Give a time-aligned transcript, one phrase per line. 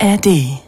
[0.00, 0.60] ARD.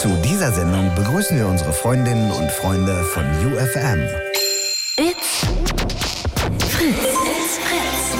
[0.00, 4.00] Zu dieser Sendung begrüßen wir unsere Freundinnen und Freunde von UFM.
[4.96, 5.46] It's
[6.68, 6.96] Fritz.
[6.96, 8.16] It's Fritz.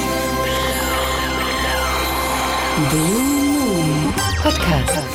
[2.90, 5.08] Blue Moon Podcast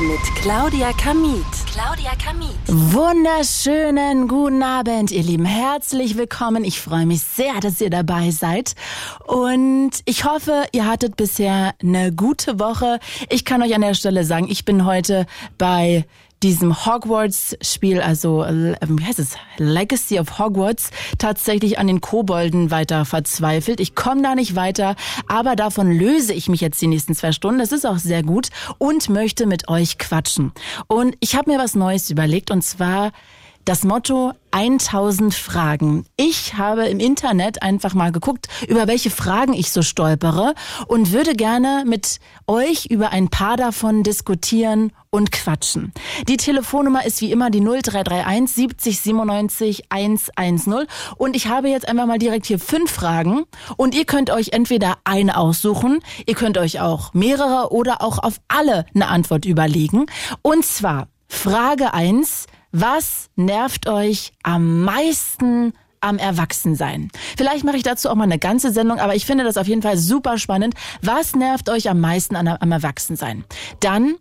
[0.00, 1.59] mit Claudia Kamit.
[1.82, 2.58] Claudia Kamit.
[2.66, 5.46] Wunderschönen guten Abend, ihr Lieben.
[5.46, 6.62] Herzlich willkommen.
[6.62, 8.74] Ich freue mich sehr, dass ihr dabei seid.
[9.26, 13.00] Und ich hoffe, ihr hattet bisher eine gute Woche.
[13.30, 15.24] Ich kann euch an der Stelle sagen, ich bin heute
[15.56, 16.04] bei
[16.42, 23.04] diesem Hogwarts-Spiel, also äh, wie heißt es, Legacy of Hogwarts, tatsächlich an den Kobolden weiter
[23.04, 23.80] verzweifelt.
[23.80, 24.96] Ich komme da nicht weiter,
[25.28, 27.58] aber davon löse ich mich jetzt die nächsten zwei Stunden.
[27.58, 28.48] Das ist auch sehr gut
[28.78, 30.52] und möchte mit euch quatschen.
[30.86, 33.12] Und ich habe mir was Neues überlegt und zwar
[33.70, 36.04] das Motto 1000 Fragen.
[36.16, 40.54] Ich habe im Internet einfach mal geguckt, über welche Fragen ich so stolpere
[40.88, 45.92] und würde gerne mit euch über ein paar davon diskutieren und quatschen.
[46.26, 52.06] Die Telefonnummer ist wie immer die 0331 70 97 110 und ich habe jetzt einfach
[52.06, 53.44] mal direkt hier fünf Fragen
[53.76, 58.40] und ihr könnt euch entweder eine aussuchen, ihr könnt euch auch mehrere oder auch auf
[58.48, 60.06] alle eine Antwort überlegen
[60.42, 67.10] und zwar Frage eins was nervt euch am meisten am Erwachsensein?
[67.36, 69.82] Vielleicht mache ich dazu auch mal eine ganze Sendung, aber ich finde das auf jeden
[69.82, 70.74] Fall super spannend.
[71.02, 73.44] Was nervt euch am meisten am Erwachsensein?
[73.80, 74.14] Dann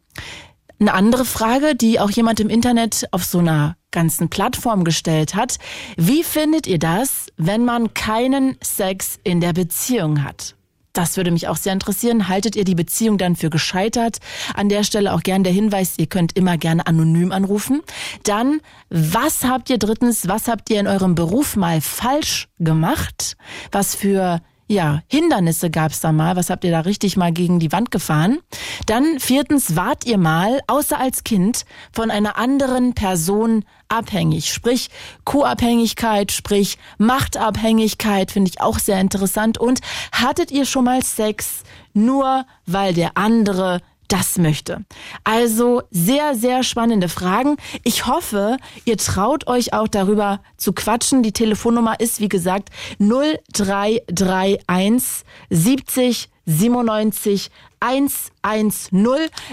[0.80, 5.58] eine andere Frage, die auch jemand im Internet auf so einer ganzen Plattform gestellt hat.
[5.98, 10.56] Wie findet ihr das, wenn man keinen Sex in der Beziehung hat?
[10.94, 12.28] Das würde mich auch sehr interessieren.
[12.28, 14.18] Haltet ihr die Beziehung dann für gescheitert?
[14.54, 17.82] An der Stelle auch gern der Hinweis, ihr könnt immer gerne anonym anrufen.
[18.24, 23.38] Dann, was habt ihr drittens, was habt ihr in eurem Beruf mal falsch gemacht?
[23.72, 26.36] Was für ja, Hindernisse gab's da mal.
[26.36, 28.38] Was habt ihr da richtig mal gegen die Wand gefahren?
[28.86, 34.54] Dann viertens, wart ihr mal, außer als Kind, von einer anderen Person abhängig?
[34.54, 34.92] Sprich,
[35.26, 39.58] Co-Abhängigkeit, sprich Machtabhängigkeit, finde ich auch sehr interessant.
[39.58, 39.80] Und
[40.12, 41.64] hattet ihr schon mal Sex,
[41.94, 44.84] nur weil der andere das möchte.
[45.24, 47.56] Also sehr, sehr spannende Fragen.
[47.84, 51.24] Ich hoffe, ihr traut euch auch darüber zu quatschen.
[51.24, 57.50] Die Telefonnummer ist, wie gesagt, 0331 70 97
[57.80, 58.72] 110.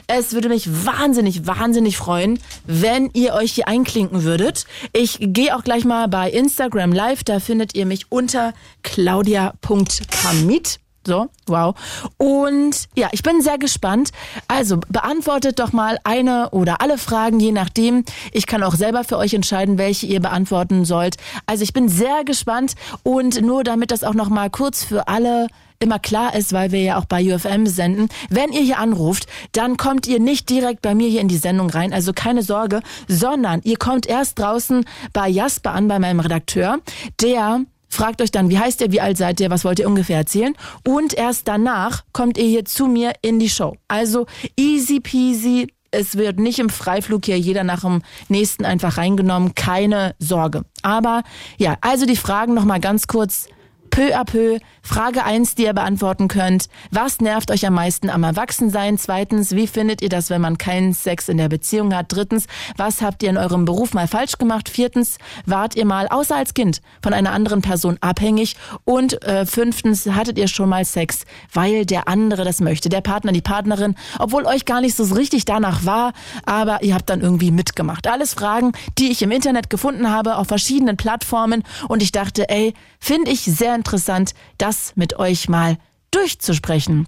[0.06, 4.66] Es würde mich wahnsinnig, wahnsinnig freuen, wenn ihr euch hier einklinken würdet.
[4.92, 7.22] Ich gehe auch gleich mal bei Instagram live.
[7.22, 8.52] Da findet ihr mich unter
[8.82, 10.80] claudia.kamit.
[11.06, 11.76] So, wow.
[12.16, 14.10] Und ja, ich bin sehr gespannt.
[14.48, 18.04] Also beantwortet doch mal eine oder alle Fragen, je nachdem.
[18.32, 21.16] Ich kann auch selber für euch entscheiden, welche ihr beantworten sollt.
[21.46, 22.74] Also ich bin sehr gespannt
[23.04, 25.46] und nur damit das auch noch mal kurz für alle
[25.78, 29.76] immer klar ist, weil wir ja auch bei UFM senden, wenn ihr hier anruft, dann
[29.76, 33.60] kommt ihr nicht direkt bei mir hier in die Sendung rein, also keine Sorge, sondern
[33.62, 36.78] ihr kommt erst draußen bei Jasper an, bei meinem Redakteur,
[37.20, 40.18] der fragt euch dann, wie heißt ihr, wie alt seid ihr, was wollt ihr ungefähr
[40.18, 40.54] erzählen
[40.86, 43.76] und erst danach kommt ihr hier zu mir in die Show.
[43.88, 44.26] Also
[44.56, 50.14] easy peasy, es wird nicht im Freiflug hier jeder nach dem nächsten einfach reingenommen, keine
[50.18, 50.64] Sorge.
[50.82, 51.22] Aber
[51.58, 53.48] ja, also die Fragen nochmal ganz kurz
[53.96, 54.58] peu à peu.
[54.82, 56.68] Frage eins, die ihr beantworten könnt.
[56.90, 58.98] Was nervt euch am meisten am Erwachsensein?
[58.98, 62.06] Zweitens, wie findet ihr das, wenn man keinen Sex in der Beziehung hat?
[62.10, 62.46] Drittens,
[62.76, 64.68] was habt ihr in eurem Beruf mal falsch gemacht?
[64.68, 68.56] Viertens, wart ihr mal, außer als Kind, von einer anderen Person abhängig?
[68.84, 71.24] Und äh, fünftens, hattet ihr schon mal Sex,
[71.54, 72.90] weil der andere das möchte?
[72.90, 76.12] Der Partner, die Partnerin, obwohl euch gar nicht so richtig danach war,
[76.44, 78.06] aber ihr habt dann irgendwie mitgemacht.
[78.06, 81.62] Alles Fragen, die ich im Internet gefunden habe, auf verschiedenen Plattformen.
[81.88, 85.78] Und ich dachte, ey, finde ich sehr interessant interessant, das mit euch mal
[86.10, 87.06] durchzusprechen.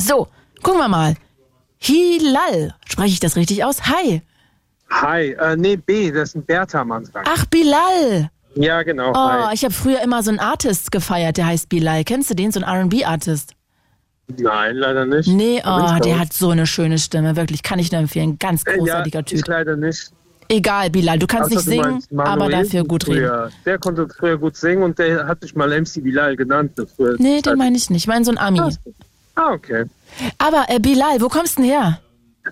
[0.00, 0.28] So,
[0.62, 1.16] gucken wir mal.
[1.78, 3.82] Hilal, spreche ich das richtig aus?
[3.86, 4.22] Hi.
[4.90, 7.24] Hi, äh, nee, B, das ist ein Bertha am Anfang.
[7.26, 8.30] Ach, Bilal.
[8.54, 9.10] Ja, genau.
[9.10, 9.54] Oh, hi.
[9.54, 12.04] ich habe früher immer so einen Artist gefeiert, der heißt Bilal.
[12.04, 13.54] Kennst du den, so einen R&B-Artist?
[14.28, 15.28] Nein, leider nicht.
[15.28, 18.38] Nee, oh, der hat so eine schöne Stimme, wirklich, kann ich nur empfehlen.
[18.38, 19.38] Ganz Äh, großartiger ja, Typ.
[19.38, 20.10] Ich leider nicht.
[20.48, 23.18] Egal, Bilal, du kannst Außer nicht du singen, meinst aber dafür gut reden.
[23.26, 23.50] früher.
[23.64, 26.72] Der konnte früher gut singen und der hat sich mal MC Bilal genannt.
[26.96, 27.56] früher Nee, den Zeit.
[27.56, 28.02] meine ich nicht.
[28.02, 28.60] Ich meine so ein Ami.
[29.34, 29.84] Ah, okay.
[30.38, 32.00] Aber äh, Bilal, wo kommst du denn her?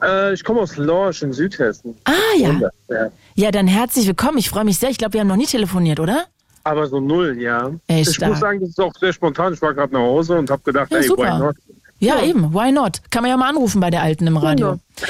[0.02, 1.94] Äh, ich komme aus Lorsch in Südhessen.
[2.04, 2.60] Ah ja.
[2.88, 3.08] Ja.
[3.36, 4.38] Ja, dann herzlich willkommen.
[4.38, 4.90] Ich freue mich sehr.
[4.90, 6.24] Ich glaube, wir haben noch nie telefoniert, oder?
[6.64, 7.70] Aber so null, ja.
[7.86, 8.30] Ey, ich stark.
[8.32, 9.52] muss sagen, das ist auch sehr spontan.
[9.54, 11.22] Ich war gerade nach Hause und habe gedacht, Ja, ey, super.
[11.22, 11.56] why not?
[12.00, 12.24] Ja, Ja.
[12.24, 12.52] eben.
[12.52, 13.00] Why not?
[13.10, 14.78] Kann man ja mal anrufen bei der Alten im Radio.
[15.00, 15.06] Ja.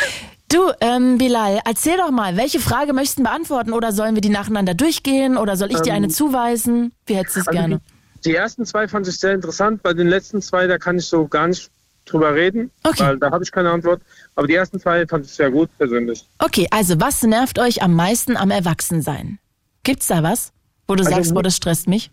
[0.54, 4.28] Du, ähm, Bilal, erzähl doch mal, welche Frage möchtest du beantworten oder sollen wir die
[4.28, 6.92] nacheinander durchgehen oder soll ich dir eine zuweisen?
[7.06, 7.80] Wie hättest du es Ähm, Also gerne?
[8.24, 9.82] Die, die ersten zwei fand ich sehr interessant.
[9.82, 11.70] Bei den letzten zwei, da kann ich so gar nicht
[12.04, 13.00] drüber reden, Okay.
[13.02, 14.00] weil da habe ich keine Antwort.
[14.36, 16.24] Aber die ersten zwei fand ich sehr gut persönlich.
[16.38, 19.40] Okay, also was nervt euch am meisten am Erwachsensein?
[19.82, 20.52] Gibt's da was,
[20.86, 22.12] wo du Also sagst, boah, das stresst mich?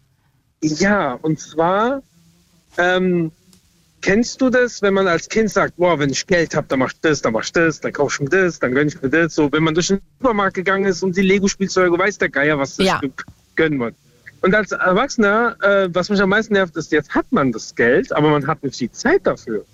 [0.64, 2.02] Ja, und zwar,
[2.80, 3.32] ähm,
[4.02, 6.92] kennst du das, wenn man als Kind sagt, boah, wenn ich Geld habe, dann mach
[6.92, 9.10] ich das, dann mach ich das, dann kauf ich mir das, dann gönn ich mir
[9.10, 9.36] das.
[9.36, 12.76] So, wenn man durch den Supermarkt gegangen ist und die Lego-Spielzeuge, weiß der Geier, was
[12.78, 13.02] das Ja.
[13.56, 13.96] gönnen wird.
[14.42, 18.12] Und als Erwachsener, äh, was mich am meisten nervt, ist, jetzt hat man das Geld,
[18.12, 19.66] aber man hat nicht die Zeit dafür.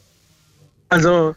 [0.90, 1.36] Also,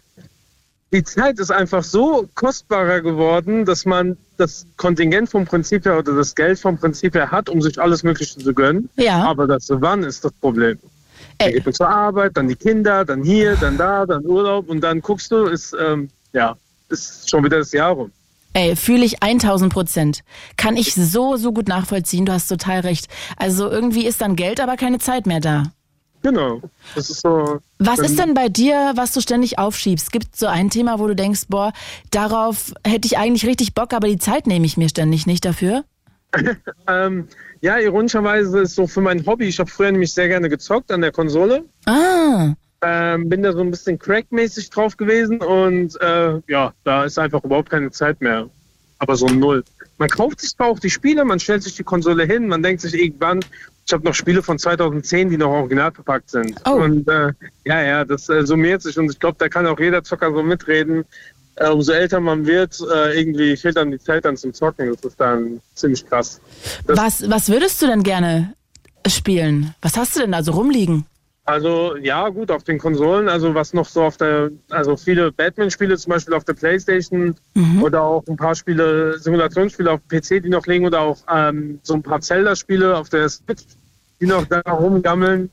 [0.92, 6.14] die Zeit ist einfach so kostbarer geworden, dass man das Kontingent vom Prinzip her oder
[6.16, 8.90] das Geld vom Prinzip her hat, um sich alles Mögliche zu gönnen.
[8.96, 9.22] Ja.
[9.24, 10.78] Aber das Wann ist das Problem.
[11.40, 14.68] Dann Ey, geht man zur Arbeit, dann die Kinder, dann hier, dann da, dann Urlaub
[14.68, 16.54] und dann guckst du, ist, ähm, ja,
[16.90, 18.12] ist schon wieder das Jahr rum.
[18.52, 20.20] ey, fühle ich 1000 Prozent.
[20.56, 22.26] Kann ich so, so gut nachvollziehen.
[22.26, 23.06] Du hast total recht.
[23.36, 25.64] Also irgendwie ist dann Geld, aber keine Zeit mehr da.
[26.22, 26.60] Genau.
[26.94, 27.60] Das ist so.
[27.78, 30.12] Was dann- ist denn bei dir, was du ständig aufschiebst?
[30.12, 31.72] Gibt so ein Thema, wo du denkst, boah,
[32.10, 35.84] darauf hätte ich eigentlich richtig Bock, aber die Zeit nehme ich mir ständig nicht dafür?
[36.86, 37.26] Ähm,
[37.60, 41.00] ja, ironischerweise ist so für mein Hobby, ich habe früher nämlich sehr gerne gezockt an
[41.00, 41.64] der Konsole.
[41.86, 47.18] Ah, Ähm, bin da so ein bisschen crackmäßig drauf gewesen und äh, ja, da ist
[47.18, 48.48] einfach überhaupt keine Zeit mehr.
[48.98, 49.64] Aber so null.
[49.98, 52.80] Man kauft sich zwar auch die Spiele, man stellt sich die Konsole hin, man denkt
[52.80, 53.40] sich irgendwann,
[53.86, 56.60] ich habe noch Spiele von 2010, die noch original verpackt sind.
[56.64, 56.74] Oh.
[56.74, 57.32] Und äh,
[57.64, 60.42] ja, ja, das äh, summiert sich und ich glaube, da kann auch jeder Zocker so
[60.42, 61.04] mitreden.
[61.56, 64.90] Äh, umso älter man wird, äh, irgendwie fehlt dann die Zeit dann zum Zocken.
[64.94, 66.40] Das ist dann ziemlich krass.
[66.86, 68.54] Das- was, was würdest du denn gerne
[69.06, 69.74] spielen?
[69.82, 71.06] Was hast du denn da so rumliegen?
[71.44, 75.96] Also ja, gut, auf den Konsolen, also was noch so auf der, also viele Batman-Spiele
[75.98, 77.34] zum Beispiel auf der Playstation
[77.82, 81.80] oder auch ein paar Spiele, Simulationsspiele auf dem PC, die noch liegen oder auch ähm,
[81.82, 83.64] so ein paar Zelda-Spiele auf der Switch,
[84.20, 85.50] die noch da rumgammeln.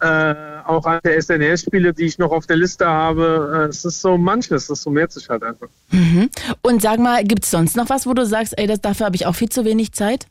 [0.00, 0.34] Äh,
[0.66, 3.64] auch alte SNES-Spiele, die ich noch auf der Liste habe.
[3.66, 5.68] Äh, es ist so manches, das summiert sich halt einfach.
[6.62, 9.24] Und sag mal, gibt's sonst noch was, wo du sagst, ey, das, dafür habe ich
[9.26, 10.26] auch viel zu wenig Zeit?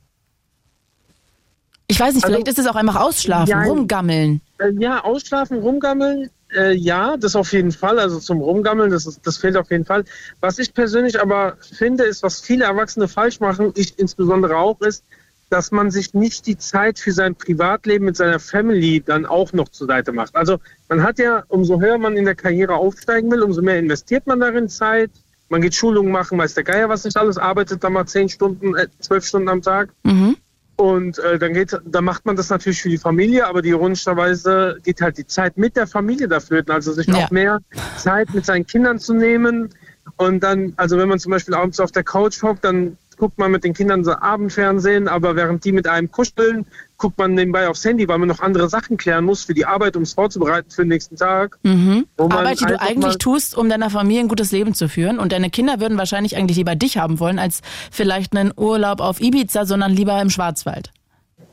[1.87, 3.63] Ich weiß nicht, Also- vielleicht ist es auch einfach ausschlafen, Ja.
[3.63, 4.41] rumgammeln.
[4.59, 7.99] Äh, ja, ausschlafen, rumgammeln, äh, ja, das auf jeden Fall.
[7.99, 10.03] Also zum Rumgammeln, das, ist, das fehlt auf jeden Fall.
[10.41, 15.03] Was ich persönlich aber finde, ist, was viele Erwachsene falsch machen, ich insbesondere auch, ist,
[15.49, 19.69] dass man sich nicht die Zeit für sein Privatleben mit seiner Family dann auch noch
[19.69, 20.35] zur Seite macht.
[20.35, 20.57] Also
[20.89, 24.39] man hat ja, umso höher man in der Karriere aufsteigen will, umso mehr investiert man
[24.39, 25.11] darin Zeit.
[25.49, 28.75] Man geht Schulungen machen, weiß der Geier, was nicht alles, arbeitet dann mal zehn Stunden,
[28.75, 29.89] äh, zwölf Stunden am Tag.
[30.03, 30.37] Mhm.
[30.77, 34.77] Und äh, dann geht, dann macht man das natürlich für die Familie, aber die ironischerweise
[34.83, 37.15] geht halt die Zeit mit der Familie dafür, also sich Ja.
[37.25, 37.59] auch mehr
[37.97, 39.69] Zeit mit seinen Kindern zu nehmen.
[40.17, 43.51] Und dann, also wenn man zum Beispiel abends auf der Couch hockt, dann guckt man
[43.51, 46.65] mit den Kindern so Abendfernsehen, aber während die mit einem kuscheln,
[46.97, 49.95] guckt man nebenbei aufs Handy, weil man noch andere Sachen klären muss für die Arbeit,
[49.95, 51.57] um es vorzubereiten für den nächsten Tag.
[51.63, 52.05] Mhm.
[52.17, 55.19] Arbeit, die du eigentlich tust, um deiner Familie ein gutes Leben zu führen.
[55.19, 59.19] Und deine Kinder würden wahrscheinlich eigentlich lieber dich haben wollen, als vielleicht einen Urlaub auf
[59.19, 60.91] Ibiza, sondern lieber im Schwarzwald.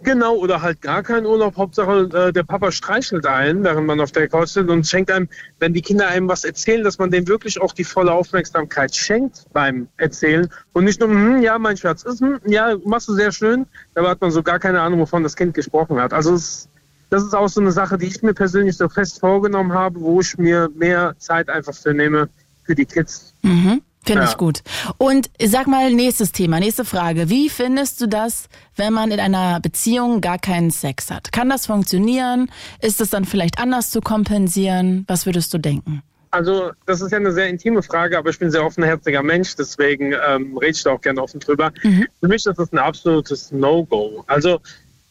[0.04, 1.56] Genau, oder halt gar keinen Urlaub.
[1.56, 5.28] Hauptsache, äh, der Papa streichelt einen, während man auf der Couch sitzt und schenkt einem,
[5.60, 9.46] wenn die Kinder einem was erzählen, dass man dem wirklich auch die volle Aufmerksamkeit schenkt
[9.52, 13.30] beim Erzählen und nicht nur, hm, ja, mein Schatz, ist, hm, ja, machst du sehr
[13.30, 16.12] schön, dabei hat man so gar keine Ahnung, wovon das Kind gesprochen hat.
[16.12, 16.68] Also es,
[17.10, 20.20] das ist auch so eine Sache, die ich mir persönlich so fest vorgenommen habe, wo
[20.20, 22.28] ich mir mehr Zeit einfach für nehme
[22.64, 23.34] für die Kids.
[23.42, 23.82] Mhm.
[24.04, 24.28] Finde Ja.
[24.28, 24.62] ich gut.
[24.98, 27.28] Und sag mal, nächstes Thema, nächste Frage.
[27.28, 31.30] Wie findest du das, wenn man in einer Beziehung gar keinen Sex hat?
[31.32, 32.50] Kann das funktionieren?
[32.80, 35.04] Ist es dann vielleicht anders zu kompensieren?
[35.08, 36.02] Was würdest du denken?
[36.32, 39.54] Also, das ist ja eine sehr intime Frage, aber ich bin ein sehr offenherziger Mensch,
[39.54, 41.72] deswegen ähm, rede ich da auch gerne offen drüber.
[41.82, 44.24] Für mich ist das ein absolutes No-Go.
[44.26, 44.58] Also,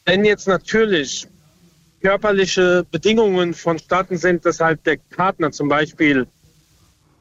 [0.05, 1.27] wenn jetzt natürlich
[2.01, 6.25] körperliche Bedingungen vonstatten sind, dass halt der Partner zum Beispiel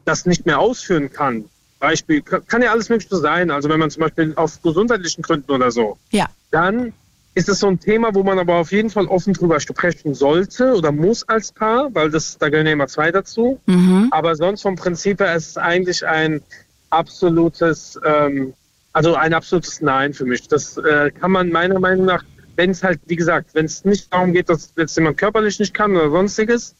[0.07, 1.45] das nicht mehr ausführen kann,
[1.81, 5.71] Beispiel, kann ja alles Mögliche sein, also wenn man zum Beispiel auf gesundheitlichen Gründen oder
[5.71, 6.27] so, Ja.
[6.51, 6.93] dann
[7.35, 10.75] ist es so ein Thema, wo man aber auf jeden Fall offen drüber sprechen sollte
[10.75, 13.61] oder muss als Paar, weil das, da gehören ja immer zwei dazu.
[13.67, 14.09] Mhm.
[14.11, 16.43] Aber sonst vom Prinzip her ist es eigentlich ein
[16.91, 18.53] absolutes, ähm,
[18.93, 20.49] also ein absolutes Nein für mich.
[20.49, 22.25] Das äh, kann man meiner Meinung nach,
[22.57, 25.73] wenn es halt, wie gesagt, wenn es nicht darum geht, dass jetzt jemand körperlich nicht
[25.73, 26.75] kann oder sonstiges,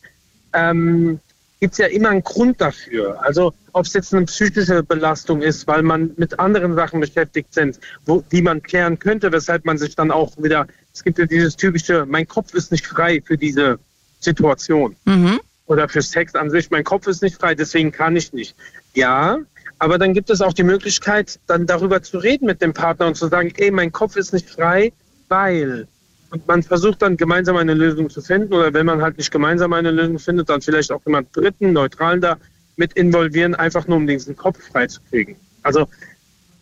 [0.53, 1.21] ähm,
[1.61, 3.23] gibt es ja immer einen Grund dafür.
[3.23, 7.79] Also ob es jetzt eine psychische Belastung ist, weil man mit anderen Sachen beschäftigt sind,
[8.07, 11.57] wo, die man klären könnte, weshalb man sich dann auch wieder, es gibt ja dieses
[11.57, 13.79] typische, mein Kopf ist nicht frei für diese
[14.21, 15.41] Situation Mhm.
[15.67, 16.71] oder für Sex an sich.
[16.71, 18.55] Mein Kopf ist nicht frei, deswegen kann ich nicht.
[18.95, 19.39] Ja,
[19.79, 23.17] aber dann gibt es auch die Möglichkeit, dann darüber zu reden mit dem Partner und
[23.17, 24.93] zu sagen, ey, mein Kopf ist nicht frei,
[25.29, 25.87] weil
[26.33, 29.73] und man versucht dann gemeinsam eine Lösung zu finden oder wenn man halt nicht gemeinsam
[29.73, 32.37] eine Lösung findet, dann vielleicht auch jemand Dritten, Neutralen da
[32.81, 35.37] mit involvieren, einfach nur um diesen Kopf freizukriegen.
[35.63, 35.87] Also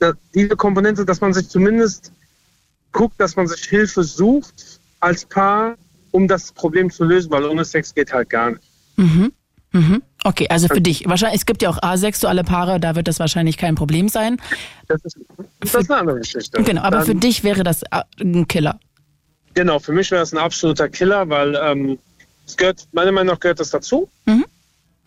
[0.00, 2.12] da, diese Komponente, dass man sich zumindest
[2.92, 5.76] guckt, dass man sich Hilfe sucht als Paar,
[6.10, 8.62] um das Problem zu lösen, weil ohne Sex geht halt gar nicht.
[8.96, 9.32] Mhm.
[9.70, 10.02] Mhm.
[10.25, 11.04] Okay, also für dich.
[11.06, 14.38] Wahrscheinlich, es gibt ja auch asexuelle Paare, da wird das wahrscheinlich kein Problem sein.
[14.88, 15.18] Das ist,
[15.60, 16.60] das ist eine andere Geschichte.
[16.64, 18.80] Genau, aber Dann- für dich wäre das äh, ein Killer.
[19.54, 21.98] Genau, für mich wäre es ein absoluter Killer, weil ähm,
[22.46, 24.08] es gehört, meiner Meinung nach gehört das dazu.
[24.26, 24.44] Mhm.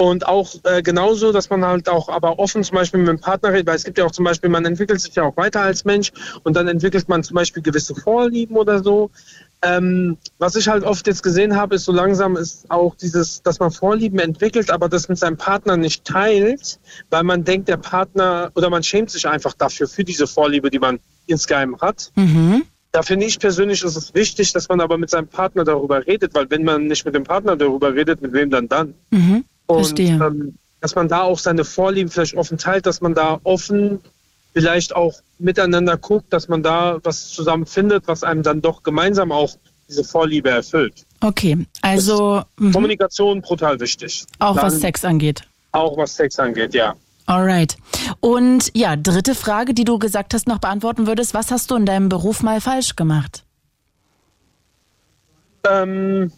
[0.01, 3.53] Und auch äh, genauso, dass man halt auch aber offen zum Beispiel mit dem Partner
[3.53, 5.85] redet, weil es gibt ja auch zum Beispiel, man entwickelt sich ja auch weiter als
[5.85, 6.11] Mensch
[6.43, 9.11] und dann entwickelt man zum Beispiel gewisse Vorlieben oder so.
[9.61, 13.59] Ähm, was ich halt oft jetzt gesehen habe, ist so langsam ist auch dieses, dass
[13.59, 16.79] man Vorlieben entwickelt, aber das mit seinem Partner nicht teilt,
[17.11, 20.79] weil man denkt, der Partner oder man schämt sich einfach dafür, für diese Vorliebe, die
[20.79, 22.11] man insgeheim hat.
[22.15, 22.63] Mhm.
[22.91, 26.33] Da finde ich persönlich, ist es wichtig, dass man aber mit seinem Partner darüber redet,
[26.33, 28.95] weil wenn man nicht mit dem Partner darüber redet, mit wem dann dann?
[29.11, 29.45] Mhm.
[29.77, 33.99] Und ähm, dass man da auch seine Vorlieben vielleicht offen teilt, dass man da offen
[34.53, 39.31] vielleicht auch miteinander guckt, dass man da was zusammen findet, was einem dann doch gemeinsam
[39.31, 39.55] auch
[39.87, 41.05] diese Vorliebe erfüllt.
[41.21, 42.71] Okay, also mhm.
[42.71, 44.25] Kommunikation brutal wichtig.
[44.39, 45.43] auch dann, was Sex angeht.
[45.71, 46.95] Auch was Sex angeht, ja.
[47.27, 47.77] Alright.
[48.19, 51.33] Und ja, dritte Frage, die du gesagt hast, noch beantworten würdest.
[51.33, 53.43] Was hast du in deinem Beruf mal falsch gemacht?
[55.69, 56.31] Ähm,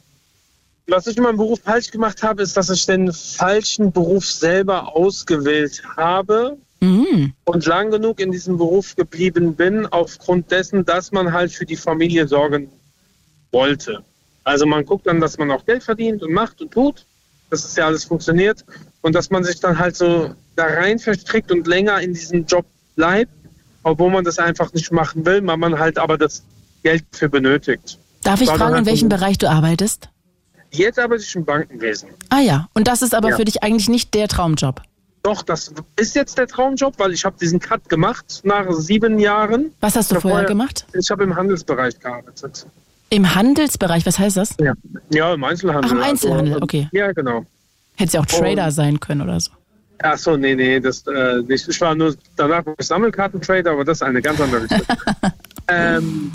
[0.87, 4.95] was ich in meinem Beruf falsch gemacht habe, ist, dass ich den falschen Beruf selber
[4.95, 7.33] ausgewählt habe Mhm.
[7.45, 11.77] und lang genug in diesem Beruf geblieben bin, aufgrund dessen, dass man halt für die
[11.77, 12.69] Familie sorgen
[13.51, 14.03] wollte.
[14.43, 17.05] Also man guckt dann, dass man auch Geld verdient und macht und tut,
[17.49, 18.65] dass es ja alles funktioniert
[19.01, 22.65] und dass man sich dann halt so da rein verstrickt und länger in diesem Job
[22.95, 23.31] bleibt,
[23.83, 26.43] obwohl man das einfach nicht machen will, weil man halt aber das
[26.83, 27.97] Geld für benötigt.
[28.23, 30.09] Darf ich fragen, in halt welchem so- Bereich du arbeitest?
[30.73, 32.09] Jetzt arbeite ich im Bankenwesen.
[32.29, 33.35] Ah ja, und das ist aber Ja.
[33.37, 34.81] für dich eigentlich nicht der Traumjob.
[35.21, 39.71] Doch, das ist jetzt der Traumjob, weil ich habe diesen Cut gemacht nach sieben Jahren.
[39.79, 40.85] Was hast du vorher vorher- gemacht?
[40.93, 42.65] Ich habe im Handelsbereich gearbeitet.
[43.09, 44.55] Im Handelsbereich, was heißt das?
[44.59, 44.73] Ja,
[45.11, 45.89] ja im Einzelhandel.
[45.91, 46.89] Ach, im Einzelhandel, Also, okay.
[46.91, 47.45] Ja, genau.
[47.95, 49.51] Hätte ja auch Trader Und- sein können oder so.
[50.01, 51.65] Ach so, nee, nee, das äh, nicht.
[51.69, 54.97] Ich war nur danach Sammelkartentrader, aber das ist eine ganz andere Geschichte.
[55.69, 56.31] ähm,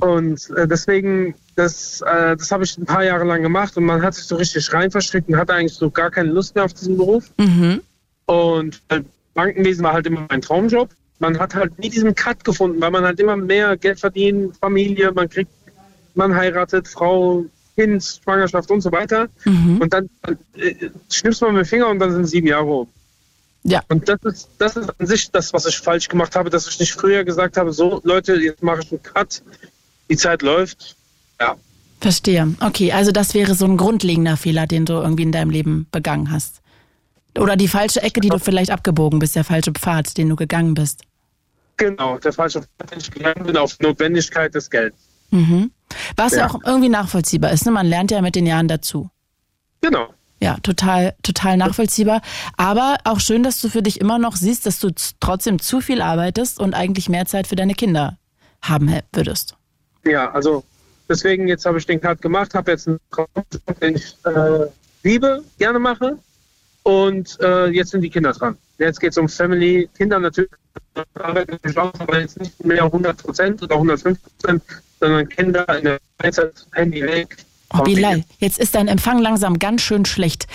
[0.00, 4.02] und äh, deswegen, das, äh, das habe ich ein paar Jahre lang gemacht und man
[4.02, 6.74] hat sich so richtig rein verstrickt und hatte eigentlich so gar keine Lust mehr auf
[6.74, 7.30] diesen Beruf.
[7.38, 7.80] Mhm.
[8.26, 9.02] Und äh,
[9.34, 10.90] Bankenwesen war halt immer mein Traumjob.
[11.18, 15.12] Man hat halt nie diesen Cut gefunden, weil man halt immer mehr Geld verdient, Familie,
[15.12, 15.50] man kriegt,
[16.14, 17.44] man heiratet, Frau,
[17.76, 19.28] Kind, Schwangerschaft und so weiter.
[19.44, 19.80] Mhm.
[19.80, 20.10] Und dann
[20.56, 22.88] äh, schnippst man mit dem Finger und dann sind sieben Jahre um.
[23.64, 23.82] Ja.
[23.88, 26.78] Und das ist, das ist an sich das, was ich falsch gemacht habe, dass ich
[26.78, 29.42] nicht früher gesagt habe, so Leute, jetzt mache ich einen Cut,
[30.14, 30.96] die Zeit läuft.
[31.40, 31.56] Ja,
[32.04, 32.54] Verstehe.
[32.60, 36.30] Okay, also das wäre so ein grundlegender Fehler, den du irgendwie in deinem Leben begangen
[36.30, 36.60] hast.
[37.38, 40.74] Oder die falsche Ecke, die du vielleicht abgebogen bist, der falsche Pfad, den du gegangen
[40.74, 41.00] bist.
[41.78, 44.98] genau, der falsche Pfad, den ich gegangen bin auf Notwendigkeit des Geldes.
[45.30, 45.70] Mhm.
[46.14, 46.40] Was ja.
[46.40, 46.50] Ja.
[46.50, 47.64] auch irgendwie nachvollziehbar ist.
[47.64, 47.72] Ne?
[47.72, 49.08] Man lernt ja mit den Jahren dazu.
[49.80, 50.12] Genau.
[50.40, 52.20] Ja, total, total nachvollziehbar.
[52.58, 54.90] Aber auch schön, dass du für dich immer noch siehst, dass du
[55.20, 58.18] trotzdem zu viel arbeitest und eigentlich mehr Zeit für deine Kinder
[58.60, 59.56] haben würdest.
[60.04, 60.64] Ja, also
[61.08, 64.66] deswegen jetzt habe ich den Cut gemacht, habe jetzt einen Traumjob, den ich äh,
[65.02, 66.18] liebe, gerne mache.
[66.82, 68.58] Und äh, jetzt sind die Kinder dran.
[68.78, 70.50] Jetzt geht es um Family, Kinder natürlich,
[71.14, 74.62] arbeiten natürlich auch, aber jetzt nicht mehr 100 Prozent oder 150 Prozent,
[75.00, 77.36] sondern Kinder in der Freizeit, Handy weg.
[77.72, 77.82] Oh.
[77.82, 80.46] Bilal, jetzt ist dein Empfang langsam ganz schön schlecht.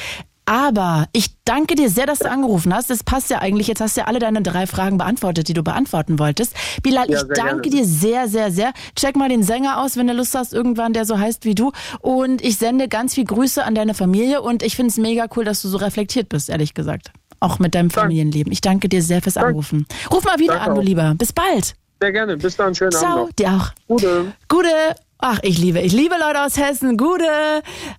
[0.50, 2.90] Aber ich danke dir sehr, dass du angerufen hast.
[2.90, 3.68] Das passt ja eigentlich.
[3.68, 6.56] Jetzt hast du ja alle deine drei Fragen beantwortet, die du beantworten wolltest.
[6.82, 7.78] Bilal, Ja, ich danke gerne.
[7.78, 8.74] dir sehr, sehr, sehr.
[8.96, 11.72] Check mal den Sänger aus, wenn du Lust hast, irgendwann, der so heißt wie du.
[12.00, 14.42] Und ich sende ganz viel Grüße an deine Familie.
[14.42, 17.12] Und ich finde es mega cool, dass du so reflektiert bist, ehrlich gesagt.
[17.40, 18.52] Auch mit deinem Familienleben.
[18.52, 19.86] Ich danke dir sehr fürs Anrufen.
[20.12, 20.82] Ruf mal wieder Danke an, du.
[20.82, 21.14] Lieber.
[21.16, 21.76] Bis bald.
[22.02, 22.38] Sehr gerne.
[22.38, 22.74] Bis dann.
[22.74, 23.30] Schönen Abend Ciao.
[23.38, 23.72] Dir auch.
[23.88, 24.34] Gute.
[24.48, 24.96] Gute.
[25.22, 26.96] Ach, ich liebe, ich liebe Leute aus Hessen.
[26.96, 27.26] Gute.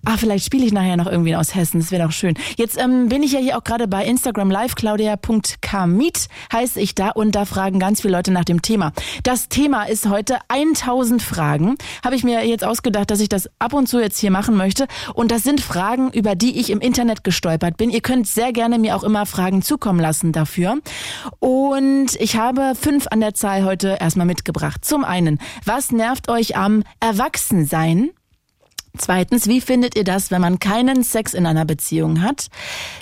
[0.03, 1.79] Ach, vielleicht spiele ich nachher noch irgendwie aus Hessen.
[1.79, 2.33] Das wäre doch schön.
[2.57, 4.73] Jetzt ähm, bin ich ja hier auch gerade bei Instagram live.
[4.73, 8.91] Claudia.kamit heiße ich da und da fragen ganz viele Leute nach dem Thema.
[9.21, 11.75] Das Thema ist heute 1000 Fragen.
[12.03, 14.87] Habe ich mir jetzt ausgedacht, dass ich das ab und zu jetzt hier machen möchte.
[15.13, 17.91] Und das sind Fragen, über die ich im Internet gestolpert bin.
[17.91, 20.79] Ihr könnt sehr gerne mir auch immer Fragen zukommen lassen dafür.
[21.37, 24.83] Und ich habe fünf an der Zahl heute erstmal mitgebracht.
[24.83, 28.11] Zum einen, was nervt euch am Erwachsensein?
[28.97, 32.47] Zweitens, wie findet ihr das, wenn man keinen Sex in einer Beziehung hat?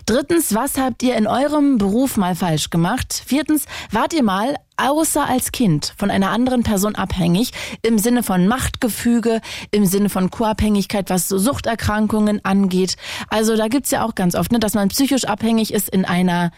[0.07, 3.21] Drittens, was habt ihr in eurem Beruf mal falsch gemacht?
[3.23, 7.51] Viertens, wart ihr mal außer als Kind von einer anderen Person abhängig
[7.83, 12.95] im Sinne von Machtgefüge, im Sinne von Co-Abhängigkeit, was so Suchterkrankungen angeht.
[13.29, 16.49] Also da gibt's ja auch ganz oft, ne, dass man psychisch abhängig ist in einer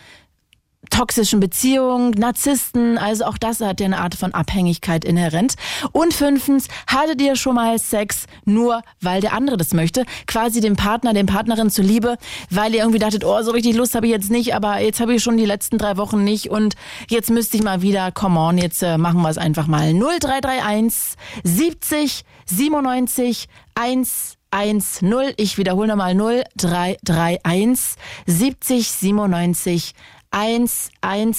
[0.89, 5.55] toxischen Beziehungen, Narzissten, also auch das hat ja eine Art von Abhängigkeit inhärent.
[5.91, 10.75] Und fünftens, hattet ihr schon mal Sex nur, weil der andere das möchte, quasi dem
[10.75, 12.17] Partner, dem Partnerin zuliebe,
[12.49, 15.13] weil ihr irgendwie dachtet, oh, so richtig Lust habe ich jetzt nicht, aber jetzt habe
[15.13, 16.75] ich schon die letzten drei Wochen nicht und
[17.09, 19.93] jetzt müsste ich mal wieder, come on, jetzt äh, machen wir es einfach mal.
[19.93, 25.33] 0331 70 97 1 1 0.
[25.37, 27.95] Ich wiederhole nochmal 0331
[28.25, 29.93] 70 97
[30.31, 31.35] 110.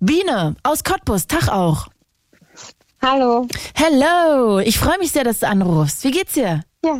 [0.00, 1.86] Biene aus Cottbus, Tag auch.
[3.00, 3.46] Hallo.
[3.74, 6.02] Hello, ich freue mich sehr, dass du anrufst.
[6.04, 6.62] Wie geht's dir?
[6.84, 6.96] Ja.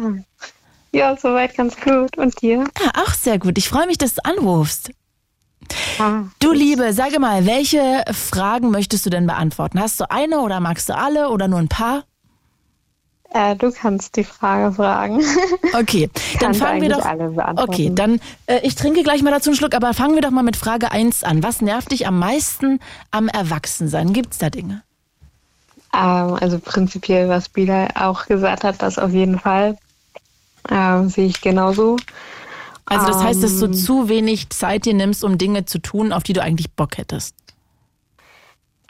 [0.92, 2.16] Ja, soweit ganz gut.
[2.16, 2.64] Und dir?
[2.82, 3.58] Ja, auch sehr gut.
[3.58, 4.90] Ich freue mich, dass du anrufst.
[5.98, 9.80] Ah, Du Liebe, sage mal, welche Fragen möchtest du denn beantworten?
[9.80, 12.04] Hast du eine oder magst du alle oder nur ein paar?
[13.34, 15.22] Äh, du kannst die Frage fragen.
[15.74, 16.08] Okay,
[16.40, 17.04] dann fangen wir doch.
[17.56, 20.42] Okay, dann äh, ich trinke gleich mal dazu einen Schluck, aber fangen wir doch mal
[20.42, 21.42] mit Frage 1 an.
[21.42, 22.80] Was nervt dich am meisten
[23.10, 24.12] am Erwachsensein?
[24.12, 24.82] Gibt's da Dinge?
[25.94, 29.76] ähm, also prinzipiell, was Bila auch gesagt hat, das auf jeden Fall.
[30.70, 31.96] Ähm, sehe ich genauso.
[32.86, 33.74] Also das heißt, dass du Ähm.
[33.74, 37.34] zu wenig Zeit dir nimmst, um Dinge zu tun, auf die du eigentlich Bock hättest.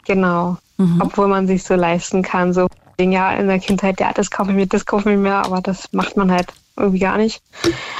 [0.05, 0.57] Genau.
[0.77, 1.01] Mhm.
[1.01, 2.67] Obwohl man sich so leisten kann, so
[3.11, 5.91] ja in der Kindheit, ja, das kaufe ich mir, das kaufe ich mir, aber das
[5.93, 7.41] macht man halt irgendwie gar nicht.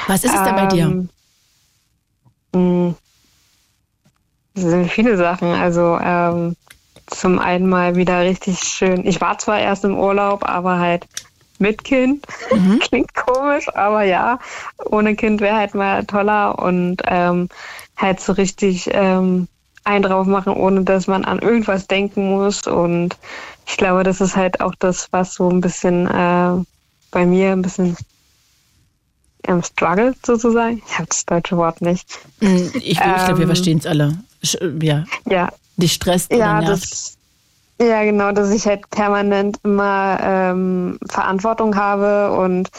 [0.08, 0.84] Was ist es denn bei dir?
[0.86, 1.10] Ähm,
[2.54, 2.96] mh,
[4.56, 5.50] Das sind viele Sachen.
[5.54, 6.56] Also ähm,
[7.08, 9.06] zum einen mal wieder richtig schön.
[9.06, 11.08] Ich war zwar erst im Urlaub, aber halt
[11.60, 12.26] mit Kind.
[12.80, 14.40] Klingt komisch, aber ja,
[14.86, 17.50] ohne Kind wäre halt mal toller und ähm,
[17.98, 19.48] halt so richtig ähm,
[19.84, 22.68] einen drauf machen, ohne dass man an irgendwas denken muss.
[22.68, 23.18] Und
[23.70, 26.64] ich glaube, das ist halt auch das, was so ein bisschen äh,
[27.12, 27.96] bei mir ein bisschen
[29.48, 30.82] ähm, struggelt sozusagen.
[30.88, 32.20] Ich habe das deutsche Wort nicht.
[32.40, 34.18] Hm, Ich, ich glaube, wir ähm, verstehen es alle.
[34.82, 36.84] Ja, Ja, dich stresst oder ja, nervt.
[36.84, 37.18] das,
[37.82, 42.70] ja, genau, dass ich halt permanent immer ähm, Verantwortung habe und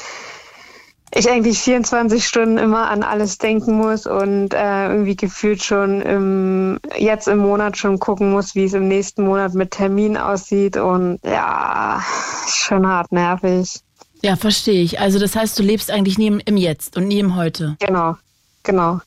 [1.12, 6.78] ich eigentlich 24 Stunden immer an alles denken muss und äh, irgendwie gefühlt schon im,
[6.96, 11.18] jetzt im Monat schon gucken muss, wie es im nächsten Monat mit Termin aussieht und
[11.24, 12.00] ja,
[12.48, 13.80] schon hart nervig.
[14.22, 15.00] Ja, verstehe ich.
[15.00, 17.76] Also das heißt, du lebst eigentlich nie im, im Jetzt und nie im Heute.
[17.80, 18.16] Genau,
[18.62, 19.00] genau.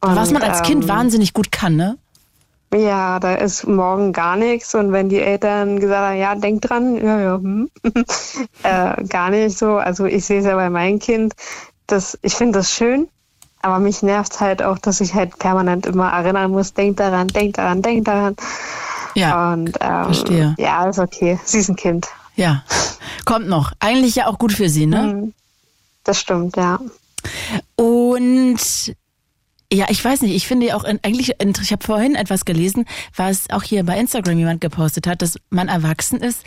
[0.00, 1.98] Was Und, man als Kind ähm, wahnsinnig gut kann, ne?
[2.74, 4.74] Ja, da ist morgen gar nichts.
[4.74, 7.70] Und wenn die Eltern gesagt haben, ja, denk dran, ja, ja, hm.
[8.62, 9.76] äh, gar nicht so.
[9.76, 11.34] Also ich sehe es ja bei meinem Kind,
[11.86, 13.08] das, ich finde das schön,
[13.60, 17.54] aber mich nervt halt auch, dass ich halt permanent immer erinnern muss, denk daran, denk
[17.56, 18.36] daran, denk daran.
[19.14, 20.54] Ja, Und ähm, verstehe.
[20.58, 21.38] ja, ist okay.
[21.44, 22.08] Sie ist ein Kind.
[22.36, 22.62] ja.
[23.24, 23.72] Kommt noch.
[23.78, 25.02] Eigentlich ja auch gut für sie, ne?
[25.14, 25.34] Mhm.
[26.02, 26.80] Das stimmt, ja.
[27.76, 28.58] Und
[29.72, 32.84] ja, ich weiß nicht, ich finde ja auch in, eigentlich, ich habe vorhin etwas gelesen,
[33.16, 36.44] was auch hier bei Instagram jemand gepostet hat, dass man erwachsen ist,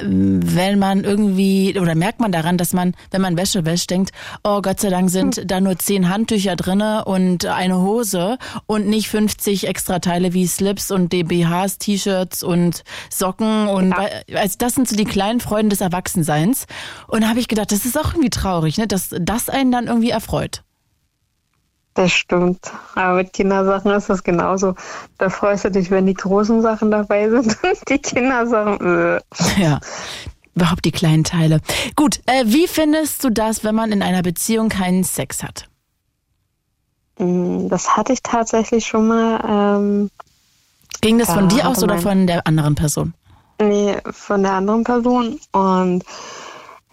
[0.00, 4.10] wenn man irgendwie, oder merkt man daran, dass man, wenn man Wäsche wäscht, denkt,
[4.42, 9.08] oh Gott sei Dank sind da nur zehn Handtücher drinne und eine Hose und nicht
[9.08, 14.40] 50 extra Teile wie Slips und DBHs, T-Shirts und Socken und Ja.
[14.40, 16.66] also das sind so die kleinen Freuden des Erwachsenseins.
[17.08, 19.86] Und da habe ich gedacht, das ist auch irgendwie traurig, ne, dass das einen dann
[19.88, 20.62] irgendwie erfreut.
[21.94, 22.72] Das stimmt.
[22.94, 24.74] Aber mit Kindersachen ist das genauso.
[25.18, 28.80] Da freust du dich, wenn die großen Sachen dabei sind und die Kindersachen.
[28.80, 29.20] Äh.
[29.60, 29.78] Ja,
[30.54, 31.60] überhaupt die kleinen Teile.
[31.96, 35.68] Gut, äh, wie findest du das, wenn man in einer Beziehung keinen Sex hat?
[37.18, 39.78] Mm, Das hatte ich tatsächlich schon mal.
[39.78, 40.10] Ähm,
[41.02, 43.12] Ging das von dir aus oder von der anderen Person?
[43.60, 45.38] nee, von der anderen Person.
[45.52, 46.04] Und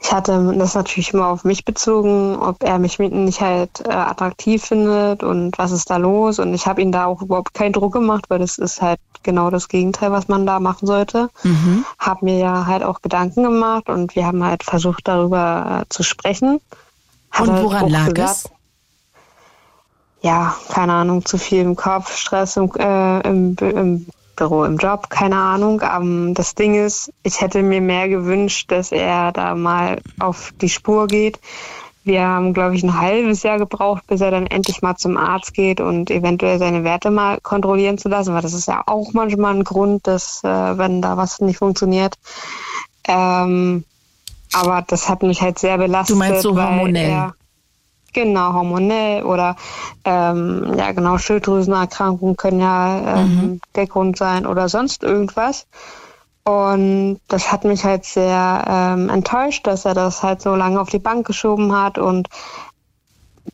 [0.01, 4.63] ich hatte das natürlich immer auf mich bezogen, ob er mich nicht halt äh, attraktiv
[4.63, 6.39] findet und was ist da los.
[6.39, 9.49] Und ich habe ihn da auch überhaupt keinen Druck gemacht, weil das ist halt genau
[9.49, 11.29] das Gegenteil, was man da machen sollte.
[11.43, 11.83] Mhm.
[11.99, 16.03] Habe mir ja halt auch Gedanken gemacht und wir haben halt versucht, darüber äh, zu
[16.03, 16.62] sprechen.
[17.31, 18.51] Hat Und woran lag gesagt, es?
[20.21, 24.05] ja, keine Ahnung, zu viel im Kopf, Stress im, äh, im, im
[24.39, 25.82] Büro, im Job, keine Ahnung.
[25.84, 30.69] Ähm, das Ding ist, ich hätte mir mehr gewünscht, dass er da mal auf die
[30.69, 31.39] Spur geht.
[32.04, 35.54] Wir haben, glaube ich, ein halbes Jahr gebraucht, bis er dann endlich mal zum Arzt
[35.54, 39.54] geht und eventuell seine Werte mal kontrollieren zu lassen, weil das ist ja auch manchmal
[39.56, 42.15] ein Grund, dass, äh, wenn da was nicht funktioniert.
[43.08, 43.84] Ähm,
[44.54, 46.15] aber das hat mich halt sehr belastet.
[46.15, 47.10] Du meinst so hormonell?
[47.10, 47.34] Er,
[48.13, 49.55] genau, hormonell oder
[50.05, 53.61] ähm, ja genau, Schilddrüsenerkrankungen können ja ähm, Mhm.
[53.75, 55.67] der Grund sein oder sonst irgendwas.
[56.43, 60.89] Und das hat mich halt sehr ähm, enttäuscht, dass er das halt so lange auf
[60.89, 61.97] die Bank geschoben hat.
[61.99, 62.27] Und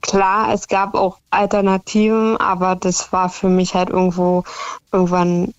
[0.01, 4.43] klar, es gab auch Alternativen, aber das war für mich halt irgendwo
[4.91, 5.53] irgendwann,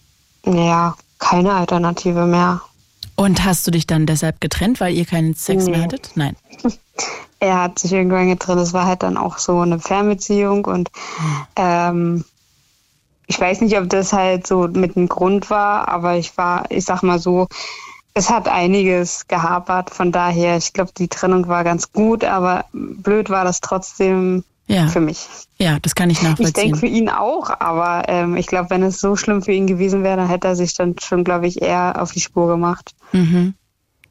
[0.44, 2.61] naja, keine Alternative mehr.
[3.16, 5.85] Und hast du dich dann deshalb getrennt, weil ihr keinen Sex mehr Nee.
[5.85, 6.11] hattet?
[6.14, 6.37] Nein.
[7.40, 8.61] er hat sich irgendwann getrennt.
[8.61, 10.90] Es war halt dann auch so eine Fernbeziehung und
[11.57, 12.24] ähm,
[13.26, 16.85] ich weiß nicht, ob das halt so mit einem Grund war, aber ich war, ich
[16.85, 17.48] sag mal so,
[18.14, 19.90] es hat einiges gehapert.
[19.90, 24.88] Von daher, ich glaube, die Trennung war ganz gut, aber blöd war das trotzdem Ja.
[24.88, 25.26] für mich.
[25.59, 26.74] Ja, das kann ich Ich denke nachvollziehen.
[26.74, 30.16] für ihn auch, aber ähm, ich glaube, wenn es so schlimm für ihn gewesen wäre,
[30.16, 32.90] dann hätte er sich dann schon, glaube ich, eher auf die Spur gemacht.
[33.12, 33.55] Mhm.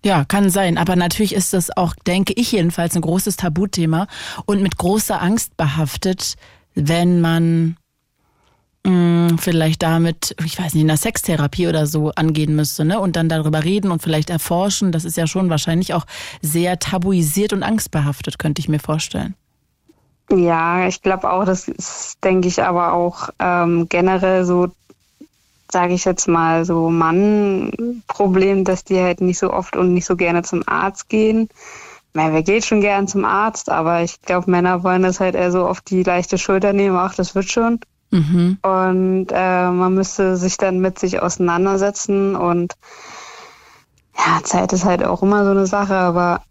[0.03, 0.77] Ja, kann sein.
[0.77, 4.07] Aber natürlich ist das auch, denke ich jedenfalls, ein großes Tabuthema
[4.45, 6.35] und mit großer Angst behaftet,
[6.75, 7.75] wenn man
[8.85, 12.99] mh, vielleicht damit, ich weiß nicht, in der Sextherapie oder so angehen müsste, ne?
[12.99, 14.91] Und dann darüber reden und vielleicht erforschen.
[14.91, 16.05] Das ist ja schon wahrscheinlich auch
[16.41, 19.35] sehr tabuisiert und angstbehaftet, könnte ich mir vorstellen.
[20.31, 24.69] Ja, ich glaube auch, das ist, denke ich, aber auch ähm, generell so,
[25.71, 30.15] sage ich jetzt mal, so Mann-Problem, dass die halt nicht so oft und nicht so
[30.15, 31.49] gerne zum Arzt gehen.
[32.13, 35.51] Weil wer geht schon gern zum Arzt, aber ich glaube, Männer wollen das halt eher
[35.51, 37.79] so auf die leichte Schulter nehmen, ach, das wird schon.
[38.11, 38.57] Mhm.
[38.61, 42.75] Und äh, man müsste sich dann mit sich auseinandersetzen und
[44.17, 46.41] ja, Zeit ist halt auch immer so eine Sache, aber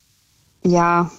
[0.63, 1.11] ja,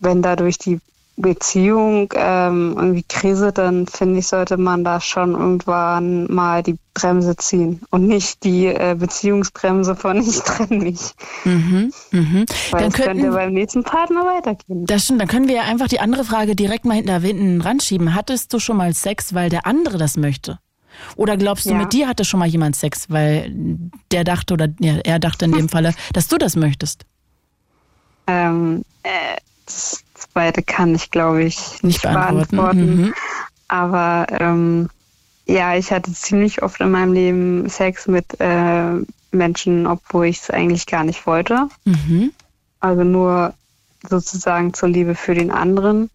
[0.00, 0.80] wenn dadurch die
[1.16, 7.36] Beziehung ähm, irgendwie kriselt, dann finde ich, sollte man da schon irgendwann mal die Bremse
[7.36, 11.12] ziehen und nicht die äh, Beziehungsbremse von ich trenne mich.
[11.44, 11.92] Mhm.
[12.10, 12.46] Mhm.
[12.70, 14.86] Weil Dann es könnte könnten, beim nächsten Partner weitergehen.
[14.86, 18.14] das stimmt, dann können wir ja einfach die andere Frage direkt mal hinter hinten ranschieben.
[18.14, 20.58] Hattest du schon mal Sex, weil der andere das möchte?
[21.16, 21.76] Oder glaubst du, Ja.
[21.78, 23.52] mit dir hatte schon mal jemand Sex, weil
[24.12, 27.04] der dachte oder ja, er dachte in dem Falle, dass du das möchtest?
[28.26, 29.08] Ähm, äh,
[29.66, 30.03] das
[30.34, 32.56] zweite kann ich, glaube ich, nicht, beantworten.
[32.56, 32.96] beantworten.
[32.96, 33.14] Mhm.
[33.68, 34.90] Aber ähm,
[35.46, 38.96] ja, ich hatte ziemlich oft in meinem Leben Sex mit äh,
[39.30, 41.68] Menschen, obwohl ich es eigentlich gar nicht wollte.
[41.84, 42.32] Mhm.
[42.80, 43.54] Also nur
[44.08, 46.10] sozusagen zur Liebe für den anderen.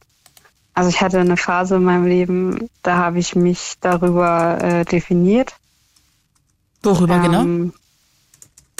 [0.73, 5.55] Also ich hatte eine Phase in meinem Leben, da habe ich mich darüber äh, definiert.
[6.84, 7.41] Worüber genau?
[7.41, 7.73] Ähm,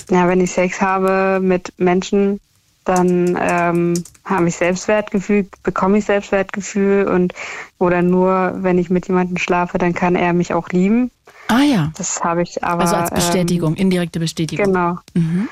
[0.10, 2.40] Ja, wenn ich Sex habe mit Menschen,
[2.86, 3.94] dann ähm,
[4.26, 7.34] habe ich Selbstwertgefühl, bekomme ich Selbstwertgefühl und
[7.78, 11.12] oder nur, wenn ich mit jemandem schlafe, dann kann er mich auch lieben.
[11.48, 12.82] Ah ja, Das habe ich aber.
[12.82, 14.68] also als Bestätigung, indirekte Bestätigung.
[14.68, 15.00] Ähm, genau.
[15.14, 15.50] Mhm.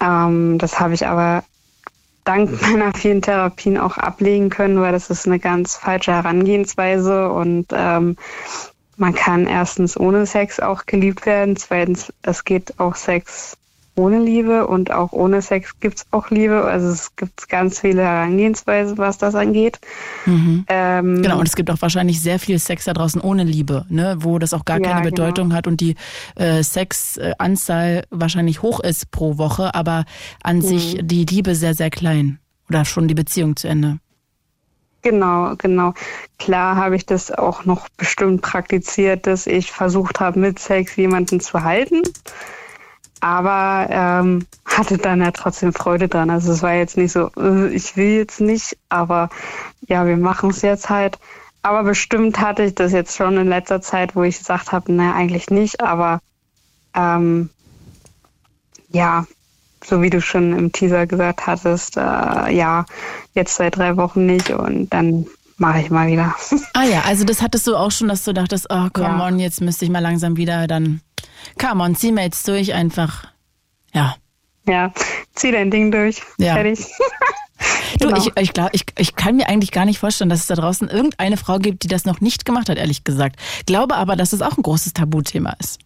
[0.00, 1.44] Ähm, das habe ich aber
[2.24, 7.66] dank meiner vielen Therapien auch ablegen können, weil das ist eine ganz falsche Herangehensweise und
[7.72, 8.16] ähm,
[8.96, 13.56] man kann erstens ohne Sex auch geliebt werden, zweitens es geht auch Sex
[14.00, 16.64] ohne Liebe und auch ohne Sex gibt es auch Liebe.
[16.64, 19.78] Also es gibt ganz viele Herangehensweisen, was das angeht.
[20.26, 20.64] Mhm.
[20.68, 24.16] Ähm, Genau, und es gibt auch wahrscheinlich sehr viel Sex da draußen ohne Liebe, ne,
[24.20, 25.10] wo das auch gar Ja, keine genau.
[25.10, 25.94] Bedeutung hat und die
[26.36, 30.04] äh, Sexanzahl wahrscheinlich hoch ist pro Woche, aber
[30.42, 30.62] an Mhm.
[30.62, 32.38] sich die Liebe sehr, sehr klein.
[32.68, 33.98] Oder schon die Beziehung zu Ende.
[35.02, 35.94] Genau, genau.
[36.38, 41.40] Klar habe ich das auch noch bestimmt praktiziert, dass ich versucht habe, mit Sex jemanden
[41.40, 42.02] zu halten.
[43.20, 46.30] Aber ähm, hatte dann ja trotzdem Freude dran.
[46.30, 49.28] Also es war jetzt nicht so, äh, ich will jetzt nicht, aber
[49.86, 51.18] ja, wir machen es jetzt halt.
[51.62, 55.14] Aber bestimmt hatte ich das jetzt schon in letzter Zeit, wo ich gesagt habe, naja,
[55.14, 56.20] eigentlich nicht, aber
[56.94, 57.50] ähm,
[58.88, 59.26] ja,
[59.84, 62.86] so wie du schon im Teaser gesagt hattest, äh, ja,
[63.34, 65.26] jetzt seit drei Wochen nicht und dann
[65.58, 66.34] mache ich mal wieder.
[66.72, 69.26] Ah ja, also das hattest du auch schon, dass du dachtest, oh come Ja.
[69.26, 71.02] on, jetzt müsste ich mal langsam wieder dann,
[71.58, 73.26] come on, zieh mir jetzt durch einfach.
[73.92, 74.16] Ja.
[74.66, 74.92] ja,
[75.34, 76.22] zieh dein Ding durch.
[76.38, 76.54] Ja.
[76.54, 76.80] Fertig.
[77.98, 78.18] Du, Genau.
[78.18, 80.88] ich, ich, glaub, ich, ich kann mir eigentlich gar nicht vorstellen, dass es da draußen
[80.88, 83.36] irgendeine Frau gibt, die das noch nicht gemacht hat, ehrlich gesagt.
[83.66, 85.80] Glaube aber, dass es auch ein großes Tabuthema ist.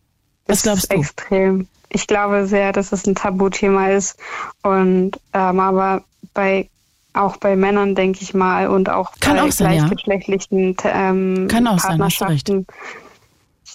[0.46, 0.96] Was ist glaubst du?
[0.96, 1.68] Extrem.
[1.88, 4.18] Ich glaube sehr, dass es ein Tabuthema ist.
[4.62, 6.68] Und ähm, aber bei
[7.14, 9.86] auch bei Männern, denke ich mal, und auch Kann bei auch sein, ja.
[9.86, 12.46] gleichgeschlechtlichen ähm, Kann auch sein, hast du recht.
[12.46, 12.66] Partnerschaften.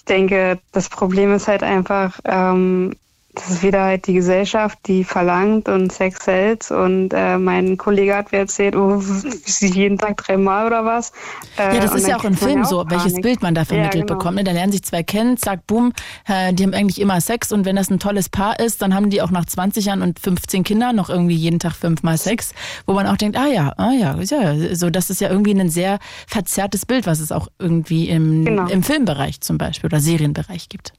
[0.00, 2.96] Ich denke, das Problem ist halt einfach, ähm,
[3.34, 6.70] das ist wieder halt die Gesellschaft, die verlangt und Sex hält.
[6.70, 9.00] Und äh, mein Kollege hat mir erzählt, oh,
[9.60, 11.12] jeden Tag dreimal oder was.
[11.56, 13.20] Äh, ja, das ist ja auch im Film so, welches.
[13.20, 14.18] Bild man da vermittelt Ja, genau.
[14.18, 14.36] bekommt.
[14.36, 14.44] Ne?
[14.44, 15.92] Da lernen sich zwei kennen, zack, boom,
[16.26, 19.10] äh, die haben eigentlich immer Sex und wenn das ein tolles Paar ist, dann haben
[19.10, 22.52] die auch nach 20 Jahren und 15 Kindern noch irgendwie jeden Tag fünfmal Sex,
[22.86, 25.68] wo man auch denkt, ah ja, ah ja, ja, so das ist ja irgendwie ein
[25.70, 28.66] sehr verzerrtes Bild, was es auch irgendwie im, Genau.
[28.68, 30.92] im Filmbereich zum Beispiel oder Serienbereich gibt.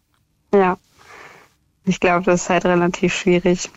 [0.54, 0.78] Ja.
[1.86, 3.70] Ich glaube, das ist halt relativ schwierig.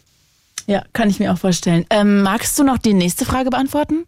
[0.66, 1.84] Ja, kann ich mir auch vorstellen.
[1.90, 4.06] Ähm, magst du noch die nächste Frage beantworten?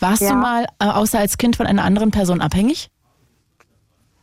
[0.00, 0.30] Warst Ja.
[0.30, 2.90] du mal äh, außer als Kind von einer anderen Person abhängig?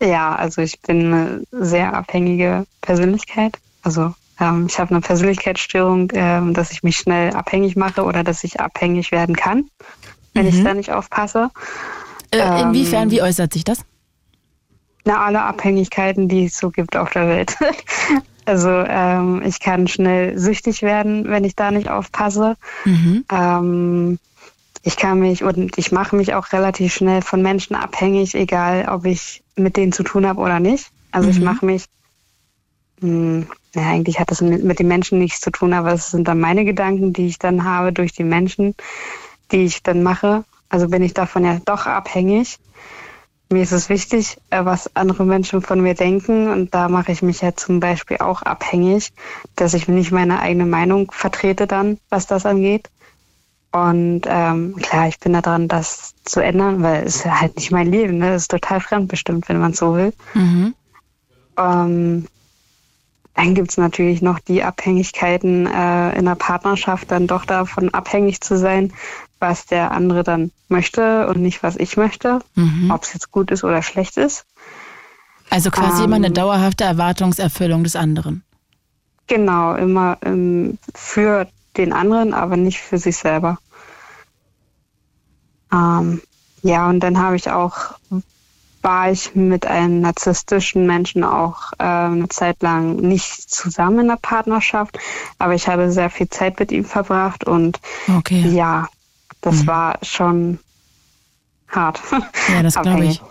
[0.02, 3.58] Ja, also ich bin eine sehr abhängige Persönlichkeit.
[3.84, 8.44] Also ähm, ich habe eine Persönlichkeitsstörung, ähm, dass ich mich schnell abhängig mache oder dass
[8.44, 9.70] ich abhängig werden kann,
[10.34, 11.50] wenn ich da nicht aufpasse.
[12.32, 13.80] Äh, Ähm, inwiefern, wie äußert sich das?
[15.06, 17.56] Na, alle Abhängigkeiten, die es so gibt auf der Welt.
[18.46, 22.56] also ähm, ich kann schnell süchtig werden, wenn ich da nicht aufpasse.
[22.86, 23.26] Mhm.
[23.32, 24.20] Ähm,
[24.84, 29.06] ich kann mich und ich mache mich auch relativ schnell von Menschen abhängig, egal ob
[29.06, 30.92] ich mit denen zu tun habe oder nicht.
[31.12, 31.86] Also ich mache mich,
[33.02, 36.28] mh, ja, eigentlich hat das mit, mit den Menschen nichts zu tun, aber es sind
[36.28, 38.76] dann meine Gedanken, die ich dann habe durch die Menschen,
[39.52, 40.44] die ich dann mache.
[40.70, 42.58] Also bin ich davon ja doch abhängig.
[43.52, 47.22] Mir ist es wichtig, äh, was andere Menschen von mir denken und da mache ich
[47.22, 49.12] mich ja zum Beispiel auch abhängig,
[49.56, 52.90] dass ich nicht meine eigene Meinung vertrete dann, was das angeht.
[53.72, 57.56] Und ähm, klar, ich bin da dran, das zu ändern, weil es ist ja halt
[57.56, 58.32] nicht mein Leben, ne?
[58.32, 60.14] Das ist total fremdbestimmt, wenn man es so will.
[60.34, 60.74] Mhm.
[61.58, 62.28] Ähm,
[63.34, 68.58] dann gibt's natürlich noch die Abhängigkeiten äh, in der Partnerschaft, dann doch davon abhängig zu
[68.58, 68.92] sein,
[69.42, 72.92] was der andere dann möchte und nicht, was ich möchte, Mhm.
[72.92, 74.46] ob es jetzt gut ist oder schlecht ist.
[75.50, 76.34] Also quasi immer eine Ähm.
[76.34, 78.44] dauerhafte Erwartungserfüllung des anderen.
[79.28, 83.58] Genau, immer ähm, für den anderen, aber nicht für sich selber.
[85.74, 86.22] Ähm,
[86.64, 87.96] ja, und dann habe ich auch,
[88.82, 94.20] war ich mit einem narzisstischen Menschen auch äh, eine Zeit lang nicht zusammen in der
[94.22, 95.00] Partnerschaft,
[95.40, 97.80] aber ich habe sehr viel Zeit mit ihm verbracht und
[98.18, 98.48] Okay.
[98.50, 98.88] ja,
[99.42, 100.60] das war schon
[101.68, 102.00] hart.
[102.52, 103.22] Ja, das glaube ich.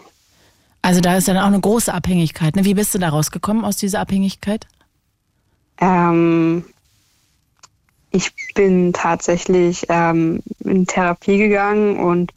[0.83, 2.57] Also da ist dann auch eine große Abhängigkeit.
[2.57, 2.65] Ne?
[2.65, 4.67] Wie bist du da rausgekommen aus dieser Abhängigkeit?
[5.79, 6.65] Ähm,
[8.11, 12.33] ich bin tatsächlich ähm, in Therapie gegangen und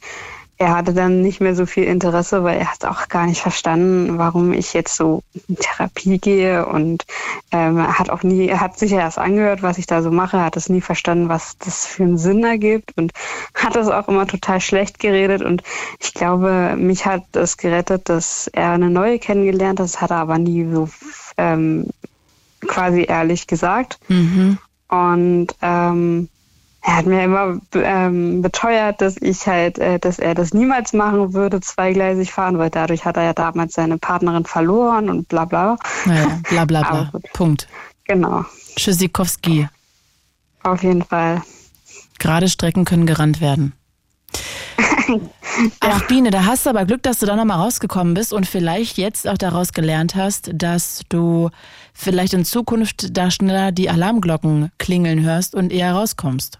[0.56, 4.18] er hatte dann nicht mehr so viel Interesse, weil er hat auch gar nicht verstanden,
[4.18, 7.04] warum ich jetzt so in Therapie gehe und
[7.50, 10.40] ähm, er hat auch nie, er hat sich erst angehört, was ich da so mache,
[10.40, 13.12] hat es nie verstanden, was das für einen Sinn ergibt und
[13.54, 15.62] hat es auch immer total schlecht geredet und
[16.00, 20.18] ich glaube, mich hat es gerettet, dass er eine neue kennengelernt hat, das hat er
[20.18, 20.88] aber nie so
[21.36, 21.86] ähm,
[22.66, 23.98] quasi ehrlich gesagt.
[24.08, 24.58] Mhm.
[24.88, 26.28] Und ähm,
[26.86, 31.32] er hat mir immer ähm, beteuert, dass ich halt, äh, dass er das niemals machen
[31.32, 35.78] würde, zweigleisig fahren, weil dadurch hat er ja damals seine Partnerin verloren und bla bla.
[36.04, 37.20] Naja, bla bla bla.
[37.32, 37.68] Punkt.
[38.04, 38.44] Genau,
[38.76, 39.66] Tschüssikowski.
[40.62, 41.42] auf jeden Fall.
[42.18, 43.72] Gerade Strecken können gerannt werden.
[45.80, 48.98] Ach, Biene, da hast du aber Glück, dass du da nochmal rausgekommen bist und vielleicht
[48.98, 51.48] jetzt auch daraus gelernt hast, dass du
[51.94, 56.58] vielleicht in Zukunft da schneller die Alarmglocken klingeln hörst und eher rauskommst.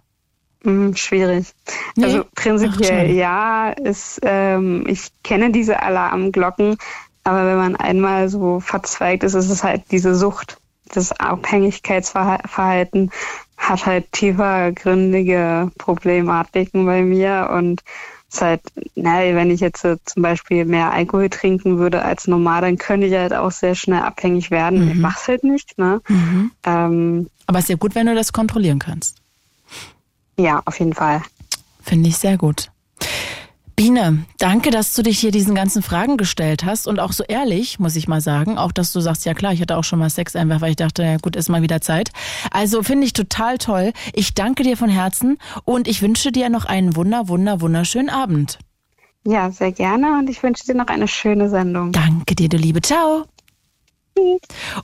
[0.64, 1.52] Hm, schwierig.
[1.94, 2.04] Nee?
[2.04, 3.12] Also Ach, prinzipiell schade.
[3.12, 6.76] ja, ist, ähm, ich kenne diese Alarmglocken,
[7.22, 10.58] aber wenn man einmal so verzweigt ist, ist es halt diese Sucht.
[10.92, 13.10] Das Abhängigkeitsverhalten
[13.56, 17.82] hat halt tiefergründige Problematiken bei mir und
[18.28, 18.60] es ist halt,
[18.94, 23.06] naja, wenn ich jetzt äh, zum Beispiel mehr Alkohol trinken würde als normal, dann könnte
[23.06, 24.90] ich halt auch sehr schnell abhängig werden.
[24.90, 26.00] Ich mach's halt nicht, ne?
[26.64, 29.23] Ähm, Aber es ist ja gut, wenn du das kontrollieren kannst.
[30.36, 31.22] Ja, auf jeden Fall.
[31.82, 32.70] Finde ich sehr gut.
[33.76, 37.80] Biene, danke, dass du dich hier diesen ganzen Fragen gestellt hast und auch so ehrlich,
[37.80, 38.56] muss ich mal sagen.
[38.56, 40.76] Auch, dass du sagst, ja klar, ich hatte auch schon mal Sex einfach, weil ich
[40.76, 42.10] dachte, ja gut, ist mal wieder Zeit.
[42.52, 43.92] Also finde ich total toll.
[44.12, 48.58] Ich danke dir von Herzen und ich wünsche dir noch einen wunder, wunder, wunderschönen Abend.
[49.26, 51.90] Ja, sehr gerne und ich wünsche dir noch eine schöne Sendung.
[51.90, 52.80] Danke dir, du Liebe.
[52.80, 53.24] Ciao.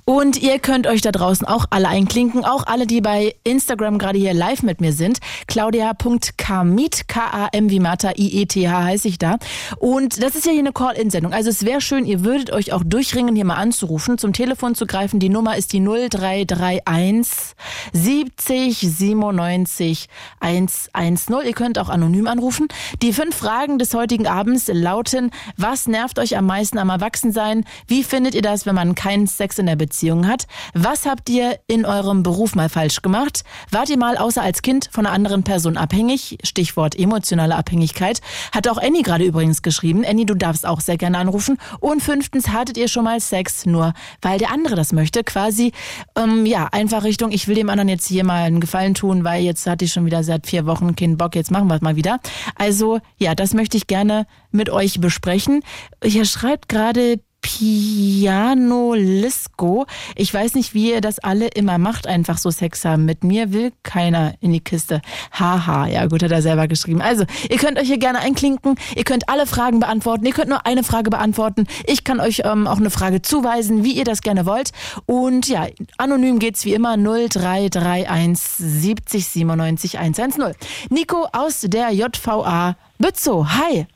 [0.04, 4.18] Und ihr könnt euch da draußen auch alle einklinken, auch alle, die bei Instagram gerade
[4.18, 5.20] hier live mit mir sind.
[5.46, 9.38] Claudia.kamit, K-A-M wie Martha, I-E-T-H heiße ich da.
[9.78, 11.32] Und das ist ja hier eine Call-In-Sendung.
[11.32, 14.86] Also es wäre schön, ihr würdet euch auch durchringen, hier mal anzurufen, zum Telefon zu
[14.86, 15.20] greifen.
[15.20, 17.54] Die Nummer ist die 0331
[17.92, 20.08] 70 97
[20.40, 21.46] 110.
[21.46, 22.66] Ihr könnt auch anonym anrufen.
[23.02, 27.64] Die fünf Fragen des heutigen Abends lauten, was nervt euch am meisten am Erwachsensein?
[27.86, 30.46] Wie findet ihr das, wenn man keinen keinen Sex in der Beziehung hat.
[30.72, 33.44] Was habt ihr in eurem Beruf mal falsch gemacht?
[33.70, 36.38] Wart ihr mal außer als Kind von einer anderen Person abhängig?
[36.42, 38.20] Stichwort emotionale Abhängigkeit.
[38.52, 40.04] Hat auch Annie gerade übrigens geschrieben.
[40.06, 41.58] Annie, du darfst auch sehr gerne anrufen.
[41.80, 45.22] Und fünftens, hattet ihr schon mal Sex nur, weil der andere das möchte?
[45.22, 45.72] Quasi,
[46.16, 49.42] ähm, ja, einfach Richtung, ich will dem anderen jetzt hier mal einen Gefallen tun, weil
[49.42, 51.96] jetzt hatte ich schon wieder seit vier Wochen keinen Bock, jetzt machen wir es mal
[51.96, 52.20] wieder.
[52.54, 55.62] Also, ja, das möchte ich gerne mit euch besprechen.
[56.02, 59.86] Hier schreibt gerade Piano Lisco.
[60.14, 63.04] Ich weiß nicht, wie ihr das alle immer macht, einfach so Sex haben.
[63.04, 65.00] Mit mir will keiner in die Kiste.
[65.32, 67.00] Haha, ja gut, hat er selber geschrieben.
[67.00, 68.76] Also, ihr könnt euch hier gerne einklinken.
[68.94, 70.26] Ihr könnt alle Fragen beantworten.
[70.26, 71.66] Ihr könnt nur eine Frage beantworten.
[71.86, 74.72] Ich kann euch ähm, auch eine Frage zuweisen, wie ihr das gerne wollt.
[75.06, 75.66] Und ja,
[75.98, 80.54] anonym geht's wie immer 0331 70 97 110.
[80.90, 83.46] Nico aus der JVA Bützow.
[83.46, 83.86] Hi.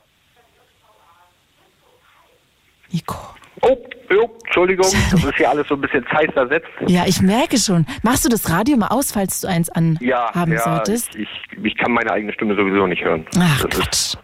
[2.91, 3.34] Nico.
[3.67, 3.77] Oh,
[4.11, 6.69] jo, Entschuldigung, das ist hier alles so ein bisschen zeitversetzt.
[6.87, 7.87] Ja, ich merke schon.
[8.03, 11.15] Machst du das Radio mal aus, falls du eins anhaben Ja, ja solltest?
[11.17, 11.29] ich,
[11.63, 13.27] ich kann meine eigene Stimme sowieso nicht hören.
[13.39, 14.15] Ach Das Quatsch.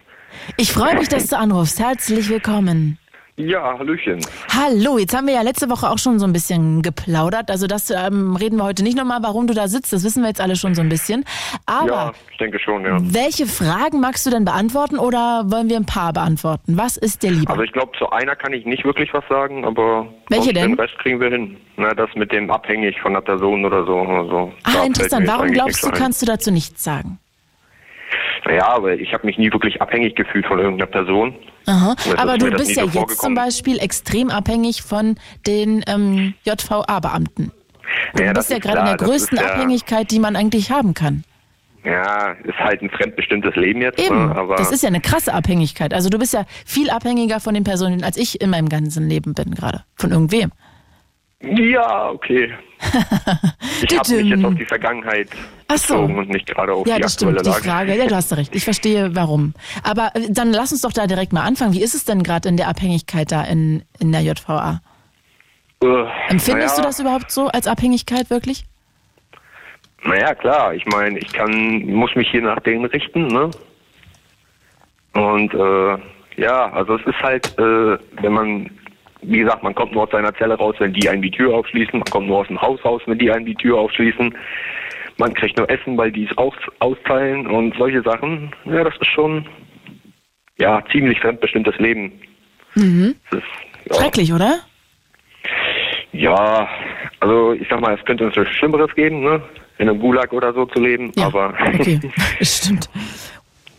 [0.57, 1.79] Ich freue mich, dass du anrufst.
[1.79, 2.97] Herzlich willkommen.
[3.41, 4.19] Ja, Hallöchen.
[4.53, 7.49] Hallo, jetzt haben wir ja letzte Woche auch schon so ein bisschen geplaudert.
[7.49, 9.91] Also das ähm, reden wir heute nicht nochmal, warum du da sitzt.
[9.91, 11.25] Das wissen wir jetzt alle schon so ein bisschen.
[11.65, 12.97] Aber Ja, ich denke schon, ja.
[13.01, 16.77] welche Fragen magst du denn beantworten oder wollen wir ein paar beantworten?
[16.77, 17.51] Was ist dir lieber?
[17.51, 20.71] Also ich glaube, zu einer kann ich nicht wirklich was sagen, aber Welche denn?
[20.71, 21.57] den Rest kriegen wir hin.
[21.77, 23.93] Na, das mit dem abhängig von der Person oder so.
[24.01, 24.53] Oder so.
[24.65, 25.27] Da ah, interessant.
[25.27, 25.93] Warum glaubst du, ein.
[25.93, 27.17] kannst du dazu nichts sagen?
[28.45, 31.35] Naja, aber ich habe mich nie wirklich abhängig gefühlt von irgendeiner Person.
[31.67, 31.95] Aha.
[32.17, 33.33] Aber du bist ja so jetzt zum.
[33.35, 35.15] Beispiel extrem abhängig von
[35.47, 37.51] den ähm, JVA-Beamten.
[38.15, 40.93] Du Ja, das bist ja gerade in der größten ja- Abhängigkeit, die man eigentlich haben
[40.93, 41.23] kann.
[41.83, 43.99] Ja, ist halt ein fremdbestimmtes Leben jetzt.
[43.99, 44.35] Eben, Ne?
[44.35, 45.93] Aber das ist ja eine krasse Abhängigkeit.
[45.95, 49.33] Also du bist ja viel abhängiger von den Personen, als ich in meinem ganzen Leben
[49.33, 49.83] bin gerade.
[49.95, 50.51] Von irgendwem.
[51.41, 52.53] ja, okay.
[53.89, 55.27] Ich habe mich jetzt auf die Vergangenheit
[55.73, 55.93] Ach so.
[55.95, 57.69] bezogen und nicht gerade auf Ja, die das aktuelle stimmt, die Lage.
[57.69, 57.95] Frage.
[57.97, 58.55] Ja, du hast recht.
[58.55, 59.53] Ich verstehe, warum.
[59.83, 61.73] Aber äh, dann lass uns doch da direkt mal anfangen.
[61.73, 64.81] Wie ist es denn gerade in der Abhängigkeit da in, in der JVA?
[65.83, 65.87] Äh,
[66.29, 68.65] Empfindest naja, du das überhaupt so als Abhängigkeit wirklich?
[70.03, 70.73] Naja, klar.
[70.73, 73.51] Ich meine, ich kann, muss mich hier nach denen richten, ne?
[75.13, 75.97] Und äh,
[76.41, 78.69] ja, also es ist halt, äh, wenn man,
[79.21, 81.99] wie gesagt, man kommt nur aus seiner Zelle raus, wenn die einem die Tür aufschließen.
[81.99, 84.35] Man kommt nur aus dem Haus raus, wenn die einem die Tür aufschließen.
[85.17, 88.53] Man kriegt nur Essen, weil die es aus, austeilen und solche Sachen.
[88.65, 89.45] Ja, das ist schon,
[90.57, 92.11] ja, ziemlich fremdbestimmtes Leben.
[92.75, 93.15] Mhm.
[93.31, 93.41] Ist,
[93.89, 94.59] ja, Schrecklich, oder?
[96.13, 96.67] Ja,
[97.19, 99.41] also ich sag mal, es könnte uns Schlimmeres geben, ne?
[99.77, 101.27] In einem Gulag oder so zu leben, Ja.
[101.27, 101.99] aber Okay,
[102.41, 102.89] stimmt.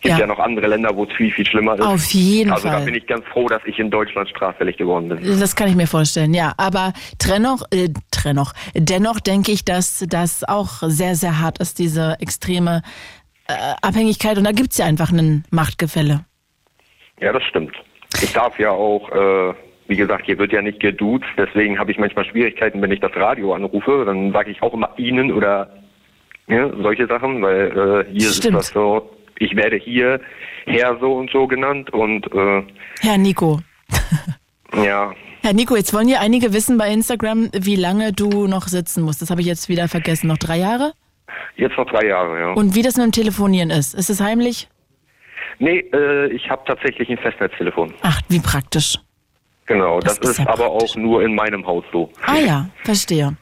[0.02, 0.20] Gibt ja.
[0.20, 0.26] Ja.
[0.26, 1.80] noch andere Länder, wo es viel, viel schlimmer ist.
[1.80, 2.84] Auf jeden also da Fall.
[2.84, 5.40] bin ich ganz froh, dass ich in Deutschland straffällig geworden bin.
[5.40, 6.52] Das kann ich mir vorstellen, ja.
[6.56, 6.92] Aber
[7.26, 7.88] dennoch, äh,
[8.24, 12.82] dennoch, dennoch denke ich, dass das auch sehr, sehr hart ist, diese extreme
[13.48, 14.36] äh, Abhängigkeit.
[14.36, 16.24] Und da gibt's ja einfach ein Machtgefälle.
[17.20, 17.74] Ja, das stimmt.
[18.22, 19.54] Ich darf ja auch, äh,
[19.86, 23.14] wie gesagt, hier wird ja nicht geduzt, deswegen habe ich manchmal Schwierigkeiten, wenn ich das
[23.14, 25.70] Radio anrufe, dann sage ich auch immer Ihnen oder
[26.48, 28.58] ja, solche Sachen, weil äh, hier Stimmt.
[28.58, 30.20] ist das so, ich werde hier
[30.66, 32.62] Herr so und so genannt und äh,
[33.00, 33.60] Herr Nico.
[34.84, 39.02] ja, Herr Nico, jetzt wollen ja einige wissen bei Instagram, wie lange du noch sitzen
[39.02, 39.20] musst.
[39.22, 40.28] Das habe ich jetzt wieder vergessen.
[40.28, 40.92] Noch drei Jahre?
[41.56, 42.52] jetzt noch drei Jahre, ja.
[42.52, 43.94] Und wie das mit dem Telefonieren ist.
[43.94, 44.68] Ist es heimlich?
[45.58, 47.92] Nee, äh, ich habe tatsächlich ein Festnetztelefon.
[48.02, 48.98] Ach, wie praktisch.
[49.66, 50.90] Genau, Das das, ist ja aber praktisch.
[50.92, 52.10] auch nur in meinem Haus so.
[52.26, 53.36] Ah ja, verstehe.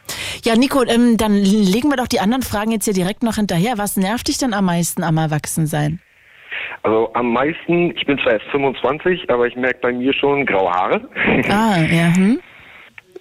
[0.44, 3.74] Ja, Nico, ähm, dann legen wir doch die anderen Fragen jetzt hier direkt noch hinterher.
[3.76, 6.00] Was nervt dich denn am meisten am Erwachsensein?
[6.82, 10.70] Also am meisten, ich bin zwar erst 25, aber ich merke bei mir schon graue
[10.70, 11.08] Haare.
[11.48, 12.40] Ah, ja, hm?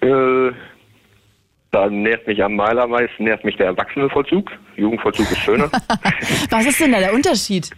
[0.00, 0.52] äh,
[1.70, 4.50] da nervt mich am allermeisten nervt mich der Erwachsenenvollzug.
[4.76, 5.70] Jugendvollzug ist schöner.
[6.50, 7.70] Was ist denn da der Unterschied?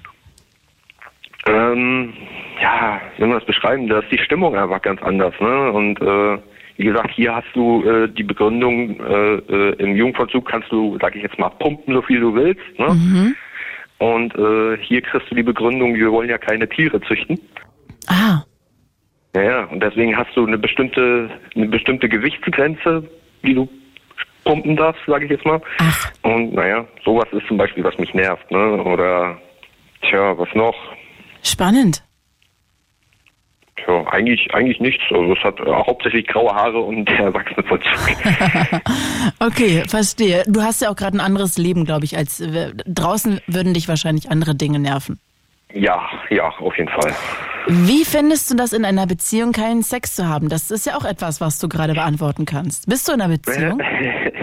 [1.46, 2.12] ähm,
[2.60, 3.88] ja, wie soll man das beschreiben?
[3.88, 5.34] Da ist die Stimmung einfach ganz anders.
[5.40, 5.72] Ne?
[5.72, 6.38] Und äh,
[6.76, 11.14] wie gesagt, hier hast du äh, die Begründung, äh, äh, im Jugendvollzug kannst du, sag
[11.14, 12.60] ich jetzt mal, pumpen, so viel du willst.
[12.78, 13.34] Ne?
[13.98, 17.38] Und äh, hier kriegst du die Begründung, wir wollen ja keine Tiere züchten.
[18.08, 18.42] Ah,
[19.34, 23.08] Ja, ja, und deswegen hast du eine bestimmte, eine bestimmte Gewichtsgrenze,
[23.44, 23.68] die du
[24.44, 25.60] pumpen darfst, sage ich jetzt mal.
[25.78, 26.10] Ach.
[26.22, 28.82] Und naja, sowas ist zum Beispiel, was mich nervt, ne?
[28.82, 29.38] Oder
[30.02, 30.74] tja, was noch?
[31.44, 32.02] spannend.
[33.84, 35.02] Tja, eigentlich, eigentlich nichts.
[35.10, 37.90] Also es hat äh, hauptsächlich graue Haare und der Erwachsenenvollzug.
[39.38, 40.44] Okay, verstehe.
[40.46, 43.88] Du hast ja auch gerade ein anderes Leben, glaube ich, als wir- draußen würden dich
[43.88, 45.18] wahrscheinlich andere Dinge nerven.
[45.74, 46.00] ja,
[46.30, 47.12] ja, auf jeden Fall.
[47.66, 50.48] Wie findest du das in einer Beziehung, keinen Sex zu haben?
[50.48, 52.88] Das ist ja auch etwas, was du gerade beantworten kannst.
[52.88, 53.80] Bist du in einer Beziehung?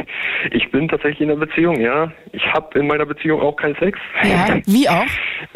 [0.52, 2.12] Ich bin tatsächlich in einer Beziehung, ja.
[2.32, 4.00] Ich habe in meiner Beziehung auch keinen Sex.
[4.24, 5.06] Ja, wie auch?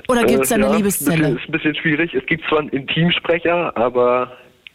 [0.08, 1.28] Oder gibt es da Äh, eine ja, Liebeszelle?
[1.30, 2.14] Ist ein bisschen schwierig.
[2.14, 4.32] Es gibt zwar einen Intimsprecher, aber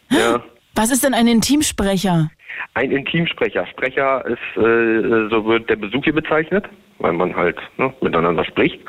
[0.09, 0.41] ja.
[0.75, 2.29] Was ist denn ein Intimsprecher?
[2.73, 3.65] Ein Intimsprecher.
[3.67, 6.65] Sprecher ist, äh, so wird der Besuch hier bezeichnet,
[6.99, 8.79] weil man halt ne, miteinander spricht.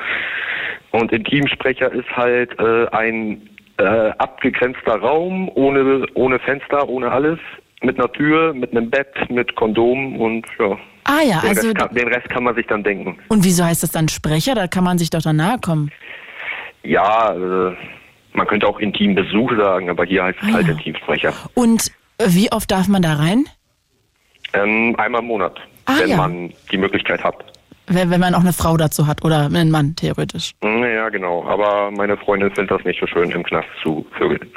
[0.91, 7.39] Und Intimsprecher ist halt äh, ein äh, abgegrenzter Raum, ohne, ohne Fenster, ohne alles,
[7.81, 10.77] mit einer Tür, mit einem Bett, mit Kondom und ja.
[11.03, 13.17] Ah ja, Den, also Rest, kann, den Rest kann man sich dann denken.
[13.29, 14.55] und wieso heißt das dann Sprecher?
[14.55, 15.91] Da kann man sich doch dann nahe kommen.
[16.83, 17.75] Ja, äh,
[18.33, 20.73] man könnte auch Intimbesuch sagen, aber hier heißt es Ah, halt ja.
[20.73, 21.33] Intimsprecher.
[21.53, 21.87] Und
[22.17, 23.45] äh, wie oft darf man da rein?
[24.53, 26.17] Ähm, einmal im Monat, Ah, wenn ja.
[26.17, 27.35] man die Möglichkeit hat.
[27.93, 30.53] Wenn, wenn man auch eine Frau dazu hat oder einen Mann, theoretisch.
[30.63, 31.45] Ja, genau.
[31.45, 34.49] Aber meine Freundin findet das nicht so schön, im Knast zu vögeln.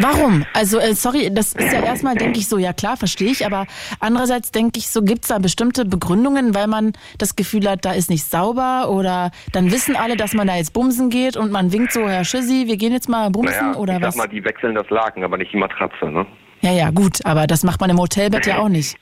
[0.00, 0.44] Warum?
[0.54, 3.66] Also, äh, sorry, das ist ja erstmal, denke ich so, ja klar, verstehe ich, aber
[4.00, 8.10] andererseits denke ich so, gibt's da bestimmte Begründungen, weil man das Gefühl hat, da ist
[8.10, 11.92] nicht sauber oder dann wissen alle, dass man da jetzt bumsen geht und man winkt
[11.92, 14.14] so, Herr Schüssi, wir gehen jetzt mal bumsen Naja, oder ich was?
[14.16, 16.26] sag mal, die wechseln das Laken, aber nicht die Matratze, ne?
[16.62, 18.96] Ja, ja, gut, aber das macht man im Hotelbett ja auch nicht.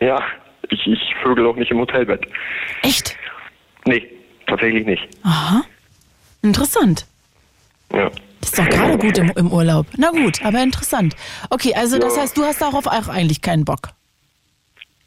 [0.00, 0.20] Ja,
[0.72, 2.26] ich, ich vögel auch nicht im Hotelbett.
[2.82, 3.16] Echt?
[3.84, 4.06] Nee,
[4.46, 5.06] tatsächlich nicht.
[5.24, 5.62] Aha.
[6.42, 7.06] Interessant.
[7.92, 8.10] Ja.
[8.40, 9.86] Das ist doch gerade gut im, im Urlaub.
[9.96, 11.14] Na gut, aber interessant.
[11.50, 12.22] Okay, also das Ja.
[12.22, 13.90] heißt, du hast darauf auch eigentlich keinen Bock.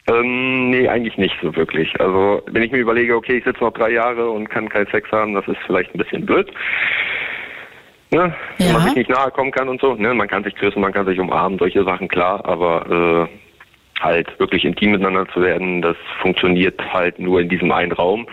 [0.08, 1.88] Ähm, nee, eigentlich nicht so wirklich.
[2.00, 5.10] Also, wenn ich mir überlege, okay, ich sitze noch drei Jahre und kann keinen Sex
[5.10, 6.48] haben, das ist vielleicht ein bisschen blöd.
[8.12, 8.34] Ne?
[8.58, 8.72] Wenn Ja.
[8.74, 9.94] man sich nicht nahe kommen kann und so.
[9.94, 10.14] Ne?
[10.14, 12.44] Man kann sich küssen, man kann sich umarmen, solche Sachen, klar.
[12.44, 13.45] Aber äh,
[14.00, 18.26] halt wirklich intim miteinander zu werden, das funktioniert halt nur in diesem einen Raum.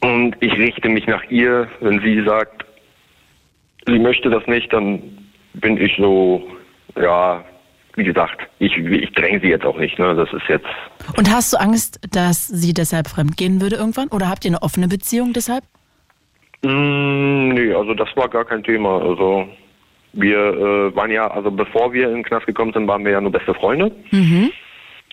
[0.00, 2.64] Und ich richte mich nach ihr, wenn sie sagt,
[3.86, 5.00] sie möchte das nicht, dann
[5.54, 6.46] bin ich so,
[7.00, 7.44] ja,
[7.96, 9.98] wie gesagt, ich, ich dränge sie jetzt auch nicht.
[9.98, 10.14] Ne?
[10.14, 10.66] Das ist jetzt
[11.16, 14.08] Und hast du Angst, dass sie deshalb fremdgehen würde irgendwann?
[14.08, 15.64] Oder habt ihr eine offene Beziehung deshalb?
[16.62, 19.00] Mm, nee, also das war gar kein Thema.
[19.00, 19.48] Also
[20.16, 23.20] wir äh, waren ja, also bevor wir in den Knast gekommen sind, waren wir ja
[23.20, 23.92] nur beste Freunde.
[24.10, 24.50] Mhm.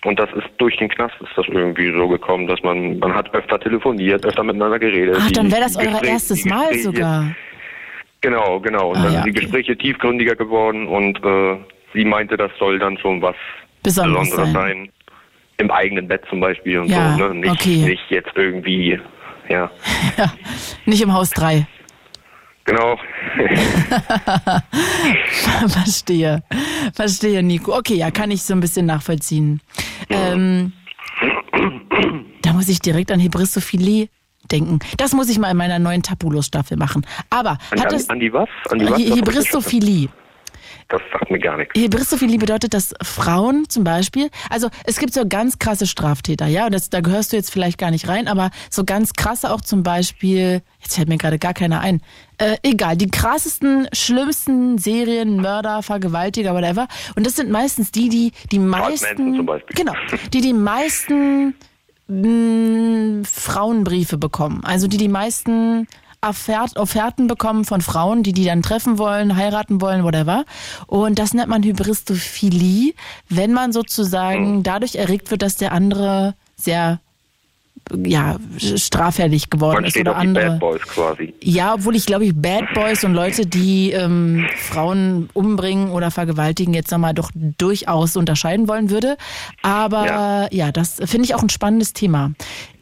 [0.04, 3.32] Und das ist durch den Knast ist das irgendwie so gekommen, dass man man hat
[3.34, 5.16] öfter telefoniert, öfter miteinander geredet.
[5.18, 7.34] Ach, dann wäre das euer Gespräche- erstes Mal sogar.
[8.20, 8.90] Genau, genau.
[8.90, 9.40] Und Ah, dann ja, sind die okay.
[9.40, 11.56] Gespräche tiefgründiger geworden und äh,
[11.94, 13.34] sie meinte, das soll dann schon was
[13.82, 14.76] Besonderes Besonderes sein.
[14.76, 14.88] sein.
[15.58, 17.34] Im eigenen Bett zum Beispiel und Ja, so, ne?
[17.36, 17.76] Nicht, okay.
[17.86, 18.98] nicht jetzt irgendwie,
[19.48, 19.70] ja.
[20.18, 20.32] Ja,
[20.86, 21.66] nicht im Haus 3.
[22.64, 22.96] Genau.
[25.68, 26.42] Verstehe.
[26.94, 27.76] Verstehe, Nico.
[27.76, 29.60] Okay, ja, kann ich so ein bisschen nachvollziehen.
[30.08, 30.72] Ähm,
[32.42, 34.08] da muss ich direkt an Hebristophilie
[34.50, 34.78] denken.
[34.96, 37.06] Das muss ich mal in meiner neuen Tabulos-Staffel machen.
[37.30, 38.48] Aber An, hat an, das an die was?
[38.70, 38.98] An die was?
[38.98, 40.08] He- Hebristophilie.
[40.88, 41.74] Das sagt mir gar nichts.
[41.78, 46.74] Hebristophilie bedeutet, dass Frauen zum Beispiel, also es gibt so ganz krasse Straftäter, ja, und
[46.74, 49.82] das, da gehörst du jetzt vielleicht gar nicht rein, aber so ganz krasse auch zum
[49.82, 52.00] Beispiel, jetzt fällt mir gerade gar keiner ein,
[52.38, 56.88] äh, egal, die krassesten, schlimmsten Serien, Mörder, Vergewaltiger, whatever.
[57.16, 59.76] Und das sind meistens die, die die meisten, zum Beispiel.
[59.76, 59.94] genau,
[60.32, 61.54] die die meisten
[62.08, 65.86] mh, Frauenbriefe bekommen, also die die meisten
[66.28, 70.44] Offerten bekommen von Frauen, die die dann treffen wollen, heiraten wollen, whatever.
[70.86, 72.94] Und das nennt man Hybristophilie,
[73.28, 77.00] wenn man sozusagen dadurch erregt wird, dass der andere sehr
[78.02, 78.36] ja,
[78.76, 80.50] straffällig geworden Man ist steht oder auf andere.
[80.52, 81.34] Bad Boys quasi.
[81.42, 86.72] Ja, obwohl ich glaube ich Bad Boys und Leute, die ähm, Frauen umbringen oder vergewaltigen,
[86.72, 89.18] jetzt nochmal doch durchaus unterscheiden wollen würde.
[89.60, 90.72] Aber ja, Ja.
[90.72, 92.30] das finde ich auch ein spannendes Thema.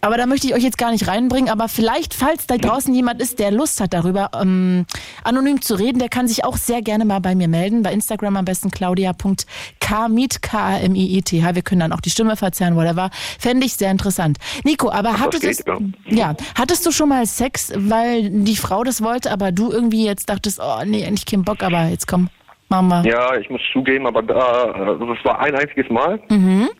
[0.04, 1.48] Aber da möchte ich euch jetzt gar nicht reinbringen.
[1.48, 4.84] Aber vielleicht, falls da draußen jemand ist, der Lust hat, darüber ähm,
[5.22, 7.84] anonym zu reden, der kann sich auch sehr gerne mal bei mir melden.
[7.84, 11.54] Bei Instagram am besten claudia.kmiet, K-A-M-I-E-T-H.
[11.54, 13.10] Wir können dann auch die Stimme verzerren, whatever.
[13.38, 14.38] Fände ich sehr interessant.
[14.64, 15.78] Nico, aber hattest, geht, ja.
[16.06, 20.28] ja, hattest du schon mal Sex, weil die Frau das wollte, aber du irgendwie jetzt
[20.28, 22.28] dachtest, oh nee, eigentlich keinen Bock, aber jetzt komm,
[22.68, 23.04] Mama.
[23.04, 26.20] Ja, ich muss zugeben, aber da, also das war ein einziges Mal.
[26.28, 26.70] Mhm.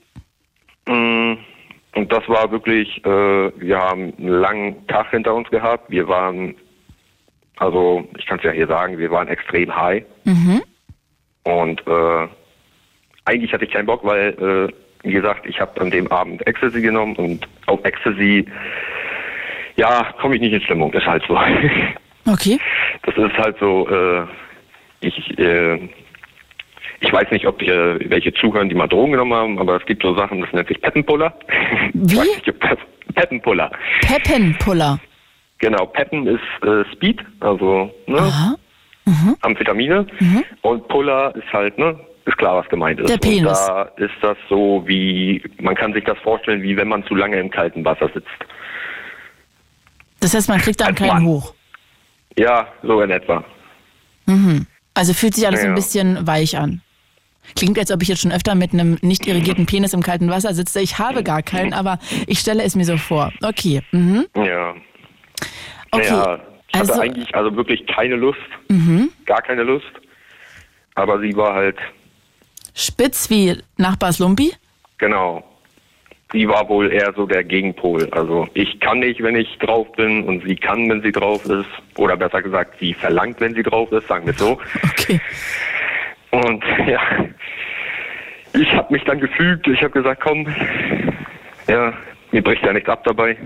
[0.87, 1.37] Mm,
[1.95, 5.91] Und das war wirklich, äh, wir haben einen langen Tag hinter uns gehabt.
[5.91, 6.55] Wir waren,
[7.59, 10.05] also ich kann es ja hier sagen, wir waren extrem high.
[10.25, 10.63] Mhm.
[11.45, 12.29] Und äh,
[13.25, 16.81] eigentlich hatte ich keinen Bock, weil, äh, wie gesagt, ich habe an dem Abend Ecstasy
[16.81, 18.47] genommen und auf Ecstasy,
[19.77, 21.39] ja, komme ich nicht in Stimmung, ist halt so.
[22.25, 22.57] Okay.
[23.03, 24.25] Das ist halt so, äh,
[25.01, 25.89] ich, äh,
[27.03, 30.03] ich weiß nicht, ob äh, welche zuhören, die mal Drogen genommen haben, aber es gibt
[30.03, 31.35] so Sachen, das nennt sich Peppenpuller.
[31.93, 32.19] Wie?
[32.19, 32.51] Nicht,
[33.15, 33.71] Peppenpuller.
[34.01, 34.99] Peppenpuller.
[35.59, 38.55] Genau, Peppen ist äh, Speed, also ne, Aha.
[39.43, 40.07] Amphetamine.
[40.63, 43.09] Und Puller ist halt, ne, ist klar, was gemeint ist.
[43.09, 43.47] Der Penis.
[43.47, 47.15] Und da ist das so wie, man kann sich das vorstellen, wie wenn man zu
[47.15, 48.29] lange im kalten Wasser sitzt.
[50.21, 51.53] Das heißt, man kriegt dann keinen hoch.
[52.37, 53.45] Ja, so in etwa.
[54.95, 55.69] Also fühlt sich alles Ja.
[55.69, 56.81] ein bisschen weich an.
[57.57, 60.55] Klingt, als ob ich jetzt schon öfter mit einem nicht irrigierten Penis im kalten Wasser
[60.55, 60.81] sitze.
[60.81, 63.33] Ich habe gar keinen, aber ich stelle es mir so vor.
[63.43, 63.83] Okay.
[63.93, 64.27] Mhm.
[64.37, 64.75] Ja.
[65.91, 66.07] Okay.
[66.07, 66.39] Ja,
[66.69, 68.39] ich hatte also, eigentlich also wirklich keine Lust.
[69.27, 69.93] Gar keine Lust.
[70.95, 71.77] Aber sie war halt,
[72.75, 74.53] spitz wie Nachbars Lumpi?
[74.99, 75.45] genau.
[76.33, 78.09] Sie war wohl eher so der Gegenpol.
[78.13, 81.69] Also ich kann nicht, wenn ich drauf bin und sie kann, wenn sie drauf ist.
[81.97, 84.59] Oder besser gesagt, sie verlangt, wenn sie drauf ist, sagen wir es so.
[84.83, 85.21] Okay.
[86.33, 87.01] Und ja,
[88.55, 89.69] ich habe mich dann gefügt.
[89.69, 90.47] Ich habe gesagt, komm,
[91.69, 91.93] ja,
[92.33, 93.37] mir bricht ja nichts ab dabei.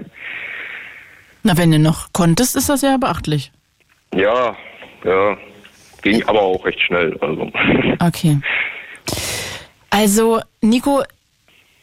[1.42, 3.52] Na, wenn du noch konntest, ist das ja beachtlich.
[4.14, 4.56] Ja,
[5.04, 5.36] ja,
[6.02, 7.16] ging aber auch recht schnell.
[7.20, 7.50] Also
[8.00, 8.40] Okay.
[9.90, 11.02] Also, Nico,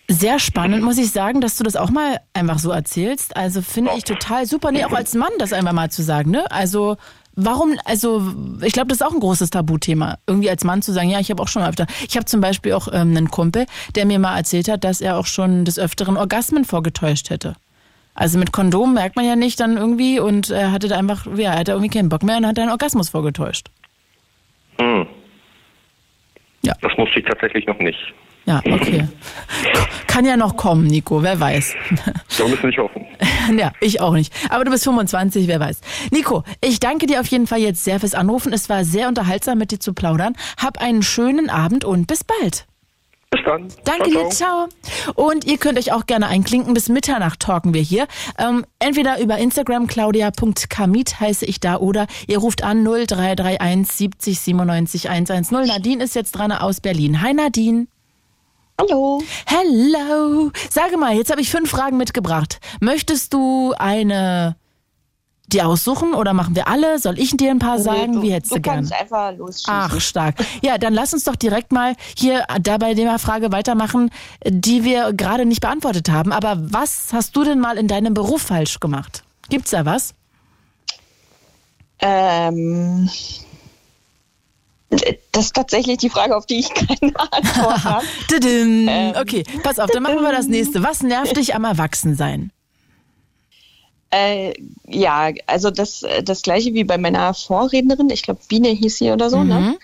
[0.07, 3.35] sehr spannend, muss ich sagen, dass du das auch mal einfach so erzählst.
[3.35, 4.71] Also finde ich total super.
[4.71, 6.49] Nee, auch als Mann das einfach mal zu sagen, ne?
[6.51, 6.97] Also,
[7.35, 8.21] warum, also,
[8.61, 10.17] ich glaube, das ist auch ein großes Tabuthema.
[10.27, 11.87] Irgendwie als Mann zu sagen, ja, ich habe auch schon mal öfter.
[12.07, 13.65] Ich habe zum Beispiel auch ähm, einen Kumpel,
[13.95, 17.55] der mir mal erzählt hat, dass er auch schon des Öfteren Orgasmen vorgetäuscht hätte.
[18.15, 21.53] Also mit Kondom merkt man ja nicht dann irgendwie und er hatte da einfach, ja,
[21.53, 23.69] er hatte irgendwie keinen Bock mehr und hat einen Orgasmus vorgetäuscht.
[24.79, 25.07] hm.
[26.65, 26.73] Ja.
[26.81, 28.13] das musste ich tatsächlich noch nicht.
[28.45, 29.07] Ja, okay.
[30.07, 31.75] Kann ja noch kommen, Nico, wer weiß.
[32.27, 33.05] So müssen wir nicht hoffen.
[33.57, 34.33] Ja, ich auch nicht.
[34.49, 35.81] Aber du bist 25, wer weiß.
[36.11, 38.53] Nico, ich danke dir auf jeden Fall jetzt sehr fürs Anrufen.
[38.53, 40.35] Es war sehr unterhaltsam, mit dir zu plaudern.
[40.61, 42.65] Hab einen schönen Abend und bis bald.
[43.31, 43.67] Bis dann.
[43.83, 44.67] Danke ciao, dir, ciao.
[45.15, 46.73] Und ihr könnt euch auch gerne einklinken.
[46.73, 48.07] Bis Mitternacht talken wir hier.
[48.37, 55.09] Ähm, entweder über Instagram, claudia.kamit heiße ich da, oder ihr ruft an 0331 70 97
[55.09, 55.67] 110.
[55.67, 57.21] Nadine ist jetzt dran aus Berlin.
[57.21, 57.87] Hi Nadine.
[58.79, 59.21] Hallo.
[59.45, 60.51] Hello.
[60.69, 62.59] Sage mal, jetzt habe ich fünf Fragen mitgebracht.
[62.81, 64.55] Möchtest du eine
[65.47, 66.97] die aussuchen oder machen wir alle?
[66.99, 68.13] Soll ich dir ein paar sagen?
[68.13, 68.75] du, Wie hättest du, du gern?
[68.75, 69.73] kannst einfach losschießen.
[69.73, 70.35] Ach, stark.
[70.63, 74.09] Ja, dann lass uns doch direkt mal hier da bei der Frage weitermachen,
[74.45, 76.31] die wir gerade nicht beantwortet haben.
[76.31, 79.23] Aber was hast du denn mal in deinem Beruf falsch gemacht?
[79.49, 80.15] Gibt's da was?
[81.99, 83.09] Ähm,
[85.31, 88.05] das ist tatsächlich die Frage, auf die ich keine Antwort habe.
[88.45, 89.13] Ähm.
[89.19, 90.83] Okay, pass auf, dann machen wir das nächste.
[90.83, 92.51] Was nervt dich am Erwachsensein?
[94.11, 94.53] Äh,
[94.87, 99.29] ja, also das, das gleiche wie bei meiner Vorrednerin, ich glaube Biene hieß sie oder
[99.29, 99.47] so, Mhm.
[99.47, 99.77] ne?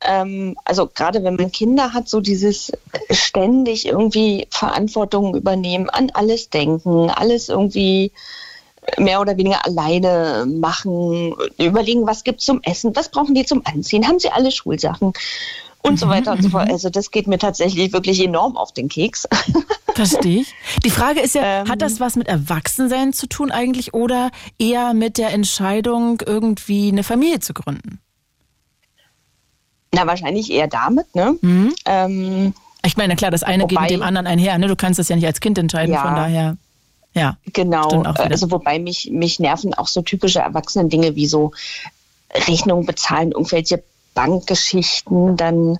[0.00, 2.70] Ähm, also gerade wenn man Kinder hat, so dieses
[3.10, 8.12] ständig irgendwie Verantwortung übernehmen, an alles denken, alles irgendwie
[8.96, 14.06] mehr oder weniger alleine machen, überlegen, was gibt's zum Essen, was brauchen die zum Anziehen,
[14.06, 15.12] haben sie alle Schulsachen
[15.82, 16.70] und so weiter und so fort.
[16.70, 19.28] Also das geht mir tatsächlich wirklich enorm auf den Keks.
[19.94, 20.54] Verstehe ich.
[20.84, 21.68] Die Frage ist ja, Ähm.
[21.68, 27.02] hat das was mit Erwachsensein zu tun eigentlich oder eher mit der Entscheidung, irgendwie eine
[27.04, 28.00] Familie zu gründen?
[29.92, 31.36] Na, wahrscheinlich eher damit, ne?
[31.40, 31.74] Mhm.
[31.86, 34.56] Ähm, Ich meine, klar, das eine geht Wobei- mit dem anderen einher.
[34.58, 34.68] Ne?
[34.68, 36.02] Du kannst das ja nicht als Kind entscheiden, Ja.
[36.02, 36.56] von daher.
[37.14, 37.36] Ja.
[37.52, 41.52] Genau, also wobei mich, mich nerven auch so typische Erwachsenen-Dinge wie so
[42.46, 43.82] Rechnungen bezahlen, irgendwelche
[44.14, 45.78] Bankgeschichten, dann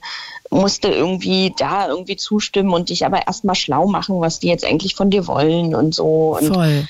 [0.50, 4.94] musste irgendwie da irgendwie zustimmen und dich aber erstmal schlau machen, was die jetzt eigentlich
[4.94, 6.38] von dir wollen und so.
[6.38, 6.88] Und Voll.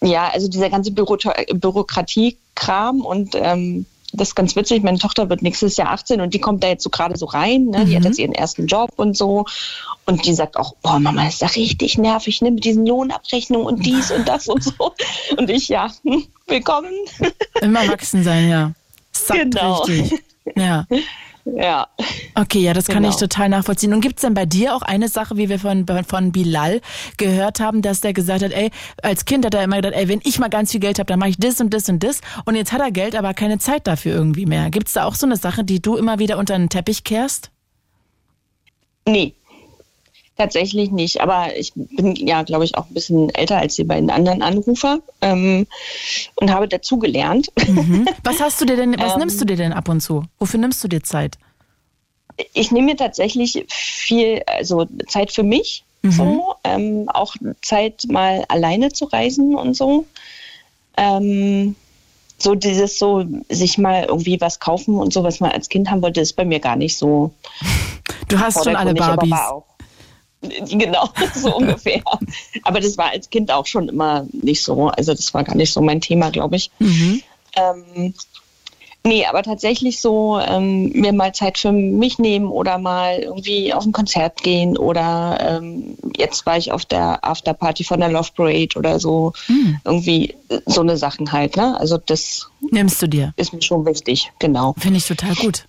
[0.00, 1.16] ja, also dieser ganze Büro
[1.52, 3.86] Bürokratiekram und ähm,
[4.16, 4.82] das ist ganz witzig.
[4.82, 7.66] Meine Tochter wird nächstes Jahr 18 und die kommt da jetzt so gerade so rein.
[7.66, 7.84] Ne?
[7.84, 9.44] Die hat jetzt ihren ersten Job und so.
[10.06, 12.50] Und die sagt auch, boah, Mama, das ist ja richtig nervig, ne?
[12.50, 14.92] Mit diesen Lohnabrechnungen und dies und das und so.
[15.36, 16.92] Und ich, ja, hm, willkommen.
[17.60, 18.72] Im Erwachsensein, ja.
[19.12, 19.82] Sagt Genau.
[19.82, 20.22] richtig.
[20.56, 20.86] Ja.
[21.46, 21.88] Ja.
[22.34, 23.10] Okay, ja, das kann Genau.
[23.10, 23.92] ich total nachvollziehen.
[23.92, 26.80] Und gibt's denn bei dir auch eine Sache, wie wir von, von Bilal
[27.18, 28.70] gehört haben, dass der gesagt hat, ey,
[29.02, 31.18] als Kind hat er immer gedacht, ey, wenn ich mal ganz viel Geld habe, dann
[31.18, 32.22] mache ich das und das und das.
[32.46, 34.70] Und jetzt hat er Geld, aber keine Zeit dafür irgendwie mehr.
[34.70, 37.50] Gibt's da auch so eine Sache, die du immer wieder unter den Teppich kehrst?
[39.06, 39.34] Nee.
[40.36, 44.10] Tatsächlich nicht, aber ich bin ja, glaube ich, auch ein bisschen älter als die beiden
[44.10, 45.66] anderen Anrufer ähm,
[46.34, 47.52] und habe dazugelernt.
[47.68, 48.06] Mhm.
[48.24, 49.20] Was hast du dir denn, was Ähm.
[49.20, 50.24] nimmst du dir denn ab und zu?
[50.40, 51.38] Wofür nimmst du dir Zeit?
[52.52, 58.92] ich nehme mir tatsächlich viel, also Zeit für mich, so, ähm, auch Zeit mal alleine
[58.92, 60.04] zu reisen und so.
[60.98, 61.76] Ähm,
[62.36, 66.02] so dieses so, sich mal irgendwie was kaufen und so, was man als Kind haben
[66.02, 67.32] wollte, ist bei mir gar nicht so.
[68.28, 69.32] Du hast schon alle Barbies.
[70.68, 72.02] Genau, so ungefähr.
[72.62, 74.88] Aber das war als Kind auch schon immer nicht so.
[74.88, 76.70] Also das war gar nicht so mein Thema, glaube ich.
[76.78, 77.22] Mhm.
[77.56, 78.14] Ähm,
[79.06, 83.84] Nee, aber tatsächlich so ähm, mir mal Zeit für mich nehmen oder mal irgendwie auf
[83.84, 88.78] ein Konzert gehen oder ähm, jetzt war ich auf der Afterparty von der Love Parade
[88.78, 89.34] oder so.
[89.44, 89.78] Hm.
[89.84, 91.78] Irgendwie äh, so eine Sachen halt, ne?
[91.78, 93.34] Also das Nimmst du dir.
[93.36, 94.74] ist mir schon wichtig, genau.
[94.78, 95.66] Finde ich total gut.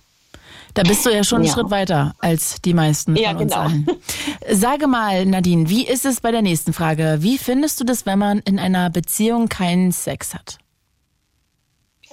[0.76, 1.54] Da bist du ja schon einen Ja.
[1.54, 3.62] Schritt weiter als die meisten Ja, von uns genau.
[3.64, 3.86] allen.
[4.52, 7.16] Sage mal, Nadine, wie ist es bei der nächsten Frage?
[7.20, 10.58] Wie findest du das, wenn man in einer Beziehung keinen Sex hat?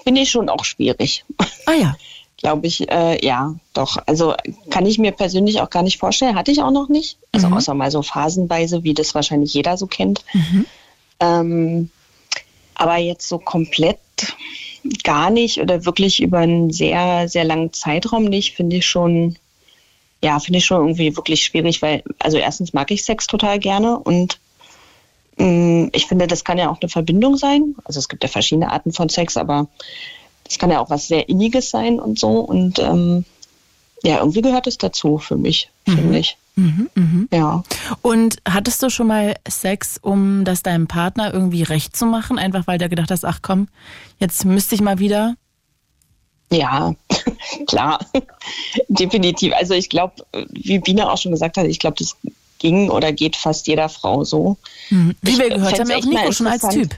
[0.03, 1.26] Finde ich schon auch schwierig.
[1.66, 1.95] Ah ja.
[2.38, 3.97] Glaube ich, äh, ja, doch.
[4.05, 4.34] Also
[4.70, 6.36] kann ich mir persönlich auch gar nicht vorstellen.
[6.36, 7.18] Hatte ich auch noch nicht.
[7.32, 7.53] Also Mhm.
[7.53, 10.24] außer mal so phasenweise, wie das wahrscheinlich jeder so kennt.
[11.22, 11.89] Ähm,
[12.76, 13.99] aber jetzt so komplett
[15.04, 19.38] gar nicht oder wirklich über einen sehr, sehr langen Zeitraum nicht, finde ich schon,
[20.22, 23.98] ja, finde ich schon irgendwie wirklich schwierig, weil, also erstens mag ich Sex total gerne
[23.98, 24.40] und
[25.38, 27.76] mh, ich finde, das kann ja auch eine Verbindung sein.
[27.86, 29.68] Also es gibt ja verschiedene Arten von Sex, aber
[30.44, 32.40] das kann ja auch was sehr Inniges sein und so.
[32.40, 33.26] Und ähm,
[34.04, 36.38] ja, irgendwie gehört es dazu für mich, finde ich.
[36.56, 37.30] Mhm, mhm.
[37.32, 37.64] Ja.
[38.01, 42.38] Und hattest du schon mal Sex, um das deinem Partner irgendwie recht zu machen?
[42.38, 43.68] Einfach weil du gedacht hast, ach komm,
[44.20, 45.36] jetzt müsste ich mal wieder.
[46.51, 46.93] Ja,
[47.68, 47.99] klar,
[48.88, 49.54] definitiv.
[49.56, 52.16] Also ich glaube, wie Bina auch schon gesagt hat, ich glaube, das
[52.60, 54.58] ging oder geht fast jeder Frau so.
[54.89, 55.16] Mhm.
[55.22, 56.68] Wie Ich wir gehört haben, ja auch Nico schon als.
[56.70, 56.95] Typ.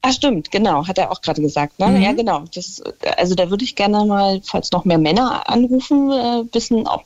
[0.00, 1.80] Ah, stimmt, genau, hat er auch gerade gesagt.
[1.80, 1.88] Ne?
[1.88, 2.02] Mhm.
[2.02, 2.44] Ja, genau.
[2.54, 2.80] Das,
[3.16, 7.04] also da würde ich gerne mal, falls noch mehr Männer anrufen, äh, wissen, ob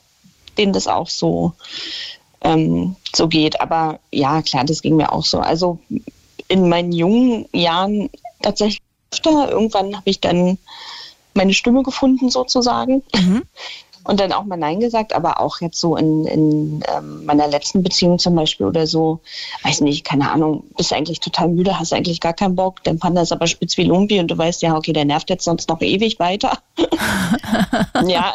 [0.59, 1.53] denen das auch so,
[2.43, 3.61] ähm, so geht.
[3.61, 5.41] Aber ja, klar, das ging mir auch so.
[5.41, 5.79] Also
[6.49, 8.11] in meinen jungen Jahren
[8.43, 8.83] tatsächlich
[9.13, 9.51] öfter.
[9.51, 10.59] Irgendwann habe ich dann
[11.35, 13.03] meine Stimme gefunden sozusagen.
[13.15, 13.43] Mhm.
[14.05, 17.83] Und dann auch mal Nein gesagt, aber auch jetzt so in, in ähm, meiner letzten
[17.83, 19.21] Beziehung zum Beispiel oder so,
[19.63, 23.23] weiß nicht, keine Ahnung, bist eigentlich total müde, hast eigentlich gar keinen Bock, dein Panda
[23.23, 25.81] ist aber spitz wie Lumpi und du weißt ja, okay, der nervt jetzt sonst noch
[25.81, 26.59] ewig weiter.
[28.07, 28.33] ja,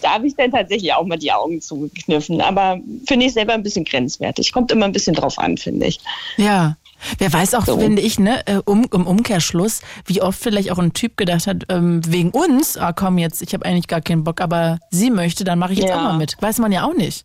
[0.00, 3.62] da habe ich dann tatsächlich auch mal die Augen zugekniffen, aber finde ich selber ein
[3.62, 4.52] bisschen grenzwertig.
[4.52, 6.00] Kommt immer ein bisschen drauf an, finde ich.
[6.38, 6.76] Ja.
[7.18, 7.78] Wer weiß auch, So.
[7.78, 11.64] finde ich, ne, äh, um, im Umkehrschluss, wie oft vielleicht auch ein Typ gedacht hat,
[11.68, 15.44] ähm, wegen uns, ah komm jetzt, ich habe eigentlich gar keinen Bock, aber sie möchte,
[15.44, 15.98] dann mache ich jetzt Ja.
[15.98, 16.36] auch mal mit.
[16.40, 17.24] Weiß man ja auch nicht.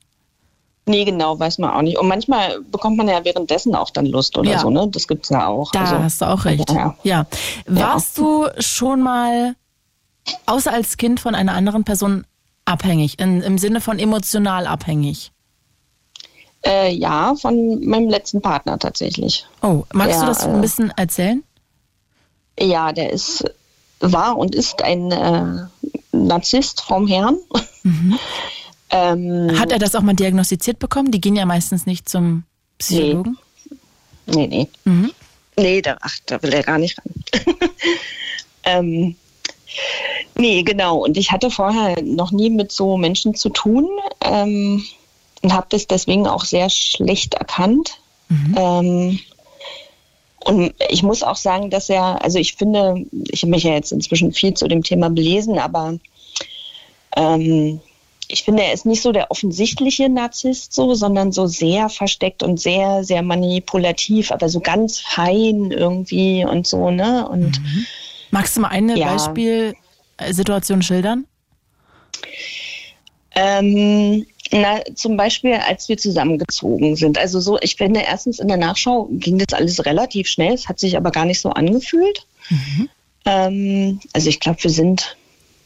[0.87, 1.97] Nee, genau, weiß man auch nicht.
[1.97, 4.59] Und manchmal bekommt man ja währenddessen auch dann Lust oder Ja.
[4.59, 4.87] so, ne?
[4.91, 5.71] Das gibt's ja auch.
[5.71, 6.69] Da Also, hast du auch recht.
[6.71, 6.95] Ja.
[7.03, 7.25] Ja.
[7.65, 9.55] Warst du schon mal,
[10.45, 12.23] außer als Kind, von einer anderen Person
[12.65, 15.31] abhängig, in, im Sinne von emotional abhängig?
[16.65, 19.45] Äh, ja, von meinem letzten Partner tatsächlich.
[19.61, 21.43] Oh, magst Ja, du das ein äh, bisschen erzählen?
[22.59, 23.43] Ja, der ist,
[23.99, 25.67] war und ist ein äh,
[26.11, 27.37] Narzisst vom Herrn.
[28.89, 31.11] ähm, Hat er das auch mal diagnostiziert bekommen?
[31.11, 32.43] Die gehen ja meistens nicht zum
[32.79, 33.37] Psychologen.
[34.25, 34.67] nee, nee.
[34.85, 35.11] Mhm.
[35.57, 37.55] Nee, da, ach, da will er gar nicht ran.
[38.63, 39.15] ähm,
[40.35, 40.97] nee, genau.
[40.97, 43.87] Und ich hatte vorher noch nie mit so Menschen zu tun
[44.21, 44.83] ähm,
[45.45, 47.99] und habe das deswegen auch sehr schlecht erkannt.
[48.57, 49.19] Ähm,
[50.39, 53.91] und ich muss auch sagen, dass er, also ich finde, ich habe mich ja jetzt
[53.91, 55.99] inzwischen viel zu dem Thema belesen, aber
[57.15, 57.79] ähm,
[58.27, 62.59] ich finde, er ist nicht so der offensichtliche Narzisst so, sondern so sehr versteckt und
[62.59, 67.29] sehr, sehr manipulativ, aber so ganz fein irgendwie und so, ne?
[67.29, 67.61] Und
[68.31, 69.13] Magst du mal eine Ja.
[69.13, 71.27] Beispielsituation schildern?
[73.35, 77.17] Ähm, na, zum Beispiel, als wir zusammengezogen sind.
[77.17, 80.79] Also so, ich finde, erstens in der Nachschau ging das alles relativ schnell, es hat
[80.79, 82.25] sich aber gar nicht so angefühlt.
[83.25, 85.17] Ähm, also ich glaube, wir sind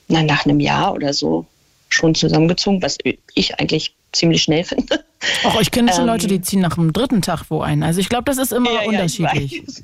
[0.07, 1.45] na, nach einem Jahr oder so
[1.89, 2.97] schon zusammengezogen, was
[3.33, 5.03] ich eigentlich ziemlich schnell finde.
[5.43, 7.83] Auch ich kenne schon Ähm, Leute, die ziehen nach dem dritten Tag wo ein.
[7.83, 9.63] Also ich glaube, das ist immer Ja, ja, ich unterschiedlich.
[9.67, 9.83] weiß.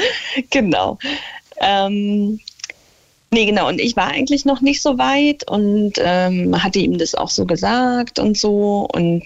[0.50, 0.98] genau.
[1.60, 2.40] Ähm,
[3.30, 3.68] nee, genau.
[3.68, 7.46] Und ich war eigentlich noch nicht so weit und ähm, hatte ihm das auch so
[7.46, 8.88] gesagt und so.
[8.92, 9.24] Und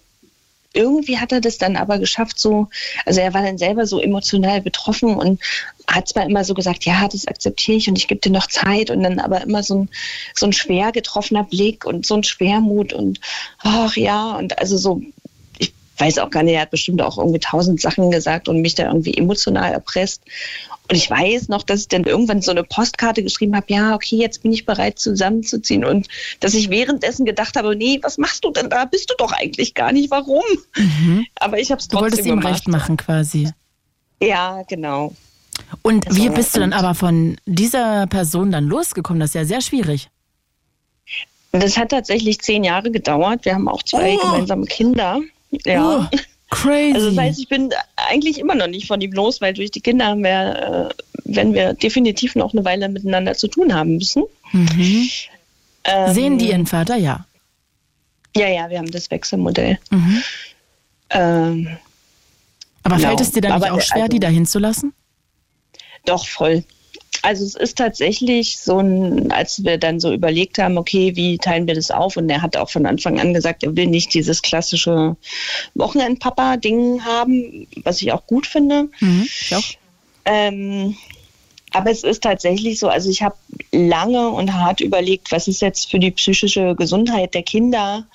[0.75, 2.69] irgendwie hat er das dann aber geschafft, so,
[3.05, 5.41] also er war dann selber so emotional betroffen und
[5.87, 8.91] hat zwar immer so gesagt, ja, das akzeptiere ich und ich gebe dir noch Zeit
[8.91, 9.89] und dann aber immer so ein,
[10.35, 13.21] so ein schwer getroffener Blick und so ein Schwermut und
[13.59, 15.03] ach ja, und also so,
[15.99, 18.87] weiß auch gar nicht, er hat bestimmt auch irgendwie tausend Sachen gesagt und mich da
[18.87, 20.23] irgendwie emotional erpresst.
[20.89, 24.17] Und ich weiß noch, dass ich dann irgendwann so eine Postkarte geschrieben habe, ja, okay,
[24.17, 25.85] jetzt bin ich bereit zusammenzuziehen.
[25.85, 26.09] Und
[26.41, 28.85] dass ich währenddessen gedacht habe, nee, was machst du denn da?
[28.85, 30.11] Bist du doch eigentlich gar nicht.
[30.11, 30.43] Warum?
[31.37, 32.55] Aber ich habe es Du trotzdem wolltest ihm gemacht.
[32.55, 33.51] recht machen quasi.
[34.21, 35.15] Ja, genau.
[35.83, 39.21] Und Das wie bist du dann aber von dieser Person dann losgekommen?
[39.21, 40.09] Das ist ja sehr schwierig.
[41.53, 43.45] Das hat tatsächlich zehn Jahre gedauert.
[43.45, 44.21] Wir haben auch zwei Oh.
[44.33, 45.21] gemeinsame Kinder.
[45.65, 46.09] Ja.
[46.13, 46.17] Oh.
[46.51, 46.95] Crazy.
[46.95, 49.81] Also das heißt, ich bin eigentlich immer noch nicht von ihm los, weil durch die
[49.81, 54.25] Kinder haben wir, äh, werden wir definitiv noch eine Weile miteinander zu tun haben müssen.
[54.53, 55.09] mhm.
[55.85, 56.97] Ähm, Sehen die ihren Vater?
[56.97, 57.25] Ja.
[58.37, 59.79] Ja, ja, wir haben das Wechselmodell.
[59.91, 60.23] Mhm.
[61.11, 61.77] Ähm,
[62.83, 63.09] Aber Genau.
[63.09, 64.93] fällt es dir dann nicht Aber auch schwer, also- die da hinzulassen?
[66.05, 66.65] Doch, voll.
[67.21, 71.67] Also es ist tatsächlich so ein, als wir dann so überlegt haben, okay, wie teilen
[71.67, 72.17] wir das auf?
[72.17, 75.17] Und er hat auch von Anfang an gesagt, er will nicht dieses klassische
[75.75, 78.89] Wochenend-Papa-Ding haben, was ich auch gut finde.
[79.01, 79.29] Mhm.
[79.53, 79.63] Auch.
[80.25, 80.97] Ähm,
[81.73, 83.37] aber es ist tatsächlich so, also ich habe
[83.71, 88.07] lange und hart überlegt, was ist jetzt für die psychische Gesundheit der Kinder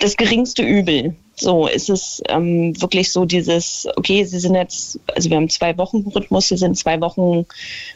[0.00, 1.14] das geringste Übel.
[1.36, 5.76] So ist es ähm, wirklich so dieses, okay, sie sind jetzt, also wir haben zwei
[5.78, 7.46] Wochen Rhythmus, sie sind zwei Wochen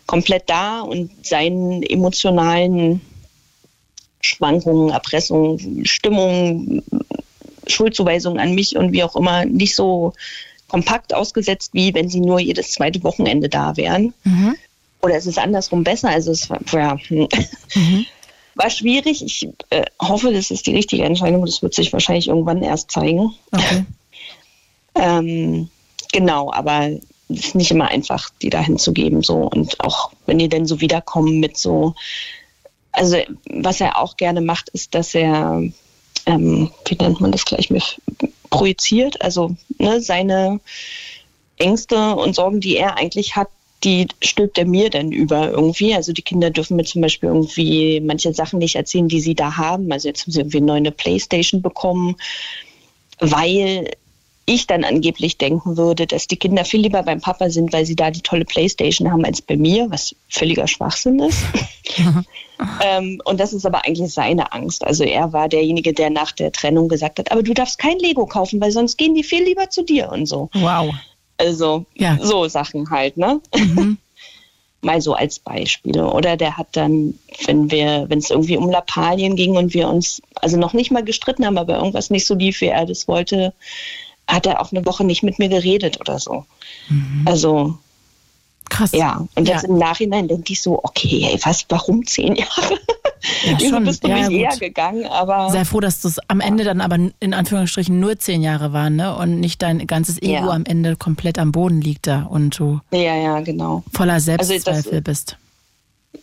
[0.06, 3.00] komplett da und seinen emotionalen
[4.20, 6.82] Schwankungen, Erpressungen, Stimmungen,
[7.68, 10.14] Schuldzuweisungen an mich und wie auch immer nicht so
[10.66, 14.14] kompakt ausgesetzt, wie wenn sie nur jedes zweite Wochenende da wären.
[14.24, 14.56] Mhm.
[15.00, 16.08] Oder es ist andersrum besser.
[16.08, 17.28] Also es war, ja, hm.
[17.74, 18.06] Mhm.
[18.58, 19.24] War schwierig.
[19.24, 21.46] Ich äh, hoffe, das ist die richtige Entscheidung.
[21.46, 23.34] Das wird sich wahrscheinlich irgendwann erst zeigen.
[23.52, 23.84] Okay.
[25.00, 25.68] Ähm,
[26.10, 26.88] genau, aber
[27.28, 29.22] es ist nicht immer einfach, die da hinzugeben.
[29.22, 29.48] So.
[29.48, 31.94] Und auch wenn die dann so wiederkommen mit so,
[32.90, 33.16] also
[33.48, 35.62] was er auch gerne macht, ist, dass er,
[36.26, 38.00] ähm, wie nennt man das gleich, mit,
[38.50, 40.58] projiziert, also ne, seine
[41.58, 43.50] Ängste und Sorgen, die er eigentlich hat,
[43.84, 45.94] die stülpt er mir dann über irgendwie.
[45.94, 49.56] Also die Kinder dürfen mir zum Beispiel irgendwie manche Sachen nicht erzählen, die sie da
[49.56, 49.92] haben.
[49.92, 52.16] Also jetzt haben sie irgendwie eine neue Playstation bekommen,
[53.20, 53.90] weil
[54.48, 57.96] ich dann angeblich denken würde, dass die Kinder viel lieber beim Papa sind, weil sie
[57.96, 61.38] da die tolle Playstation haben als bei mir, was völliger Schwachsinn ist.
[62.82, 64.84] ähm, und das ist aber eigentlich seine Angst.
[64.84, 68.24] Also er war derjenige, der nach der Trennung gesagt hat, aber du darfst kein Lego
[68.24, 70.48] kaufen, weil sonst gehen die viel lieber zu dir und so.
[70.54, 70.94] Wow.
[71.38, 72.18] Also Ja.
[72.20, 73.40] so Sachen halt, ne?
[73.56, 73.98] Mhm.
[74.80, 76.06] Mal so als Beispiele.
[76.12, 80.22] Oder der hat dann, wenn wir, wenn es irgendwie um Lappalien ging und wir uns
[80.36, 83.52] also noch nicht mal gestritten haben, aber irgendwas nicht so lief, wie er das wollte,
[84.28, 86.44] hat er auch eine Woche nicht mit mir geredet oder so.
[87.24, 87.76] Also
[88.70, 88.92] Krass.
[88.92, 89.68] ja, und jetzt Ja.
[89.68, 92.78] im Nachhinein denke ich so, okay, hey, was, warum zehn Jahre?
[93.44, 93.84] Ja, schon.
[93.84, 94.38] bist du Ja, nicht gut.
[94.38, 95.06] eher gegangen?
[95.06, 98.96] Aber Sei froh, dass das am Ende dann aber in Anführungsstrichen nur zehn Jahre waren,
[98.96, 99.16] ne?
[99.16, 100.48] Und nicht dein ganzes Ego Ja.
[100.50, 103.82] am Ende komplett am Boden liegt da und du ja, ja, genau.
[103.92, 105.36] voller Also das- Selbstzweifel bist.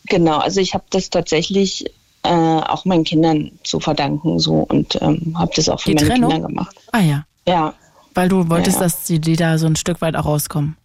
[0.07, 1.85] Genau, also ich habe das tatsächlich
[2.23, 6.07] äh, auch meinen Kindern zu verdanken so und ähm, habe das auch für Die meine
[6.09, 6.31] Trennung?
[6.31, 6.75] Kinder gemacht.
[6.91, 7.25] Ah ja.
[7.47, 7.73] Ja,
[8.15, 8.83] Weil du wolltest, Ja.
[8.83, 10.75] dass die, die da so ein Stück weit auch rauskommen.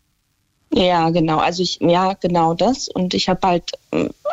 [0.72, 1.38] Ja, genau.
[1.38, 2.88] Also ich, ja, genau das.
[2.88, 3.72] Und ich habe halt,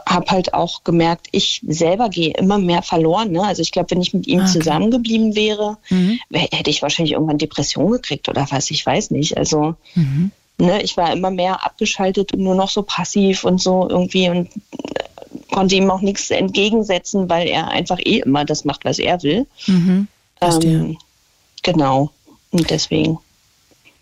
[0.05, 3.31] habe halt auch gemerkt, ich selber gehe immer mehr verloren.
[3.31, 3.43] Ne?
[3.43, 4.51] Also ich glaube, wenn ich mit ihm Ah, okay.
[4.53, 6.19] zusammengeblieben wäre, Mhm.
[6.31, 8.69] hätte ich wahrscheinlich irgendwann Depression gekriegt oder was.
[8.71, 9.35] Ich weiß nicht.
[9.37, 10.31] Also Mhm.
[10.59, 14.47] ne, ich war immer mehr abgeschaltet und nur noch so passiv und so irgendwie und
[14.47, 15.03] äh,
[15.51, 19.47] konnte ihm auch nichts entgegensetzen, weil er einfach eh immer das macht, was er will.
[19.65, 20.07] Mhm.
[20.41, 20.97] Ähm,
[21.63, 22.11] genau.
[22.51, 23.17] Und deswegen.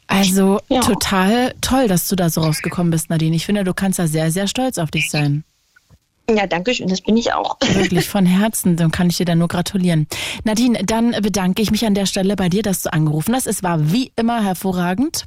[0.07, 0.81] Also Ja.
[0.81, 3.35] total toll, dass du da so rausgekommen bist, Nadine.
[3.35, 5.43] Ich finde, du kannst da sehr, sehr stolz auf dich sein.
[6.27, 7.57] Ja, danke schön, das bin ich auch.
[7.61, 10.07] Wirklich von Herzen, dann kann ich dir da nur gratulieren.
[10.43, 13.45] Nadine, dann bedanke ich mich an der Stelle bei dir, dass du angerufen hast.
[13.45, 15.25] Es war wie immer hervorragend.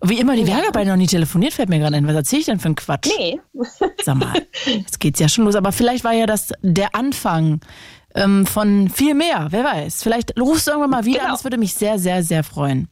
[0.00, 2.06] Wie immer, die ja beide noch nie telefoniert, fällt mir gerade ein.
[2.06, 3.08] Was erzähle ich denn für einen Quatsch?
[3.18, 3.40] Nee.
[4.04, 4.32] Sag mal,
[4.66, 5.56] jetzt geht's ja schon los.
[5.56, 7.58] Aber vielleicht war ja das der Anfang
[8.14, 9.48] ähm, von viel mehr.
[9.50, 10.04] Wer weiß.
[10.04, 11.30] Vielleicht rufst du irgendwann mal wieder Genau.
[11.30, 11.34] an.
[11.34, 12.86] Das würde mich sehr, sehr, sehr freuen.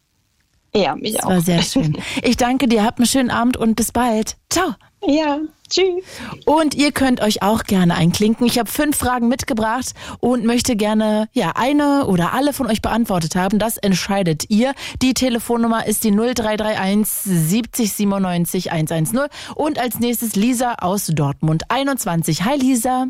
[0.75, 1.31] Ja, mich Das auch.
[1.31, 1.97] war sehr schön.
[2.23, 2.85] Ich danke dir.
[2.85, 4.37] Habt einen schönen Abend und bis bald.
[4.51, 4.75] Ciao.
[5.07, 5.39] Ja,
[5.71, 6.03] tschüss.
[6.47, 8.45] Und ihr könnt euch auch gerne einklinken.
[8.47, 13.37] Ich habe fünf Fragen mitgebracht und möchte gerne ja eine oder alle von euch beantwortet
[13.37, 13.59] haben.
[13.59, 14.75] Das entscheidet ihr.
[15.03, 19.21] Die Telefonnummer ist die 0331 70 97 110
[19.55, 22.45] und als nächstes Lisa aus Dortmund 21.
[22.45, 23.07] Hi Lisa.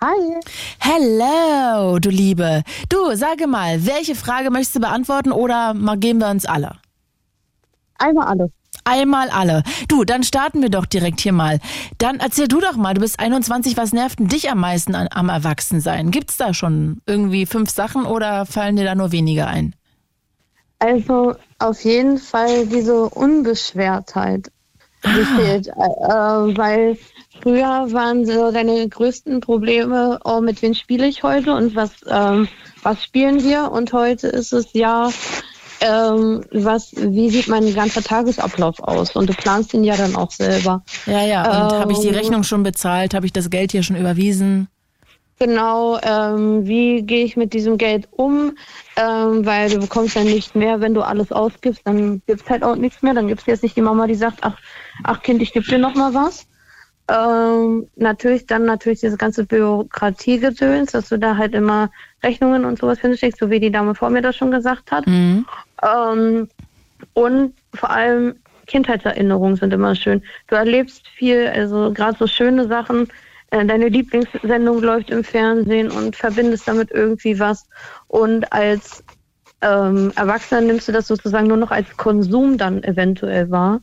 [0.00, 0.40] Hi.
[0.78, 2.62] Hello, du Liebe.
[2.90, 6.76] Du, sage mal, welche Frage möchtest du beantworten oder mal geben wir uns alle?
[8.04, 8.50] Einmal alle.
[8.84, 9.62] Einmal alle.
[9.88, 11.58] Du, dann starten wir doch direkt hier mal.
[11.96, 15.08] Dann erzähl du doch mal, du bist 21, was nervt denn dich am meisten an,
[15.10, 16.10] am Erwachsensein?
[16.10, 19.74] Gibt's da schon irgendwie fünf Sachen oder fallen dir da nur wenige ein?
[20.80, 24.50] Also auf jeden Fall diese Unbeschwertheit,
[25.02, 25.68] die fehlt.
[25.68, 26.98] Äh, äh, weil
[27.42, 32.48] früher waren so deine größten Probleme, oh, mit wem spiele ich heute und was, ähm,
[32.82, 33.72] was spielen wir?
[33.72, 35.08] Und heute ist es ja,
[35.80, 39.14] ähm, was, wie sieht mein ganzer Tagesablauf aus?
[39.16, 40.82] Und du planst ihn ja dann auch selber.
[41.06, 41.42] Ja, ja.
[41.44, 41.80] Und Ähm.
[41.80, 43.14] habe ich die Rechnung schon bezahlt?
[43.14, 44.68] Habe ich das Geld hier schon überwiesen?
[45.38, 48.56] genau, ähm, wie gehe ich mit diesem Geld um,
[48.96, 52.76] ähm, weil du bekommst ja nicht mehr, wenn du alles ausgibst, dann gibt's halt auch
[52.76, 54.56] nichts mehr, dann gibt's jetzt nicht die Mama, die sagt, ach,
[55.02, 56.46] ach Kind, ich gebe dir noch mal was.
[57.06, 61.90] Ähm, natürlich dann natürlich diese ganze Bürokratiegedöns, dass du da halt immer
[62.22, 65.06] Rechnungen und sowas hinschickst, so wie die Dame vor mir das schon gesagt hat.
[65.06, 65.44] Mhm.
[65.82, 66.48] Ähm,
[67.12, 68.36] und vor allem
[68.66, 70.22] Kindheitserinnerungen sind immer schön.
[70.46, 73.08] Du erlebst viel, also gerade so schöne Sachen.
[73.50, 77.68] Äh, Deine Lieblingssendung läuft im Fernsehen und verbindest damit irgendwie was.
[78.08, 79.04] Und als
[79.60, 83.80] ähm, Erwachsener nimmst du das sozusagen nur noch als Konsum dann eventuell wahr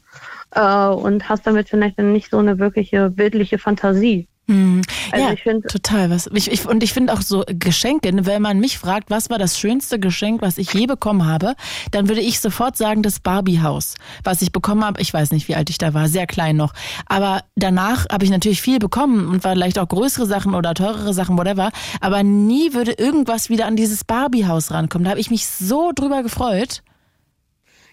[0.52, 4.28] äh, und hast damit vielleicht dann nicht so eine wirkliche bildliche Fantasie.
[4.48, 4.82] Mhm.
[5.12, 6.10] Also ja, ich find- total.
[6.10, 9.30] Was, ich, ich, und ich finde auch so Geschenke, ne, wenn man mich fragt, was
[9.30, 11.54] war das schönste Geschenk, was ich je bekommen habe,
[11.92, 15.00] dann würde ich sofort sagen, das Barbie-Haus, was ich bekommen habe.
[15.00, 16.74] Ich weiß nicht, wie alt ich da war, sehr klein noch.
[17.06, 21.38] Aber danach habe ich natürlich viel bekommen und vielleicht auch größere Sachen oder teurere Sachen,
[21.38, 21.70] whatever.
[22.02, 25.06] Aber nie würde irgendwas wieder an dieses Barbie-Haus rankommen.
[25.06, 26.82] Da habe ich mich so drüber gefreut.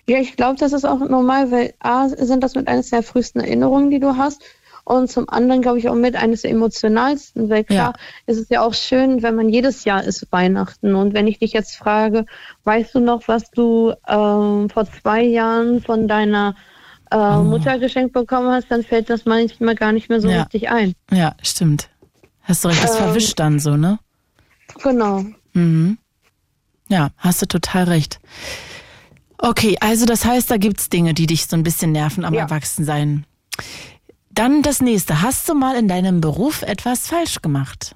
[0.09, 3.41] Ja, ich glaube, das ist auch normal, weil A, sind das mit eines der frühesten
[3.41, 4.43] Erinnerungen, die du hast.
[4.85, 7.93] Und zum anderen, glaube ich, auch mit eines der emotionalsten, weil klar,
[8.25, 10.95] ist es ja auch schön, wenn man jedes Jahr ist Weihnachten.
[10.95, 12.25] Und wenn ich dich jetzt frage,
[12.65, 16.55] weißt du noch, was du ähm, vor zwei Jahren von deiner
[17.11, 20.45] äh, Mutter geschenkt bekommen hast, dann fällt das manchmal gar nicht mehr so Ja.
[20.45, 20.95] richtig ein.
[21.13, 21.91] Ja, stimmt.
[22.45, 23.05] Hast du recht, das Ähm.
[23.09, 23.99] verwischt dann so, ne?
[24.83, 25.27] Genau.
[25.53, 25.99] Mhm.
[26.89, 28.21] Ja, hast du total recht.
[29.39, 32.43] Okay, also das heißt, da gibt's Dinge, die dich so ein bisschen nerven am Ja.
[32.43, 33.25] Erwachsensein.
[34.31, 35.23] Dann das nächste.
[35.23, 37.95] Hast du mal in deinem Beruf etwas falsch gemacht?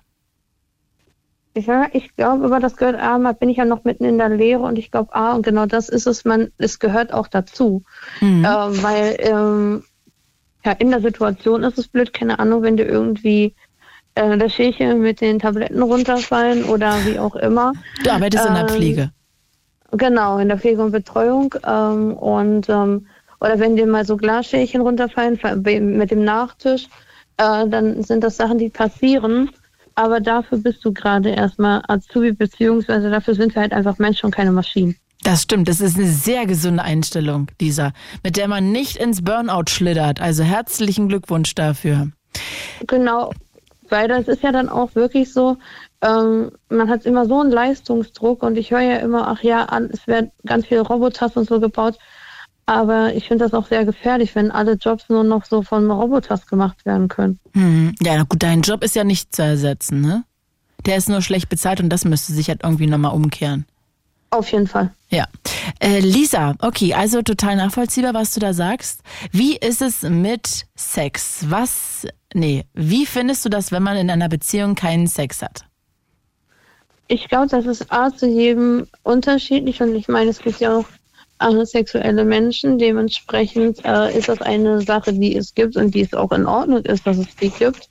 [1.56, 4.30] Ja, ich glaube, aber das gehört A, mal bin ich ja noch mitten in der
[4.30, 7.82] Lehre und ich glaube, A, und genau das ist es, man, es gehört auch dazu.
[8.20, 8.46] Mhm.
[8.46, 9.84] Ähm, weil ähm,
[10.64, 13.54] ja, in der Situation ist es blöd, keine Ahnung, wenn dir irgendwie
[14.14, 17.72] äh, das Schälchen mit den Tabletten runterfallen oder wie auch immer.
[18.02, 19.10] Du arbeitest in der Ähm, Pflege.
[19.92, 21.54] Genau, in der Pflege und Betreuung.
[21.66, 23.06] Ähm, und ähm,
[23.40, 25.38] oder wenn dir mal so Glasschälchen runterfallen
[25.96, 26.86] mit dem Nachtisch,
[27.36, 29.50] äh, dann sind das Sachen, die passieren.
[29.94, 34.34] Aber dafür bist du gerade erstmal Azubi, beziehungsweise dafür sind wir halt einfach Menschen und
[34.34, 34.96] keine Maschinen.
[35.22, 37.92] Das stimmt, das ist eine sehr gesunde Einstellung, dieser,
[38.24, 40.20] mit der man nicht ins Burnout schlittert.
[40.20, 42.08] Also herzlichen Glückwunsch dafür.
[42.86, 43.32] Genau,
[43.92, 45.58] weil das ist ja dann auch wirklich so,
[46.00, 50.06] ähm, man hat immer so einen Leistungsdruck und ich höre ja immer, ach ja, es
[50.06, 51.98] werden ganz viele Roboters und so gebaut.
[52.64, 56.46] Aber ich finde das auch sehr gefährlich, wenn alle Jobs nur noch so von Roboters
[56.46, 57.38] gemacht werden können.
[57.52, 57.94] Hm.
[58.00, 60.24] Ja, na gut, dein Job ist ja nicht zu ersetzen, ne?
[60.86, 63.66] Der ist nur schlecht bezahlt und das müsste sich halt irgendwie nochmal umkehren.
[64.32, 64.90] Auf jeden Fall.
[65.10, 65.26] Ja.
[65.78, 69.02] Äh, Lisa, okay, also total nachvollziehbar, was du da sagst.
[69.30, 71.44] Wie ist es mit Sex?
[71.50, 75.64] Was, nee, wie findest du das, wenn man in einer Beziehung keinen Sex hat?
[77.08, 80.86] Ich glaube, das ist A zu jedem unterschiedlich und ich meine, es gibt ja auch
[81.64, 82.78] sexuelle Menschen.
[82.78, 86.84] Dementsprechend äh, ist das eine Sache, die es gibt und die es auch in Ordnung
[86.84, 87.88] ist, dass es die gibt.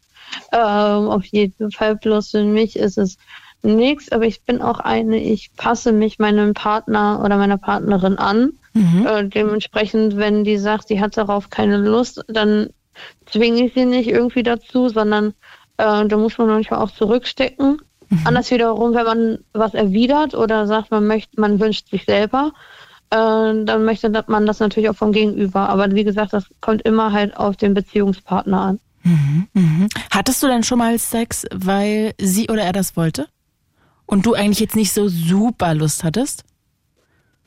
[0.54, 1.98] Ähm, auf jeden Fall.
[1.98, 3.18] Bloß für mich ist es
[3.62, 8.54] nichts, aber ich bin auch eine, ich passe mich meinem Partner oder meiner Partnerin an.
[8.74, 12.70] Äh, dementsprechend, wenn die sagt, sie hat darauf keine Lust, dann
[13.26, 15.34] zwinge ich sie nicht irgendwie dazu, sondern
[15.78, 17.82] äh, da muss man manchmal auch zurückstecken.
[18.26, 22.52] Anders wiederum, wenn man was erwidert oder sagt, man möchte, man wünscht sich selber,
[23.10, 25.70] äh, dann möchte man das natürlich auch vom Gegenüber.
[25.70, 28.80] Aber wie gesagt, das kommt immer halt auf den Beziehungspartner an.
[29.04, 29.88] Mhm.
[30.12, 33.28] Hattest du denn schon mal Sex, weil sie oder er das wollte?
[34.06, 36.44] Und du eigentlich jetzt nicht so super Lust hattest?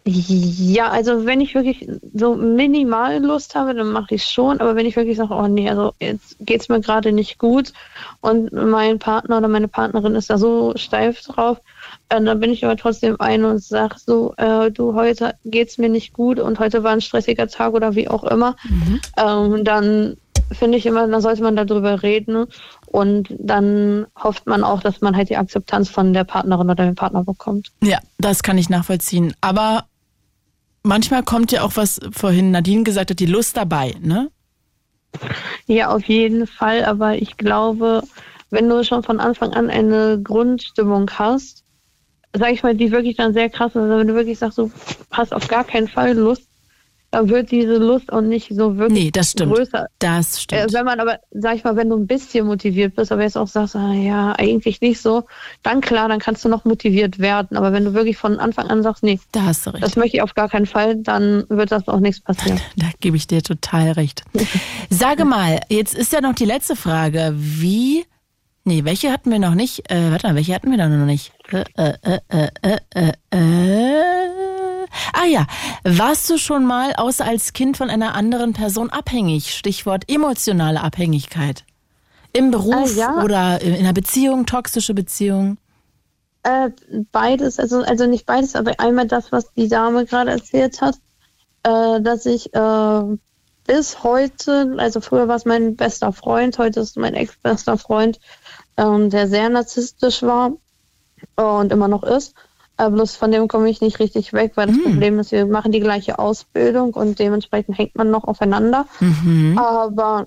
[0.06, 4.60] Ja, also wenn ich wirklich so minimal Lust habe, dann mache ich schon.
[4.60, 7.72] Aber wenn ich wirklich sage, oh nee, also jetzt geht's mir gerade nicht gut
[8.20, 11.58] und mein Partner oder meine Partnerin ist da so steif drauf,
[12.10, 15.88] äh, dann bin ich aber trotzdem ein und sage so, äh, du, heute geht's mir
[15.88, 18.56] nicht gut und heute war ein stressiger Tag oder wie auch immer.
[19.16, 20.18] Ähm, dann
[20.52, 22.46] finde ich immer, dann sollte man darüber reden
[22.86, 26.94] und dann hofft man auch, dass man halt die Akzeptanz von der Partnerin oder dem
[26.94, 27.72] Partner bekommt.
[27.82, 29.34] Ja, das kann ich nachvollziehen.
[29.40, 29.84] Aber
[30.84, 34.30] manchmal kommt ja auch, was vorhin Nadine gesagt hat, die Lust dabei, ne?
[35.66, 36.84] Ja, auf jeden Fall.
[36.84, 38.02] Aber ich glaube,
[38.50, 41.64] wenn du schon von Anfang an eine Grundstimmung hast,
[42.32, 44.70] sag ich mal, die wirklich dann sehr krass ist, also wenn du wirklich sagst, du
[45.10, 46.48] hast auf gar keinen Fall Lust,
[47.14, 49.54] dann wird diese Lust auch nicht so wirklich Nee, das stimmt.
[49.54, 49.86] größer.
[49.98, 50.72] Das Äh, stimmt.
[50.74, 53.46] wenn man aber, sag ich mal, wenn du ein bisschen motiviert bist, aber jetzt auch
[53.48, 55.24] sagst, ah, ja, eigentlich nicht so,
[55.62, 57.56] dann klar, dann kannst du noch motiviert werden.
[57.56, 59.82] Aber wenn du wirklich von Anfang an sagst, nee, Da hast du recht.
[59.84, 62.60] das möchte ich auf gar keinen Fall, dann wird das auch nichts passieren.
[62.76, 64.22] Da gebe ich dir total recht.
[64.90, 67.32] Sage mal, jetzt ist ja noch die letzte Frage.
[67.36, 68.04] Wie
[68.66, 69.90] Nee, welche hatten wir noch nicht?
[69.90, 71.32] Äh, warte mal, welche hatten wir da noch nicht?
[71.52, 74.43] Äh, äh, äh, äh, äh, äh.
[75.12, 75.46] Ah ja,
[75.84, 79.54] warst du schon mal außer als Kind von einer anderen Person abhängig?
[79.54, 81.64] Stichwort emotionale Abhängigkeit.
[82.32, 83.22] Im Beruf Äh, ja.
[83.22, 85.56] oder in einer Beziehung, toxische Beziehung?
[86.42, 86.70] Äh,
[87.12, 90.96] beides, also, also nicht beides, aber einmal das, was die Dame gerade erzählt hat,
[91.62, 93.02] äh, dass ich äh,
[93.66, 98.20] bis heute, also früher war es mein bester Freund, heute ist es mein ex-bester Freund,
[98.76, 100.52] ähm, der sehr narzisstisch war
[101.36, 102.34] und immer noch ist.
[102.76, 105.70] Äh, bloß von dem komme ich nicht richtig weg, weil das Problem ist, wir machen
[105.70, 108.86] die gleiche Ausbildung und dementsprechend hängt man noch aufeinander.
[109.00, 109.56] Mhm.
[109.58, 110.26] Aber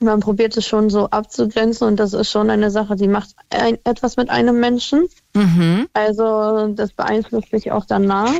[0.00, 3.78] man probiert es schon so abzugrenzen und das ist schon eine Sache, die macht ein,
[3.84, 5.06] etwas mit einem Menschen.
[5.34, 5.86] Mhm.
[5.92, 8.32] Also das beeinflusst mich auch danach.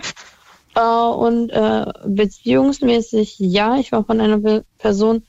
[0.75, 5.23] Äh, und äh, beziehungsmäßig, ja, ich war von einer Be Person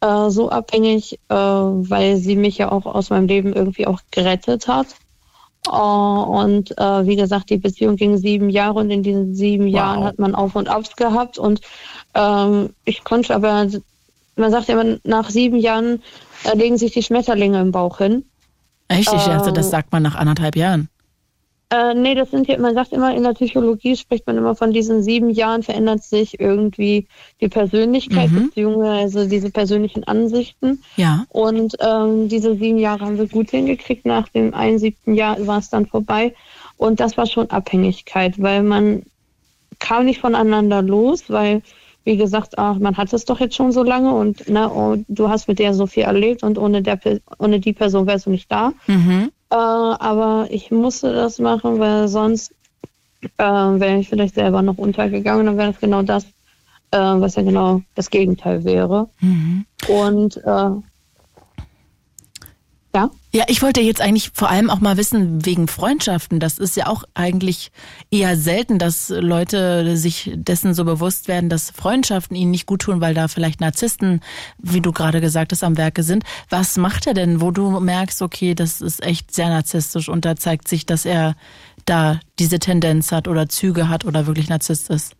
[0.00, 4.68] äh, so abhängig, äh, weil sie mich ja auch aus meinem Leben irgendwie auch gerettet
[4.68, 4.88] hat.
[5.66, 10.04] Äh, und äh, wie gesagt, die Beziehung ging sieben Jahre und in diesen sieben Jahren
[10.04, 11.60] hat man Auf und Abs gehabt und
[12.14, 13.68] ähm, ich konnte aber,
[14.36, 16.02] man sagt ja immer, nach sieben Jahren
[16.44, 18.24] äh, legen sich die Schmetterlinge im Bauch hin.
[18.88, 19.12] Echt?
[19.12, 19.70] Ich dachte, das Ähm.
[19.70, 20.88] sagt man nach anderthalb Jahren.
[21.72, 24.72] Äh, nee, das sind ja, man sagt immer, in der Psychologie spricht man immer von
[24.72, 27.06] diesen sieben Jahren verändert sich irgendwie
[27.40, 28.48] die Persönlichkeit, Mhm.
[28.48, 30.82] beziehungsweise diese persönlichen Ansichten.
[30.96, 31.24] Ja.
[31.30, 34.04] Und ähm, diese sieben Jahre haben wir gut hingekriegt.
[34.04, 36.34] Nach dem einen siebten Jahr war es dann vorbei.
[36.76, 39.04] Und das war schon Abhängigkeit, weil man
[39.78, 41.62] kam nicht voneinander los, weil,
[42.04, 45.30] wie gesagt, ach, man hat es doch jetzt schon so lange und na, oh, du
[45.30, 47.00] hast mit der so viel erlebt und ohne, der,
[47.38, 48.74] ohne die Person wärst du nicht da.
[48.86, 49.30] Mhm.
[49.52, 52.54] Äh, aber ich musste das machen, weil sonst
[53.36, 55.44] äh, wäre ich vielleicht selber noch untergegangen.
[55.44, 56.24] Dann wäre das genau das,
[56.90, 59.10] äh, was ja genau das Gegenteil wäre.
[59.20, 59.66] Mhm.
[59.88, 60.70] Und äh,
[63.34, 66.38] ja, ich wollte jetzt eigentlich vor allem auch mal wissen, wegen Freundschaften.
[66.38, 67.72] Das ist ja auch eigentlich
[68.10, 73.00] eher selten, dass Leute sich dessen so bewusst werden, dass Freundschaften ihnen nicht gut tun,
[73.00, 74.20] weil da vielleicht Narzissten,
[74.58, 76.24] wie du gerade gesagt hast, am Werke sind.
[76.50, 80.36] Was macht er denn, wo du merkst, okay, das ist echt sehr narzisstisch und da
[80.36, 81.34] zeigt sich, dass er
[81.86, 85.16] da diese Tendenz hat oder Züge hat oder wirklich Narzisst ist?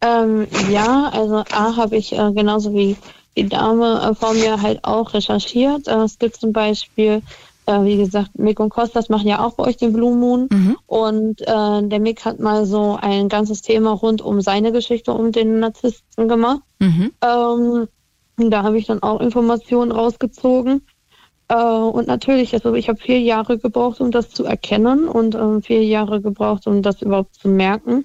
[0.00, 2.96] ähm, ja, also A habe ich äh, genauso wie
[3.38, 5.86] die Dame äh, vor mir halt auch recherchiert.
[5.86, 7.22] Äh, es gibt zum Beispiel,
[7.66, 10.48] äh, wie gesagt, Mick und Kostas machen ja auch bei euch den Blue Moon.
[10.86, 15.32] Und äh, der Mick hat mal so ein ganzes Thema rund um seine Geschichte um
[15.32, 16.62] den Narzissten gemacht.
[16.80, 17.12] Mhm.
[17.22, 17.88] Ähm,
[18.50, 20.82] da habe ich dann auch Informationen rausgezogen.
[21.48, 25.62] Äh, und natürlich, also ich habe vier Jahre gebraucht, um das zu erkennen und ähm,
[25.62, 28.04] vier Jahre gebraucht, um das überhaupt zu merken.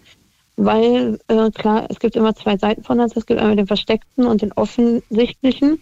[0.56, 3.16] Weil, äh, klar, es gibt immer zwei Seiten von uns.
[3.16, 5.82] Es gibt einmal den versteckten und den offensichtlichen.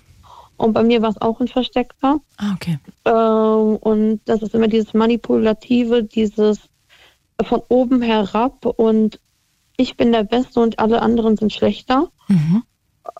[0.57, 2.19] Und bei mir war es auch ein versteckter.
[2.37, 2.77] Ah, okay.
[3.05, 6.59] Ähm, und das ist immer dieses Manipulative, dieses
[7.43, 9.19] von oben herab und
[9.77, 12.09] ich bin der Beste und alle anderen sind schlechter.
[12.27, 12.63] Mhm.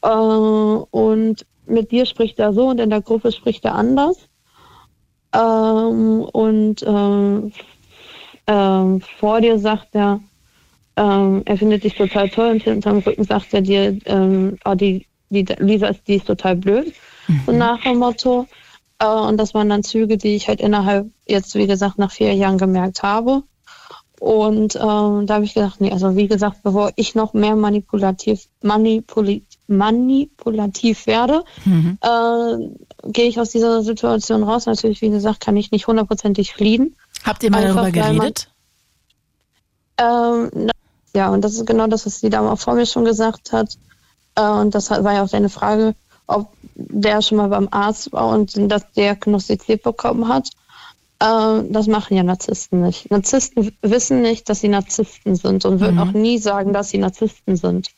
[0.03, 4.17] Äh, und mit dir spricht er so und in der Gruppe spricht er anders.
[5.33, 7.53] Ähm, und ähm,
[8.47, 10.19] ähm, vor dir sagt er,
[10.97, 15.07] ähm, er findet dich total toll und hinterm Rücken sagt er dir, ähm, oh, die,
[15.29, 16.93] die Lisa ist, die ist total blöd.
[17.45, 18.47] So nach dem Motto.
[18.99, 22.33] Äh, und das waren dann Züge, die ich halt innerhalb jetzt, wie gesagt, nach vier
[22.33, 23.43] Jahren gemerkt habe.
[24.19, 28.45] Und ähm, da habe ich gedacht, nee, also wie gesagt, bevor ich noch mehr manipulativ,
[28.61, 31.97] manipuli, manipulativ werde, Mhm.
[32.01, 34.67] äh, gehe ich aus dieser Situation raus.
[34.67, 36.95] Natürlich, wie gesagt, kann ich nicht hundertprozentig fliehen.
[37.23, 38.47] Habt ihr mal Einfach, darüber weil man- geredet?
[39.97, 40.69] Ähm,
[41.15, 43.77] ja, und das ist genau das, was die Dame auch vor mir schon gesagt hat.
[44.35, 45.93] Äh, und das war ja auch deine Frage,
[46.27, 50.49] ob der schon mal beim Arzt war und das diagnostiziert bekommen hat.
[51.19, 53.11] Äh, das machen ja Narzissten nicht.
[53.11, 56.01] Narzissten wissen nicht, dass sie Narzissten sind und würden Mhm.
[56.01, 57.89] auch nie sagen, dass sie Narzissten sind.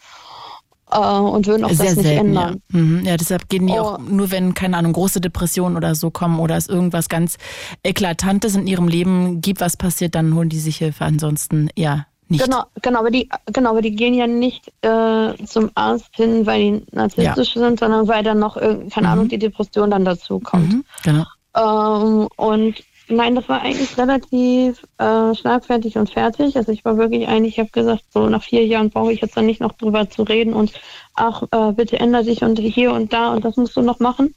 [0.92, 2.42] Äh, und würden auch Sehr das nicht selten, ja.
[2.50, 2.62] ändern.
[2.70, 3.06] Mhm.
[3.06, 3.18] ja.
[3.18, 3.78] Deshalb gehen die Oh.
[3.82, 7.38] auch nur, wenn, keine Ahnung, große Depressionen oder so kommen oder es irgendwas ganz
[7.84, 11.06] Eklatantes in ihrem Leben gibt, was passiert, dann holen die sich Hilfe.
[11.06, 12.44] Ansonsten eher nicht.
[12.44, 16.60] Genau, genau, aber die, genau, aber die gehen ja nicht äh, zum Arzt hin, weil
[16.60, 20.72] die narzisstisch sind, sondern weil dann noch, keine Ahnung, die Depression dann dazu kommt.
[20.72, 20.86] Mhm.
[21.04, 21.26] Genau.
[21.56, 26.56] Ähm, und nein, das war eigentlich relativ äh, schlagfertig und fertig.
[26.56, 29.38] Also ich war wirklich eigentlich, ich habe gesagt, so nach vier Jahren brauche ich jetzt
[29.38, 30.74] dann nicht noch drüber zu reden und
[31.16, 34.34] ach, äh, bitte ändere dich und hier und da und das musst du noch machen.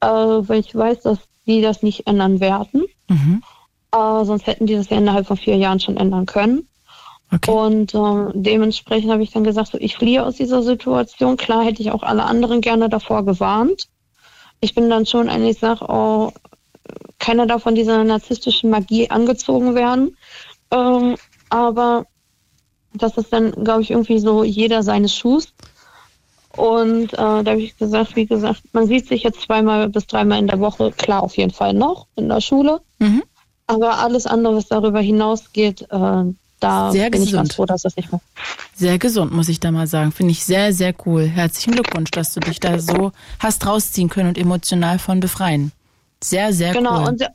[0.00, 2.84] Äh, weil ich weiß, dass die das nicht ändern werden.
[3.08, 3.42] Mhm.
[3.94, 6.68] Äh, sonst hätten die das ja innerhalb von vier Jahren schon ändern können.
[7.34, 7.50] Okay.
[7.50, 11.36] Und ähm, dementsprechend habe ich dann gesagt, so, ich fliehe aus dieser Situation.
[11.36, 13.88] Klar hätte ich auch alle anderen gerne davor gewarnt.
[14.60, 16.32] Ich bin dann schon eigentlich, sag, oh,
[17.18, 20.16] keiner darf von dieser narzisstischen Magie angezogen werden.
[20.70, 21.16] Ähm,
[21.48, 22.06] aber
[22.92, 25.54] das ist dann, glaube ich, irgendwie so jeder seines Schuhs.
[26.56, 30.38] Und äh, da habe ich gesagt, wie gesagt, man sieht sich jetzt zweimal bis dreimal
[30.38, 32.82] in der Woche, klar auf jeden Fall noch in der Schule.
[32.98, 33.22] Mhm.
[33.66, 36.24] Aber alles andere, was darüber hinausgeht, äh,
[36.62, 37.52] da Sehr bin ich gesund.
[37.54, 38.20] froh, dass das nicht mehr.
[38.74, 40.12] Sehr gesund, muss ich da mal sagen.
[40.12, 41.26] Finde ich sehr, sehr cool.
[41.26, 45.72] Herzlichen Glückwunsch, dass du dich da so hast rausziehen können und emotional von befreien.
[46.22, 47.08] Sehr, sehr Genau, cool.
[47.08, 47.26] und,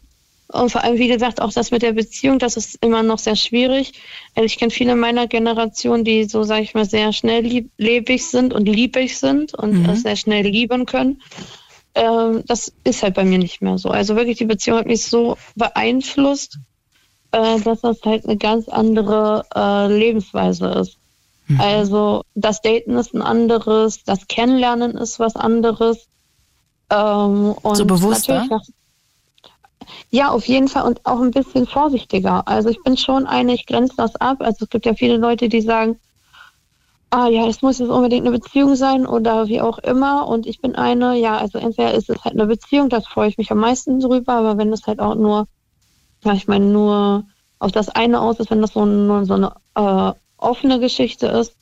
[0.49, 3.36] und vor allem, wie gesagt, auch das mit der Beziehung, das ist immer noch sehr
[3.36, 3.93] schwierig.
[4.34, 8.53] Also ich kenne viele meiner Generation, die so, sage ich mal, sehr schnell lebig sind
[8.53, 9.95] und liebig sind und Mhm.
[9.95, 11.21] sehr schnell lieben können.
[11.95, 13.89] Ähm, das ist halt bei mir nicht mehr so.
[13.89, 16.59] Also wirklich, die Beziehung hat mich so beeinflusst,
[17.38, 20.97] äh, dass das halt eine ganz andere äh, Lebensweise ist.
[21.47, 21.61] Mhm.
[21.61, 26.07] Also das Daten ist ein anderes, das Kennenlernen ist was anderes.
[26.89, 28.45] Ähm, und So bewusster?
[28.49, 28.61] nach-
[30.09, 32.47] Ja, auf jeden Fall und auch ein bisschen vorsichtiger.
[32.47, 34.38] Also ich bin schon eine, ich grenze das ab.
[34.41, 35.99] Also es gibt ja viele Leute, die sagen,
[37.09, 40.27] ah ja, es muss jetzt unbedingt eine Beziehung sein oder wie auch immer.
[40.27, 43.38] Und ich bin eine, ja, also entweder ist es halt eine Beziehung, da freue ich
[43.38, 45.47] mich am meisten drüber, aber wenn es halt auch nur,
[46.28, 47.23] ja, ich meine, nur
[47.59, 51.53] auf das eine aus ist, wenn das so, nur so eine äh, offene Geschichte ist,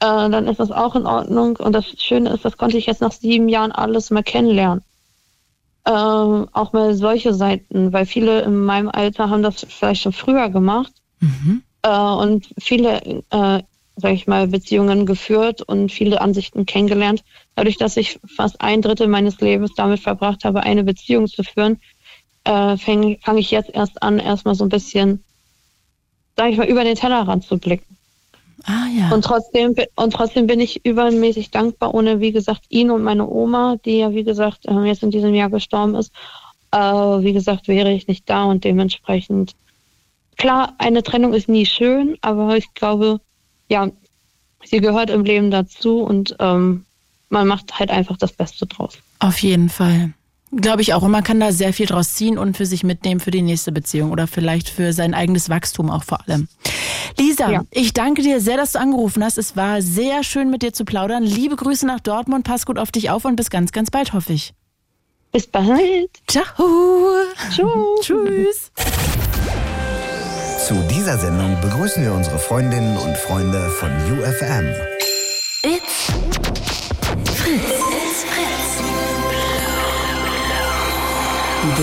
[0.00, 1.56] äh, dann ist das auch in Ordnung.
[1.56, 4.84] Und das Schöne ist, das konnte ich jetzt nach sieben Jahren alles mal kennenlernen.
[5.86, 10.48] Ähm, auch mal solche Seiten, weil viele in meinem Alter haben das vielleicht schon früher
[10.48, 11.62] gemacht Mhm.
[11.82, 13.00] äh, und viele,
[13.30, 13.62] äh,
[13.96, 17.22] sag ich mal, Beziehungen geführt und viele Ansichten kennengelernt.
[17.54, 21.80] Dadurch, dass ich fast ein Drittel meines Lebens damit verbracht habe, eine Beziehung zu führen,
[22.44, 25.24] äh, fange fang ich jetzt erst an, erstmal so ein bisschen,
[26.36, 27.96] sag ich mal, über den Tellerrand zu blicken.
[28.64, 29.10] Ah ja.
[29.10, 33.76] Und trotzdem, und trotzdem bin ich übermäßig dankbar, ohne, wie gesagt, ihn und meine Oma,
[33.84, 36.12] die ja, wie gesagt, äh, jetzt in diesem Jahr gestorben ist.
[36.70, 39.54] Äh, wie gesagt, wäre ich nicht da und dementsprechend,
[40.36, 43.20] klar, eine Trennung ist nie schön, aber ich glaube,
[43.68, 43.90] ja,
[44.64, 46.84] sie gehört im Leben dazu und ähm,
[47.28, 48.98] man macht halt einfach das Beste draus.
[49.18, 50.14] Auf jeden Fall.
[50.60, 51.02] Glaube ich auch.
[51.02, 53.72] Und man kann da sehr viel draus ziehen und für sich mitnehmen für die nächste
[53.72, 56.48] Beziehung oder vielleicht für sein eigenes Wachstum auch vor allem.
[57.18, 57.62] Lisa, Ja.
[57.70, 59.38] ich danke dir sehr, dass du angerufen hast.
[59.38, 61.22] Es war sehr schön mit dir zu plaudern.
[61.22, 62.44] Liebe Grüße nach Dortmund.
[62.44, 64.52] Pass gut auf dich auf und bis ganz, ganz bald, hoffe ich.
[65.32, 66.10] Bis bald.
[66.28, 66.44] Ciao.
[67.50, 68.00] Tschüss.
[68.02, 68.70] Tschüss.
[70.68, 74.66] Zu dieser Sendung begrüßen wir unsere Freundinnen und Freunde von UFM.
[75.62, 76.12] It's
[81.64, 81.80] Mit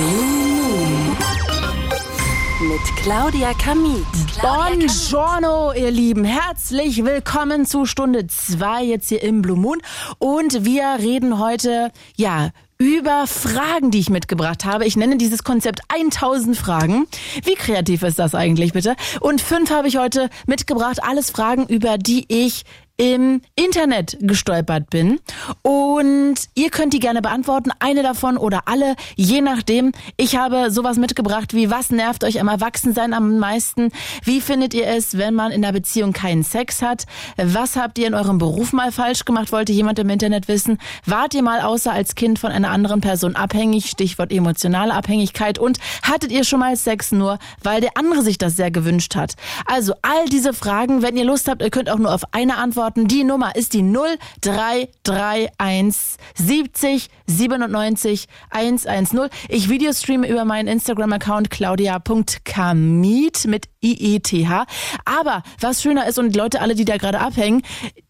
[2.98, 4.06] Claudia Kamit.
[4.40, 6.24] Buongiorno, ihr Lieben.
[6.24, 9.82] Herzlich willkommen zu Stunde 2 jetzt hier im Blue Moon.
[10.20, 14.86] Und wir reden heute, ja, über Fragen, die ich mitgebracht habe.
[14.86, 17.08] Ich nenne dieses Konzept 1000 Fragen.
[17.44, 18.96] Wie kreativ ist das eigentlich, bitte?
[19.20, 21.04] Und fünf habe ich heute mitgebracht.
[21.04, 22.66] Alles Fragen, über die ich
[23.02, 25.20] im Internet gestolpert bin.
[25.64, 29.92] Und ihr könnt die gerne beantworten, eine davon oder alle, je nachdem.
[30.18, 33.90] Ich habe sowas mitgebracht wie, was nervt euch am Erwachsensein am meisten?
[34.24, 37.06] Wie findet ihr es, wenn man in einer Beziehung keinen Sex hat?
[37.38, 39.52] Was habt ihr in eurem Beruf mal falsch gemacht?
[39.52, 40.78] Wollte jemand im Internet wissen?
[41.04, 43.90] Wart ihr mal außer als Kind von einer anderen Person abhängig?
[43.90, 45.58] Stichwort emotionale Abhängigkeit.
[45.58, 49.34] Und hattet ihr schon mal Sex nur, weil der andere sich das sehr gewünscht hat?
[49.66, 52.91] Also all diese Fragen, wenn ihr Lust habt, ihr könnt auch nur auf eine antworten.
[52.96, 59.30] Die Nummer ist die 0331 70 97 110.
[59.50, 64.68] Ich videostreame über meinen Instagram-Account claudia.kamit mit IETH.
[65.06, 67.64] Aber was schöner ist und Leute alle, die da gerade abhängen,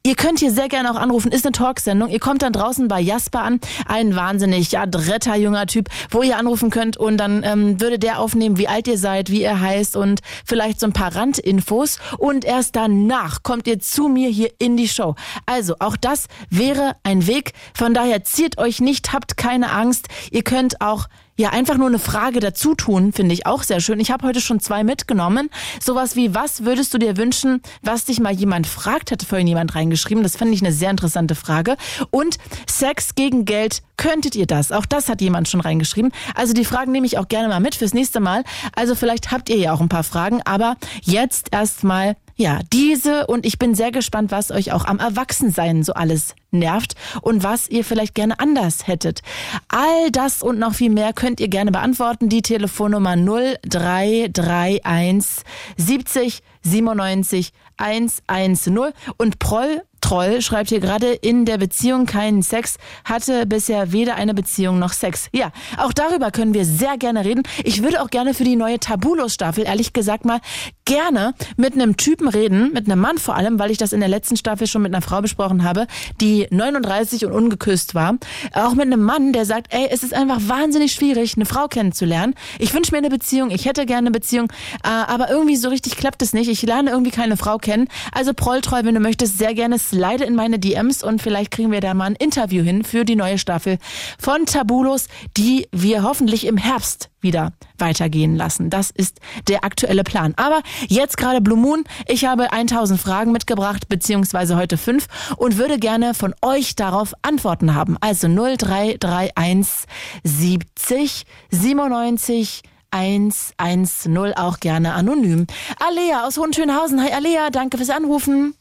[0.04, 2.10] ihr könnt hier sehr gerne auch anrufen, ist eine Talksendung.
[2.10, 6.70] Ihr kommt dann draußen bei Jasper an, ein wahnsinnig adretter junger Typ, wo ihr anrufen
[6.70, 10.22] könnt und dann ähm, würde der aufnehmen, wie alt ihr seid, wie ihr heißt und
[10.45, 14.88] vielleicht so ein paar Randinfos und erst danach kommt ihr zu mir hier in die
[14.88, 15.16] Show.
[15.45, 17.54] Also auch das wäre ein Weg.
[17.74, 20.08] Von daher ziert euch nicht, habt keine Angst.
[20.32, 21.08] Ihr könnt auch
[21.42, 24.00] ja, einfach nur eine Frage dazu tun, finde ich auch sehr schön.
[24.00, 25.50] Ich habe heute schon zwei mitgenommen.
[25.84, 29.74] Sowas wie, was würdest du dir wünschen, was dich mal jemand fragt, hatte vorhin jemand
[29.74, 30.22] reingeschrieben.
[30.22, 31.78] Das fand ich eine sehr interessante Frage.
[32.11, 32.38] Und
[32.70, 34.72] Sex gegen Geld, könntet ihr das?
[34.72, 36.11] Auch das hat jemand schon reingeschrieben.
[36.36, 38.44] Also die Fragen nehme ich auch gerne mal mit fürs nächste Mal.
[38.76, 43.45] Also vielleicht habt ihr ja auch ein paar Fragen, aber jetzt erstmal ja, diese und
[43.45, 47.85] ich bin sehr gespannt, was euch auch am Erwachsensein so alles nervt und was ihr
[47.85, 49.22] vielleicht gerne anders hättet.
[49.68, 52.30] All das und noch viel mehr könnt ihr gerne beantworten.
[52.30, 55.43] Die Telefonnummer 0331
[55.77, 63.45] 70 97 110 und Proll Troll schreibt hier gerade in der Beziehung keinen Sex, hatte
[63.45, 65.30] bisher weder eine Beziehung noch Sex.
[65.32, 67.44] Ja, auch darüber können wir sehr gerne reden.
[67.64, 70.40] Ich würde auch gerne für die neue Tabulos-Staffel, ehrlich gesagt mal,
[70.86, 74.10] gerne mit einem Typen reden, mit einem Mann vor allem, weil ich das in der
[74.10, 75.88] letzten Staffel schon mit einer Frau besprochen habe,
[76.19, 78.18] die 39 und ungeküsst war.
[78.53, 82.36] Auch mit einem Mann, der sagt, ey, es ist einfach wahnsinnig schwierig, eine Frau kennenzulernen.
[82.60, 84.52] Ich wünsche mir eine Beziehung, ich hätte gerne eine Beziehung,
[84.84, 86.49] äh, aber irgendwie so richtig klappt es nicht.
[86.49, 87.88] Ich lerne irgendwie keine Frau kennen.
[88.11, 91.81] Also Prolltreu, wenn du möchtest, sehr gerne slide in meine DMs und vielleicht kriegen wir
[91.81, 93.77] da mal ein Interview hin für die neue Staffel
[94.18, 98.69] von Tabulos, die wir hoffentlich im Herbst wieder weitergehen lassen.
[98.69, 99.19] Das ist
[99.49, 100.34] der aktuelle Plan.
[100.38, 101.84] Aber jetzt gerade Blue Moon.
[102.07, 107.76] Ich habe 1000 Fragen mitgebracht, beziehungsweise heute fünf und würde gerne von euch darauf Antworten
[107.76, 107.97] haben.
[107.99, 109.88] Also 0331
[110.23, 112.61] 70 97
[112.91, 115.47] 110 auch gerne anonym.
[115.80, 117.01] Alea aus Hohenschönhausen.
[117.01, 118.55] Hi Alea, danke fürs Anrufen.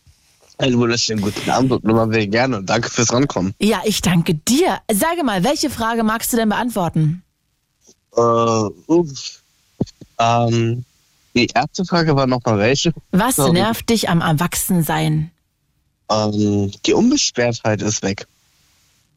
[0.60, 3.54] Einen wunderschönen guten Abend und nochmal sehr gerne und danke fürs Rankommen.
[3.58, 4.78] Ja, ich danke dir.
[4.92, 7.22] Sage mal, welche Frage magst du denn beantworten?
[8.14, 9.42] Äh, uff.
[10.18, 10.84] Ähm,
[11.34, 12.92] die erste Frage war nochmal welche?
[13.10, 13.52] Was Sorry.
[13.52, 15.30] nervt dich am Erwachsensein?
[16.10, 18.26] Ähm, die Unbeschwertheit ist weg.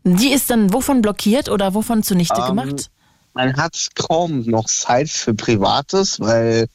[0.06, 2.90] Die ist dann wovon blockiert oder wovon zunichte Ähm, gemacht?
[3.34, 6.68] Man hat kaum noch Zeit für Privates, weil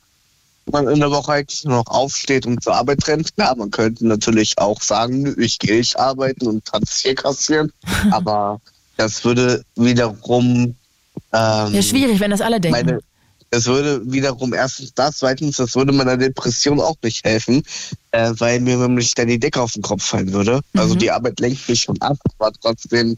[0.73, 3.35] man in der Woche eigentlich nur noch aufsteht und zur Arbeit rennt.
[3.36, 7.73] Klar, man könnte natürlich auch sagen, ich gehe nicht arbeiten und IV kassieren,
[8.11, 8.61] aber
[8.97, 10.74] das würde wiederum
[11.32, 12.86] ähm, Ja, schwierig, wenn das alle denken.
[12.86, 12.99] meine,
[13.51, 17.62] es würde wiederum erstens das, zweitens, das würde meiner Depression auch nicht helfen,
[18.11, 20.61] äh, weil mir nämlich dann die Decke auf den Kopf fallen würde.
[20.77, 20.99] Also Mhm.
[20.99, 23.16] die Arbeit lenkt mich schon ab, aber trotzdem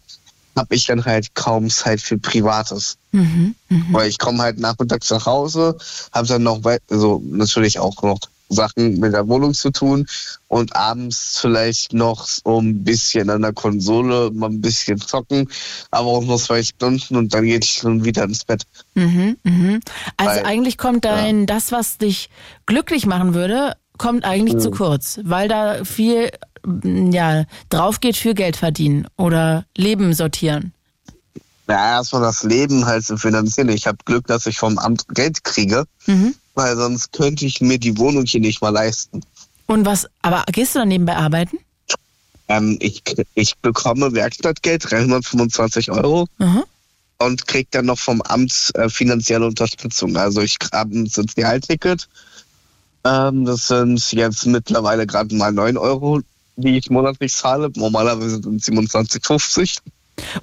[0.57, 2.97] habe ich dann halt kaum Zeit für Privates.
[3.13, 3.87] Mhm, mhm.
[3.91, 5.77] Weil ich komme halt nachmittags nach Hause,
[6.13, 6.61] habe dann noch,
[6.91, 8.19] also natürlich auch noch
[8.53, 10.09] Sachen mit der Wohnung zu tun
[10.49, 15.49] und abends vielleicht noch so ein bisschen an der Konsole, mal ein bisschen zocken,
[15.93, 18.65] aber auch nur zwei Stunden und dann geht ich schon wieder ins Bett.
[18.95, 19.81] Mhm, mhm.
[20.17, 22.29] Also Weil- eigentlich kommt dein, das, was dich
[22.67, 24.61] glücklich machen würde, kommt eigentlich Mhm.
[24.61, 26.31] zu kurz, weil da viel
[27.13, 30.73] ja, drauf geht für Geld verdienen oder Leben sortieren.
[31.69, 33.69] Ja, erstmal das Leben halt zu finanzieren.
[33.69, 36.35] Ich habe Glück, dass ich vom Amt Geld kriege, Mhm.
[36.55, 39.23] weil sonst könnte ich mir die Wohnung hier nicht mal leisten.
[39.67, 41.59] Und was, aber gehst du dann nebenbei arbeiten?
[42.49, 43.03] Ähm, ich,
[43.35, 46.27] ich bekomme Werkstattgeld, 325 Euro.
[46.39, 46.65] Mhm.
[47.19, 50.17] und kriege dann noch vom Amt äh, finanzielle Unterstützung.
[50.17, 52.09] Also ich habe ein Sozialticket.
[53.05, 56.21] Ähm, das sind jetzt mittlerweile gerade mal 9 Euro,
[56.57, 57.71] die ich monatlich zahle.
[57.75, 59.79] Normalerweise sind es 27,50.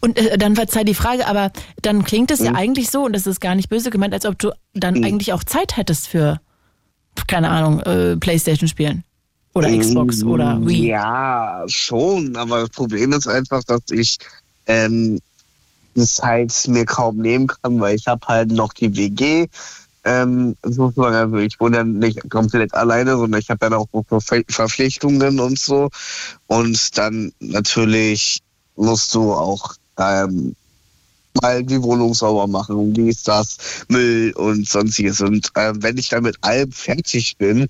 [0.02, 1.52] Und äh, dann verzeih die Frage, aber
[1.82, 2.56] dann klingt es ja Mhm.
[2.56, 5.04] eigentlich so, und das ist gar nicht böse gemeint, als ob du dann Mhm.
[5.04, 6.40] eigentlich auch Zeit hättest für,
[7.28, 9.04] keine Ahnung, äh, Playstation spielen.
[9.54, 10.88] Oder Xbox oder Wii.
[10.90, 12.36] Ja, schon.
[12.36, 14.18] Aber das Problem ist einfach, dass ich
[14.68, 15.20] ähm,
[15.96, 19.48] das halt mir kaum nehmen kann, weil ich habe halt noch die WG.
[20.10, 23.88] Ähm, sozusagen, also ich wohne ja nicht komplett alleine, sondern ich habe ja auch
[24.48, 25.90] Verpflichtungen und so.
[26.48, 28.42] Und dann natürlich
[28.78, 30.56] musst du auch ähm,
[31.42, 33.58] mal die Wohnung sauber machen, dies, das,
[33.90, 35.20] Müll und sonstiges.
[35.20, 37.68] Und ähm, wenn ich dann mit allem fertig bin,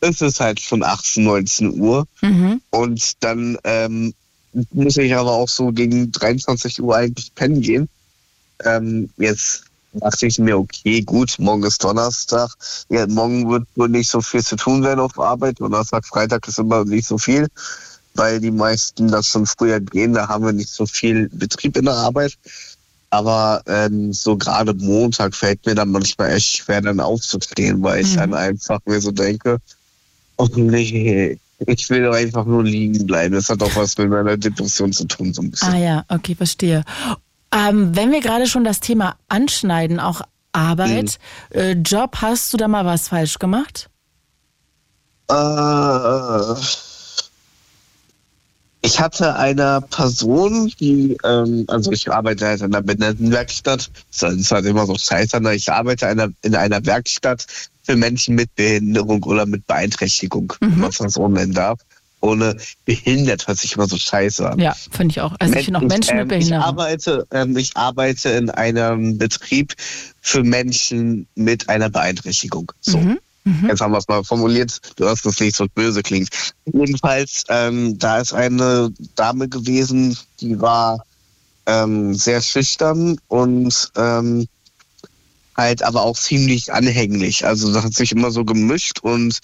[0.00, 2.06] ist es halt schon 18, 19 Uhr.
[2.22, 2.62] Mhm.
[2.70, 4.14] Und dann ähm,
[4.72, 7.90] muss ich aber auch so gegen 23 Uhr eigentlich pennen gehen.
[8.64, 9.65] Ähm, jetzt
[10.00, 12.50] dachte ich mir, okay, gut, morgen ist Donnerstag.
[12.88, 15.60] Ja, morgen wird wohl nicht so viel zu tun sein auf Arbeit.
[15.60, 17.48] Donnerstag, Freitag ist immer nicht so viel,
[18.14, 20.14] weil die meisten das schon früher gehen.
[20.14, 22.34] Da haben wir nicht so viel Betrieb in der Arbeit.
[23.10, 28.12] Aber ähm, so gerade Montag fällt mir dann manchmal echt schwer, dann aufzustehen, weil ich
[28.12, 28.16] Mhm.
[28.16, 29.58] dann einfach mir so denke,
[30.36, 33.34] oh nee, ich will doch einfach nur liegen bleiben.
[33.34, 35.72] Das hat auch was mit meiner Depression zu tun, so ein bisschen.
[35.72, 36.84] Ah ja, okay, verstehe.
[37.56, 40.20] Ähm, wenn wir gerade schon das Thema anschneiden, auch
[40.52, 41.18] Arbeit,
[41.52, 41.58] Mhm.
[41.58, 43.88] äh, Job, hast du da mal was falsch gemacht?
[45.30, 46.54] Äh,
[48.82, 53.90] ich hatte eine Person, die, ähm, also ich arbeite halt in einer Behindertenwerkstatt.
[54.20, 57.46] Das ist halt immer so scheiße, ich arbeite in einer, in einer Werkstatt
[57.82, 61.80] für Menschen mit Behinderung oder mit Beeinträchtigung, wenn man es so nennen darf.
[62.26, 64.58] Ohne behindert hört sich immer so scheiße an.
[64.58, 65.34] Ja, finde ich auch.
[65.38, 66.64] Also ich finde auch Menschen mit ähm, Ich Behinderung.
[66.64, 69.74] arbeite, ähm, ich arbeite in einem Betrieb
[70.20, 72.72] für Menschen mit einer Beeinträchtigung.
[72.80, 72.98] So.
[72.98, 73.18] Mhm.
[73.44, 73.68] Mhm.
[73.68, 76.28] Jetzt haben wir es mal formuliert, du hast es nicht so böse klingt.
[76.64, 81.04] Jedenfalls, ähm, da ist eine Dame gewesen, die war
[81.66, 84.48] ähm, sehr schüchtern und ähm,
[85.56, 87.46] halt aber auch ziemlich anhänglich.
[87.46, 89.38] Also das hat sich immer so gemischt und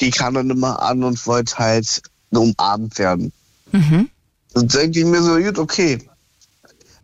[0.00, 2.02] die kam dann immer an und wollte halt
[2.36, 3.32] umarmt werden.
[3.72, 4.08] Mhm.
[4.52, 5.98] Dann denke ich mir so, gut, okay.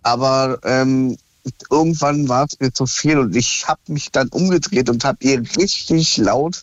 [0.02, 1.16] Aber ähm,
[1.70, 5.43] irgendwann war es mir zu viel und ich habe mich dann umgedreht und habe ihr
[5.57, 6.62] richtig laut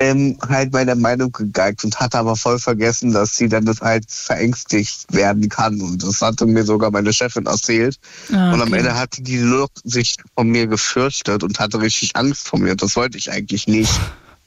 [0.00, 4.04] ähm, halt meine Meinung gegeigt und hatte aber voll vergessen, dass sie dann das halt
[4.08, 5.80] verängstigt werden kann.
[5.80, 7.98] Und das hatte mir sogar meine Chefin erzählt.
[8.32, 8.78] Ah, Und am okay.
[8.78, 12.76] Ende hatte die nur sich von mir gefürchtet und hatte richtig Angst vor mir.
[12.76, 13.92] Das wollte ich eigentlich nicht.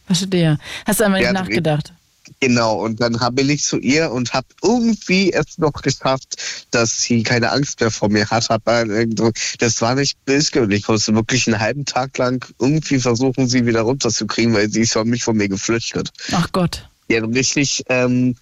[0.06, 0.58] Verstehe.
[0.86, 1.94] Hast du einmal nachgedacht?
[2.40, 7.24] Genau, und dann habe ich zu ihr und habe irgendwie es noch geschafft, dass sie
[7.24, 8.48] keine Angst mehr vor mir hat.
[9.60, 13.66] Das war nicht böse und ich musste wirklich einen halben Tag lang irgendwie versuchen, sie
[13.66, 16.10] wieder runterzukriegen, weil sie ist von mich von mir geflüchtet.
[16.32, 16.88] Ach Gott.
[17.12, 18.36] Hat richtig ähm,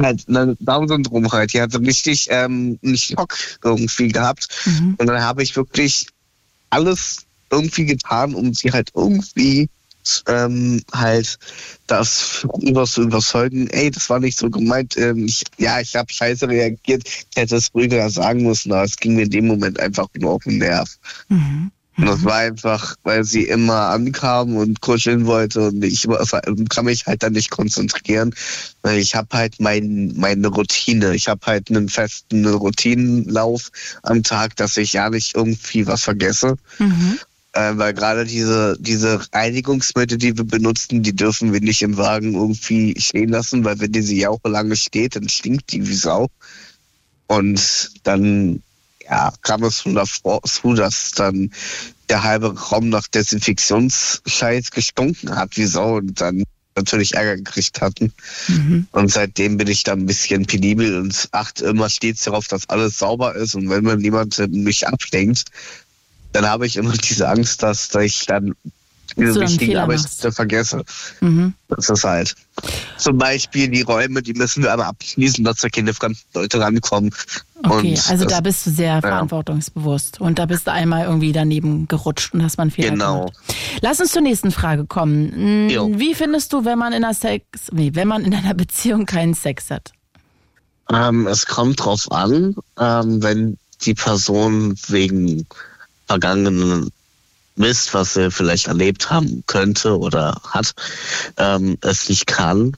[0.00, 1.52] halt ein Down-Syndrom halt.
[1.52, 4.48] Die hatte richtig ähm, einen Schock irgendwie gehabt.
[4.64, 4.94] Mhm.
[4.98, 6.06] Und dann habe ich wirklich
[6.70, 9.68] alles irgendwie getan, um sie halt irgendwie
[10.28, 11.38] ähm, halt
[11.86, 14.96] das über zu überzeugen, ey, das war nicht so gemeint.
[14.96, 17.04] Ähm, ich, ja, ich habe scheiße reagiert.
[17.06, 20.32] Ich hätte es ruhiger sagen müssen, aber es ging mir in dem Moment einfach nur
[20.32, 20.88] auf den Nerv.
[21.28, 21.70] Mhm.
[21.98, 26.22] Und das war einfach, weil sie immer ankam und kuscheln wollte und ich war-
[26.68, 28.34] kann mich halt dann nicht konzentrieren,
[28.82, 31.14] weil ich habe halt mein, meine Routine.
[31.14, 33.70] Ich habe halt einen festen Routinenlauf
[34.02, 36.56] am Tag, dass ich ja nicht irgendwie was vergesse.
[36.78, 37.18] Mhm.
[37.56, 42.34] Äh, weil gerade diese, diese Reinigungsmittel, die wir benutzen, die dürfen wir nicht im Wagen
[42.34, 46.28] irgendwie stehen lassen, weil wenn diese Jauche lange steht, dann stinkt die wie Sau.
[47.28, 48.62] Und dann
[49.08, 51.50] ja, kam es schon davor zu, dass dann
[52.10, 56.42] der halbe Raum nach Desinfektionsscheiß gestunken hat wie Sau und dann
[56.76, 58.12] natürlich Ärger gekriegt hatten.
[58.48, 58.86] Mhm.
[58.92, 62.98] Und seitdem bin ich da ein bisschen penibel und achte immer stets darauf, dass alles
[62.98, 63.54] sauber ist.
[63.54, 65.46] Und wenn mir niemand mich ablenkt,
[66.32, 68.54] dann habe ich immer diese Angst, dass ich dann
[69.16, 70.84] diese wichtigen Arbeitsschritte vergesse.
[71.20, 71.54] Mhm.
[71.68, 72.34] Das ist halt.
[72.98, 77.14] Zum Beispiel die Räume, die müssen wir aber abschließen, dass da keine fremden Leute rankommen.
[77.62, 80.20] Okay, Und also das- da bist du sehr verantwortungsbewusst.
[80.20, 83.18] Und da bist du einmal irgendwie daneben gerutscht und hast einen Fehler Genau.
[83.26, 83.38] gemacht.
[83.80, 85.66] Lass uns zur nächsten Frage kommen.
[85.66, 85.90] Mm, Jo.
[85.98, 89.32] Wie findest du, wenn man in einer Sex, nee, wenn man in einer Beziehung keinen
[89.32, 89.92] Sex hat?
[90.92, 95.46] Ähm, es kommt drauf an, ähm, wenn die Person wegen
[96.06, 96.90] vergangenen
[97.56, 100.74] Mist, was sie vielleicht erlebt haben könnte oder hat,
[101.38, 102.76] ähm, es nicht kann,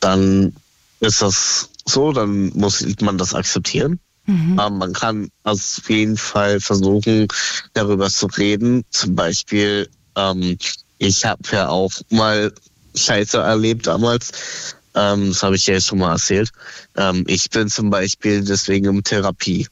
[0.00, 0.54] dann
[1.00, 4.00] ist das so, dann muss man das akzeptieren.
[4.26, 4.58] Mhm.
[4.60, 7.28] Ähm, man kann auf jeden Fall versuchen,
[7.72, 8.84] darüber zu reden.
[8.90, 10.56] Zum Beispiel, ähm,
[10.98, 12.52] ich habe ja auch mal
[12.94, 14.30] Scheiße erlebt damals.
[14.94, 16.50] Ähm, das habe ich ja jetzt schon mal erzählt.
[16.96, 19.66] Ähm, ich bin zum Beispiel deswegen in Therapie.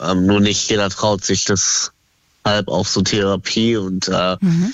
[0.00, 1.92] Ähm, nur nicht jeder traut sich das
[2.44, 4.72] halb auf so Therapie und äh, Mhm.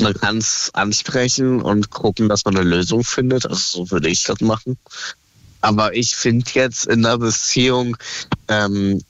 [0.00, 3.46] man kann es ansprechen und gucken, dass man eine Lösung findet.
[3.46, 4.76] Also so würde ich das machen.
[5.60, 7.96] Aber ich finde jetzt in einer Beziehung
[8.48, 9.00] ähm,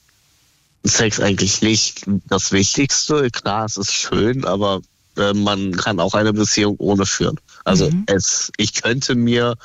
[0.84, 3.30] Sex eigentlich nicht das Wichtigste.
[3.30, 4.82] Klar, es ist schön, aber
[5.16, 7.40] äh, man kann auch eine Beziehung ohne führen.
[7.64, 8.04] Also Mhm.
[8.06, 9.56] es, ich könnte mir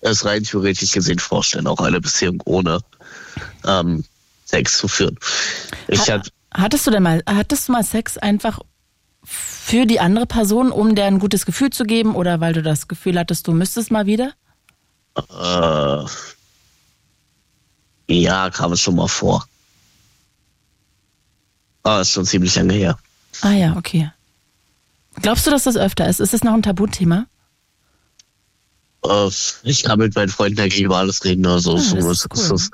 [0.00, 2.80] es rein theoretisch gesehen vorstellen, auch eine Beziehung ohne
[3.64, 4.04] ähm,
[4.52, 5.18] Sex zu führen.
[5.88, 8.58] Ich Ha- hab, Hattest du denn mal, hattest du mal Sex einfach
[9.24, 12.88] für die andere Person, um der ein gutes Gefühl zu geben oder weil du das
[12.88, 14.32] Gefühl hattest, du müsstest mal wieder?
[15.16, 16.04] Äh,
[18.14, 19.46] ja, kam es schon mal vor.
[21.84, 22.98] Aber ist schon ziemlich lange her.
[23.40, 24.10] Ah ja, okay.
[25.22, 26.20] Glaubst du, dass das öfter ist?
[26.20, 27.26] Ist das noch ein Tabuthema?
[29.04, 29.28] Äh,
[29.62, 31.46] ich kann mit meinen Freunden eigentlich über alles reden.
[31.46, 32.58] Also, Ah, so das ist, ist ist cool.
[32.58, 32.70] das,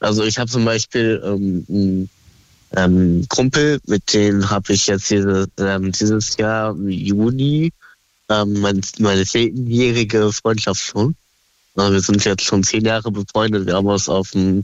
[0.00, 2.10] also ich habe zum Beispiel ähm, einen
[2.76, 7.72] ähm, Kumpel, mit dem habe ich jetzt diese, ähm, dieses Jahr im Juni
[8.28, 11.14] ähm, mein, meine zehnjährige Freundschaft schon.
[11.76, 13.66] Also wir sind jetzt schon zehn Jahre befreundet.
[13.66, 14.62] Wir haben uns auf dem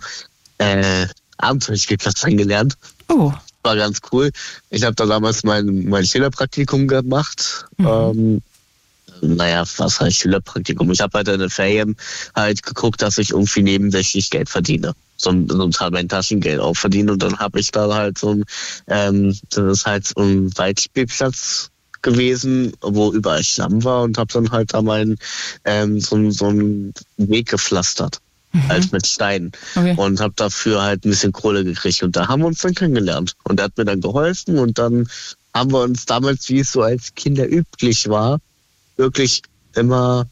[0.58, 1.06] äh,
[1.38, 2.76] Abenteuerspielplatz kennengelernt.
[3.08, 3.32] Oh,
[3.62, 4.30] war ganz cool.
[4.70, 7.66] Ich habe da damals mein, mein Schülerpraktikum gemacht.
[7.78, 8.42] Ähm,
[9.20, 10.90] naja, was heißt Schülerpraktikum?
[10.90, 11.96] Ich habe halt in den Ferien
[12.34, 14.94] halt geguckt, dass ich irgendwie nebensächlich Geld verdiene.
[15.22, 17.12] So, ein- so ein Teil mein Taschengeld auch verdiene.
[17.12, 18.44] Und dann habe ich da halt so ein,
[18.88, 21.70] ähm, das ist halt so ein Waldspielplatz
[22.02, 25.16] gewesen, wo überall Schlamm war und habe dann halt da meinen
[25.64, 28.18] ähm, so, so einen Weg gepflastert.
[28.68, 29.94] Halt mit Steinen okay.
[29.96, 32.02] und habe dafür halt ein bisschen Kohle gekriegt.
[32.02, 33.32] Und da haben wir uns dann kennengelernt.
[33.44, 35.08] Und er hat mir dann geholfen und dann
[35.54, 38.40] haben wir uns damals, wie es so als Kinder üblich war,
[38.98, 39.40] wirklich
[39.74, 40.26] immer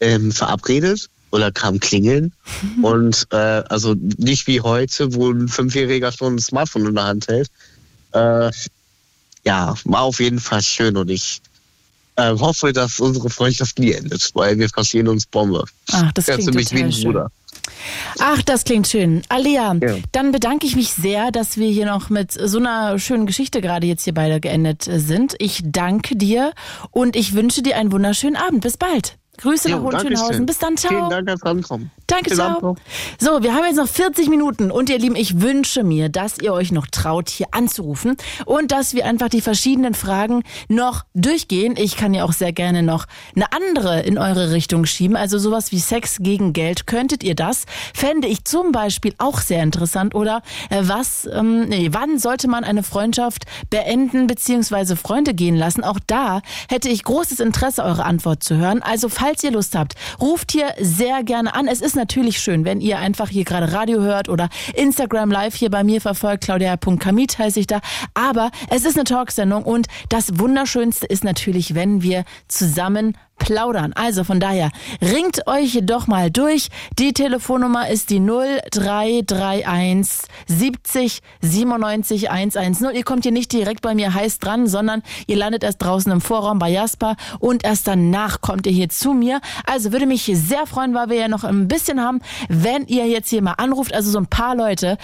[0.00, 2.32] ähm, verabredet oder kam klingeln.
[2.82, 7.28] Und äh, also nicht wie heute, wo ein Fünfjähriger schon ein Smartphone in der Hand
[7.28, 7.50] hält.
[8.12, 8.50] Äh,
[9.44, 11.40] ja, war auf jeden Fall schön und ich
[12.16, 15.64] äh, hoffe, dass unsere Freundschaft nie endet, weil wir verstehen uns Bombe.
[15.90, 17.04] Ach, das klingt ziemlich wie ein schön.
[17.04, 17.30] Bruder.
[18.20, 19.22] Ach, das klingt schön.
[19.28, 19.96] Alia, Ja.
[20.12, 23.86] dann bedanke ich mich sehr, dass wir hier noch mit so einer schönen Geschichte gerade
[23.86, 25.34] jetzt hier beide geendet sind.
[25.38, 26.52] Ich danke dir
[26.90, 28.60] und ich wünsche dir einen wunderschönen Abend.
[28.60, 29.16] Bis bald.
[29.38, 30.18] Grüße nach Jo, Hohenschönhausen.
[30.18, 30.46] Dankeschön.
[30.46, 30.90] Bis dann, ciao.
[30.90, 31.90] Vielen Dank fürs Rankommen.
[32.06, 32.76] Danke, Bis ciao.
[33.18, 36.52] So, wir haben jetzt noch 40 Minuten und ihr Lieben, ich wünsche mir, dass ihr
[36.52, 41.76] euch noch traut, hier anzurufen und dass wir einfach die verschiedenen Fragen noch durchgehen.
[41.78, 45.72] Ich kann ja auch sehr gerne noch eine andere in eure Richtung schieben, also sowas
[45.72, 46.86] wie Sex gegen Geld.
[46.86, 47.64] Könntet ihr das?
[47.94, 50.14] Fände ich zum Beispiel auch sehr interessant.
[50.14, 55.82] Oder äh, was, ähm, nee, wann sollte man eine Freundschaft beenden beziehungsweise Freunde gehen lassen?
[55.82, 58.82] Auch da hätte ich großes Interesse, eure Antwort zu hören.
[58.82, 61.68] Also falls ihr Lust habt, ruft hier sehr gerne an.
[61.68, 65.70] Es ist natürlich schön, wenn ihr einfach hier gerade Radio hört oder Instagram live hier
[65.70, 66.42] bei mir verfolgt.
[66.42, 67.80] Claudia.kamit heiße ich da.
[68.14, 73.92] Aber es ist eine Talksendung und das Wunderschönste ist natürlich, wenn wir zusammen plaudern.
[73.94, 74.70] Also von daher,
[75.00, 76.68] ringt euch doch mal durch.
[76.98, 82.94] Die Telefonnummer ist die 0331 70 97 110.
[82.94, 86.20] Ihr kommt hier nicht direkt bei mir heiß dran, sondern ihr landet erst draußen im
[86.20, 89.40] Vorraum bei Jasper und erst danach kommt ihr hier zu mir.
[89.66, 93.28] Also würde mich sehr freuen, weil wir ja noch ein bisschen haben, wenn ihr jetzt
[93.28, 93.92] hier mal anruft.
[93.92, 94.98] Also so ein paar Leute.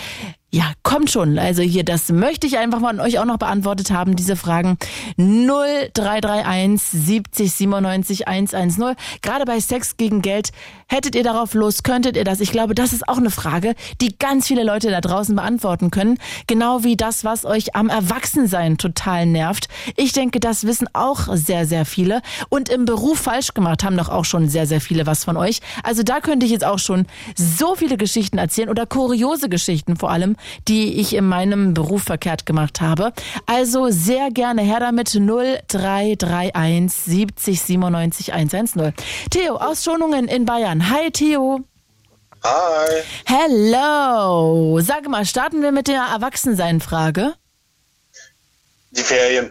[0.51, 1.39] Ja, kommt schon.
[1.39, 4.79] Also hier, das möchte ich einfach mal an euch auch noch beantwortet haben, diese Fragen.
[5.19, 8.97] 0331 70 97 110.
[9.21, 10.53] Gerade bei Sex gegen Geld,
[10.89, 12.41] hättet ihr darauf Lust, könntet ihr das?
[12.41, 16.19] Ich glaube, das ist auch eine Frage, die ganz viele Leute da draußen beantworten können.
[16.47, 19.69] Genau wie das, was euch am Erwachsensein total nervt.
[19.97, 22.23] Ich denke, das wissen auch sehr, sehr viele.
[22.49, 25.61] Und im Beruf falsch gemacht haben doch auch schon sehr, sehr viele was von euch.
[25.83, 27.05] Also da könnte ich jetzt auch schon
[27.37, 30.37] so viele Geschichten erzählen oder kuriose Geschichten vor allem,
[30.69, 33.13] die ich in meinem Beruf verkehrt gemacht habe.
[33.47, 38.93] Also sehr gerne her damit 0331 70 97 110.
[39.31, 40.91] Theo aus Schonungen in Bayern.
[40.91, 41.61] Hi Theo.
[42.45, 43.03] Hi.
[43.27, 44.79] Hello.
[44.81, 47.35] Sag mal, starten wir mit der Erwachsensein-Frage?
[48.93, 49.51] Die Ferien.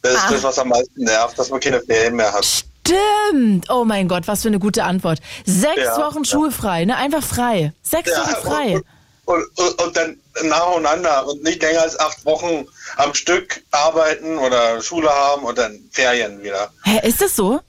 [0.00, 0.30] Das ist Ah.
[0.30, 2.44] das, was am meisten nervt, dass man keine Ferien mehr hat.
[2.44, 3.68] Stimmt.
[3.70, 5.20] Oh mein Gott, was für eine gute Antwort.
[5.44, 6.30] Sechs Ja, Wochen ja.
[6.30, 6.96] schulfrei, ne?
[6.96, 7.72] Einfach frei.
[7.82, 8.74] Sechs Wochen frei.
[8.76, 8.84] Und,
[9.24, 12.66] und, und, und dann nacheinander und nicht länger als acht Wochen
[12.96, 16.72] am Stück arbeiten oder Schule haben und dann Ferien wieder.
[16.84, 17.60] Hä, ist das so?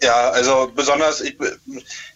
[0.00, 1.36] Ja, also besonders ich,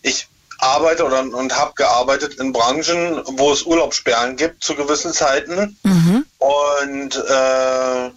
[0.03, 0.29] ich
[0.59, 5.77] arbeite oder, und habe gearbeitet in Branchen, wo es Urlaubssperren gibt zu gewissen Zeiten.
[6.39, 8.11] Und äh,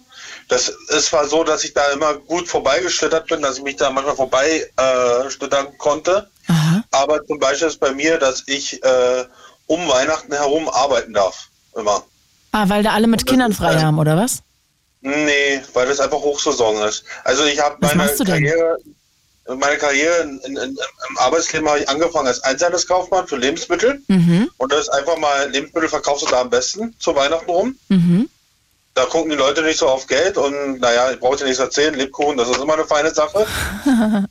[0.48, 3.90] das ist zwar so, dass ich da immer gut vorbeigeschlittert bin, dass ich mich da
[3.90, 6.30] manchmal vorbei äh, konnte.
[6.92, 9.24] Aber zum Beispiel ist bei mir, dass ich äh,
[9.66, 11.48] um Weihnachten herum arbeiten darf.
[11.74, 12.02] Immer.
[12.52, 14.42] Ah, weil da alle mit Kindern frei haben, oder was?
[15.02, 17.04] Nee, weil das einfach Hochsaison ist.
[17.22, 18.12] Also ich habe meine?
[18.16, 18.78] Karriere,
[19.46, 20.70] meine Karriere in, in, in,
[21.10, 24.02] im Arbeitsleben habe ich angefangen als Einzelhandelskaufmann für Lebensmittel.
[24.08, 24.50] Mhm.
[24.56, 27.76] Und das ist einfach mal, Lebensmittel verkaufst du da am besten zu Weihnachten rum.
[27.88, 28.28] Mhm.
[28.94, 31.94] Da gucken die Leute nicht so auf Geld und naja, ich brauche dir nichts erzählen,
[31.94, 33.46] Lebkuchen, das ist immer eine feine Sache.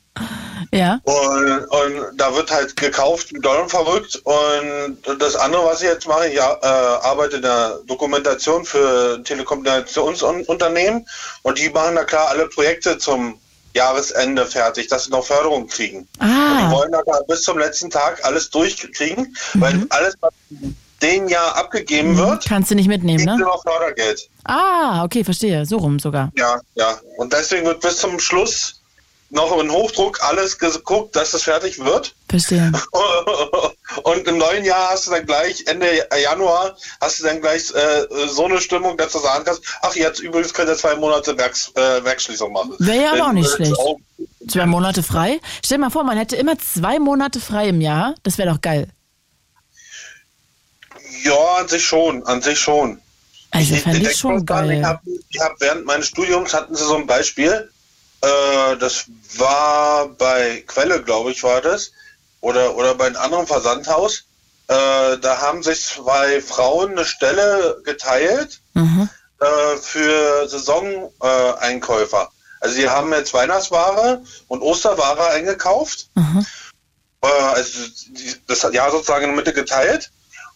[0.76, 1.00] Ja.
[1.04, 4.22] Und, und da wird halt gekauft, wie doll und verrückt.
[4.24, 11.08] Und das andere, was ich jetzt mache, ich äh, arbeite in der Dokumentation für Telekommunikationsunternehmen
[11.44, 13.40] und die machen da klar alle Projekte zum
[13.74, 16.00] Jahresende fertig, dass sie noch Förderung kriegen.
[16.00, 16.68] Und Ah.
[16.70, 20.32] die wollen da bis zum letzten Tag alles durchkriegen, weil alles, was
[21.02, 23.38] dem Jahr abgegeben wird, Kannst du nicht mitnehmen, ne?
[23.38, 24.30] noch Fördergeld.
[24.46, 25.66] Ah, okay, verstehe.
[25.66, 26.32] So rum sogar.
[26.38, 26.98] Ja, ja.
[27.18, 28.80] Und deswegen wird bis zum Schluss
[29.32, 32.14] noch in Hochdruck alles geguckt, dass es fertig wird.
[32.30, 32.72] Verstehe.
[34.04, 35.88] Und im neuen Jahr hast du dann gleich, Ende
[36.22, 40.20] Januar, hast du dann gleich äh, so eine Stimmung, dass du sagen kannst, ach jetzt
[40.20, 42.76] übrigens könnt ihr zwei Monate Werks, äh, Werksschließung machen.
[42.80, 43.78] Wäre ja aber auch nicht schlecht.
[43.78, 43.98] auch-
[44.48, 45.40] Zwei Monate frei?
[45.66, 48.14] Stell dir mal vor, man hätte immer zwei Monate frei im Jahr.
[48.24, 48.90] Das wäre doch geil.
[51.24, 53.02] Ja, an sich schon, an sich schon.
[53.52, 55.00] Also fände ich schon Ich geil.
[55.30, 57.72] ich hab während meines Studiums hatten sie so ein Beispiel.
[58.26, 59.06] Äh, das
[59.38, 61.92] war bei Quelle, glaube ich, war das.
[62.42, 64.26] Oder, oder bei einem anderen Versandhaus.
[64.68, 69.10] Äh, da haben sich zwei Frauen eine Stelle geteilt Mhm.
[69.40, 71.62] äh, für Saisoneinkäufer.
[71.62, 72.30] Einkäufer.
[72.62, 76.10] also die haben jetzt Weihnachtsware und Osterware eingekauft.
[76.16, 76.46] Mhm.
[77.22, 77.80] Äh, also
[78.10, 80.12] die, das hat ja sozusagen in der Mitte geteilt.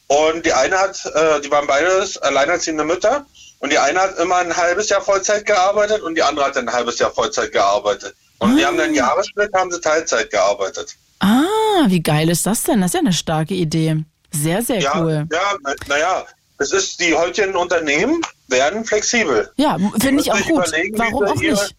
[0.08, 3.26] Und die eine hat, äh, die waren beides alleinerziehende Mütter.
[3.60, 6.72] Und die eine hat immer ein halbes Jahr Vollzeit gearbeitet und die andere hat ein
[6.72, 8.16] halbes Jahr Vollzeit gearbeitet.
[8.40, 10.96] Und die haben dann Jahresschnitt, haben sie Teilzeit gearbeitet.
[11.20, 11.44] Ah,
[11.88, 12.80] wie geil ist das denn?
[12.80, 13.98] Das ist ja eine starke Idee.
[14.32, 15.28] Sehr, sehr ja, cool.
[15.30, 16.26] ja, naja,
[16.58, 19.52] es ist, die heutigen Unternehmen werden flexibel.
[19.58, 20.72] Ja, finde ich auch gut.
[20.94, 21.76] Warum auch ihre- nicht?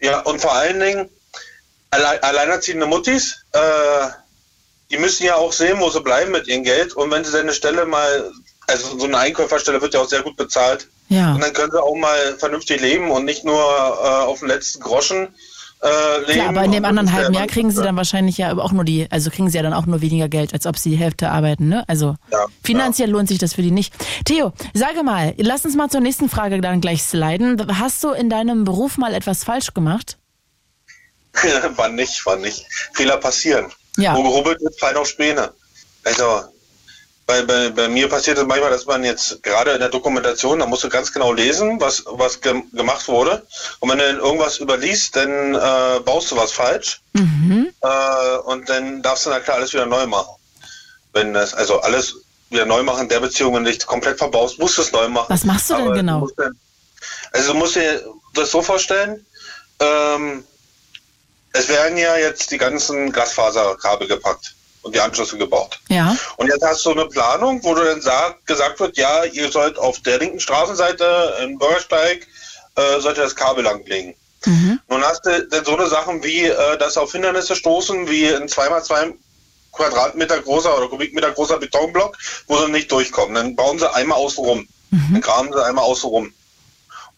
[0.00, 1.10] Ja, und vor allen Dingen
[1.90, 3.60] alle, alleinerziehende Muttis, äh,
[4.90, 6.94] die müssen ja auch sehen, wo sie bleiben mit ihrem Geld.
[6.94, 8.30] Und wenn sie dann eine Stelle mal,
[8.66, 10.88] also so eine Einkäuferstelle wird ja auch sehr gut bezahlt.
[11.08, 11.34] Ja.
[11.34, 14.80] Und dann können sie auch mal vernünftig leben und nicht nur äh, auf den letzten
[14.80, 15.28] Groschen
[15.82, 16.32] äh, leben.
[16.32, 18.84] Klar, aber in dem anderen halben ja Jahr kriegen sie dann wahrscheinlich ja auch nur
[18.84, 21.30] die, also kriegen sie ja dann auch nur weniger Geld, als ob sie die Hälfte
[21.30, 21.84] arbeiten, ne?
[21.88, 23.92] Also Ja, finanziell lohnt sich das für die nicht.
[24.24, 27.78] Theo, sage mal, lass uns mal zur nächsten Frage dann gleich sliden.
[27.78, 30.18] Hast du in deinem Beruf mal etwas falsch gemacht?
[31.76, 32.64] war nicht, war nicht.
[32.92, 33.66] Fehler passieren.
[33.96, 34.16] Ja.
[34.16, 35.52] Wo gerubbelt wird, fallen auch Späne.
[36.04, 36.24] Also,
[37.32, 40.66] bei, bei, bei mir passiert es manchmal, dass man jetzt gerade in der Dokumentation, da
[40.66, 43.46] musst du ganz genau lesen, was, was gem gemacht wurde.
[43.80, 47.00] Und wenn du dann irgendwas überliest, dann äh, baust du was falsch.
[47.80, 50.34] Äh, und dann darfst du na klar alles wieder neu machen.
[51.14, 52.16] Wenn das, also alles
[52.50, 55.08] wieder neu machen in der Beziehung, wenn du dich komplett verbaust, musst du es neu
[55.08, 55.26] machen.
[55.30, 56.18] Was machst du denn Aber genau?
[56.20, 56.58] musst dann-
[57.32, 58.04] also du musst dir
[58.34, 59.24] das so vorstellen,
[59.80, 60.44] ähm,
[61.54, 65.80] es werden ja jetzt die ganzen Glasfaserkabel gepackt und die Anschlüsse gebaut.
[65.88, 66.16] Ja.
[66.36, 69.78] Und jetzt hast du eine Planung, wo du dann sag, gesagt wird, ja, ihr sollt
[69.78, 72.26] auf der linken Straßenseite im Bürgersteig
[72.76, 74.14] äh, sollt ihr das Kabel langlegen.
[74.88, 78.48] Nun hast du dann so eine Sachen wie, äh, dass auf Hindernisse stoßen, wie ein
[78.48, 79.14] 2x2
[79.72, 83.34] Quadratmeter großer oder Kubikmeter großer Betonblock, wo sie nicht durchkommen.
[83.34, 84.68] Dann bauen sie einmal außen rum.
[85.12, 86.32] Dann graben sie einmal außen rum.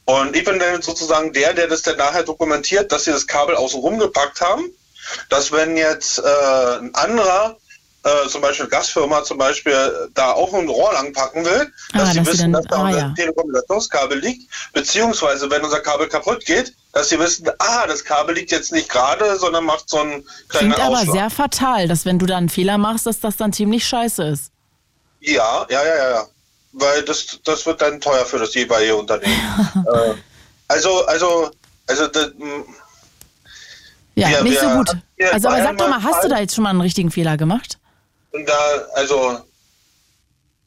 [0.04, 3.56] Und ich bin dann sozusagen der, der das dann nachher dokumentiert, dass sie das Kabel
[3.56, 4.70] außen rum gepackt haben,
[5.28, 6.22] dass wenn jetzt äh,
[6.78, 7.56] ein anderer,
[8.04, 11.98] äh, zum Beispiel eine Gasfirma zum Beispiel, da auch ein Rohr lang packen will, Ah,
[11.98, 13.14] dass sie dass wissen, dann- dass da ah, unser ja.
[13.16, 18.50] Telekommunikationskabel liegt, beziehungsweise wenn unser Kabel kaputt geht, dass sie wissen, ah, das Kabel liegt
[18.50, 21.14] jetzt nicht gerade, sondern macht so einen kleinen Klingt aber Ausschlag.
[21.14, 24.50] sehr fatal, dass wenn du da einen Fehler machst, dass das dann ziemlich scheiße ist.
[25.20, 26.26] Ja, ja, ja, ja, ja.
[26.72, 29.84] Weil das, das wird dann teuer für das jeweilige Unternehmen.
[29.94, 30.14] äh,
[30.68, 31.50] also, also,
[31.86, 32.30] also, das,
[34.16, 34.96] Ja, Wir- nicht so wir- gut.
[35.16, 37.36] wir Also aber sag doch mal, hast du da jetzt schon mal einen richtigen Fehler
[37.36, 37.78] gemacht?
[38.46, 38.54] da,
[38.94, 39.38] also,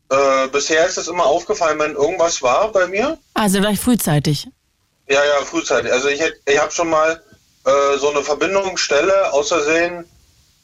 [0.10, 3.18] äh, bisher ist es immer aufgefallen, wenn irgendwas war bei mir.
[3.34, 4.48] Also gleich frühzeitig.
[5.10, 5.92] Ja, ja, frühzeitig.
[5.92, 7.22] Also ich, ich habe schon mal
[7.66, 10.06] äh, so eine Verbindungsstelle aus Versehen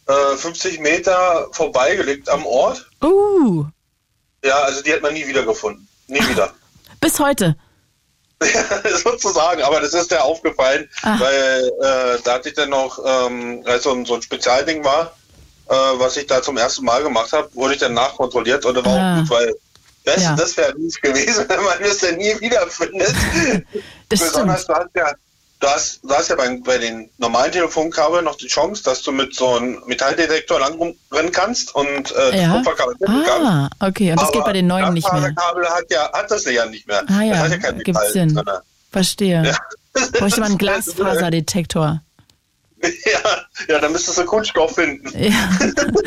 [0.07, 2.89] äh, 50 Meter vorbeigelegt am Ort.
[3.03, 3.65] Uh,
[4.43, 5.87] Ja, also die hat man nie wieder gefunden.
[6.07, 6.53] Nie wieder.
[7.01, 7.55] bis heute.
[9.03, 11.15] sozusagen, aber das ist ja aufgefallen, Ah.
[11.19, 15.15] weil äh, da hatte ich dann noch, ähm, als so ein, so ein Spezialding war,
[15.69, 18.85] äh, was ich da zum ersten Mal gemacht habe, wurde ich dann nachkontrolliert und das
[18.85, 19.13] war Ah.
[19.15, 19.55] auch gut, weil
[20.05, 20.35] das, Ja.
[20.35, 23.13] das wäre mies gewesen, wenn man das dann nie wiederfindet.
[24.09, 24.77] Das Besonders stimmt.
[24.77, 25.13] du hast ja,
[25.63, 29.11] du hast, du hast ja bei, bei den normalen Telefonkabeln noch die Chance, dass du
[29.11, 32.53] mit so einem Metalldetektor lang rennen kannst und äh, das Ja.
[32.57, 33.47] Kupferkabel finden kannst.
[33.47, 34.11] Ah, okay.
[34.11, 35.21] Und das geht Aber bei den neuen nicht mehr.
[35.21, 36.99] Glasfaserkabel hat ja, hat das ja nicht mehr.
[37.07, 38.35] Ah das ja, hat ja kein Metall Sinn.
[38.35, 38.45] drin.
[38.91, 39.57] Verstehe.
[40.19, 42.01] Bräuchte man einen Glasfaserdetektor.
[42.81, 43.19] Ja,
[43.69, 45.07] ja, dann müsstest du Kunststoff finden.
[45.17, 45.49] Ja.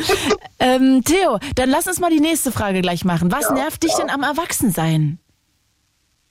[0.59, 3.31] ähm, Theo, dann lass uns mal die nächste Frage gleich machen.
[3.31, 3.97] Was Ja, nervt dich ja.
[3.97, 5.17] denn am Erwachsensein?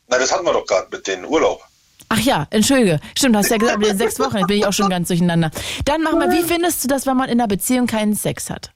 [0.07, 1.65] Na, das hatten wir doch gerade mit dem Urlaub.
[2.09, 3.01] Ach ja, entschuldige.
[3.16, 5.51] Stimmt, hast ja gesagt, den sechs Wochen, jetzt bin ich auch schon ganz durcheinander.
[5.85, 8.70] Dann mach mal, wie findest du das, wenn man in einer Beziehung keinen Sex hat?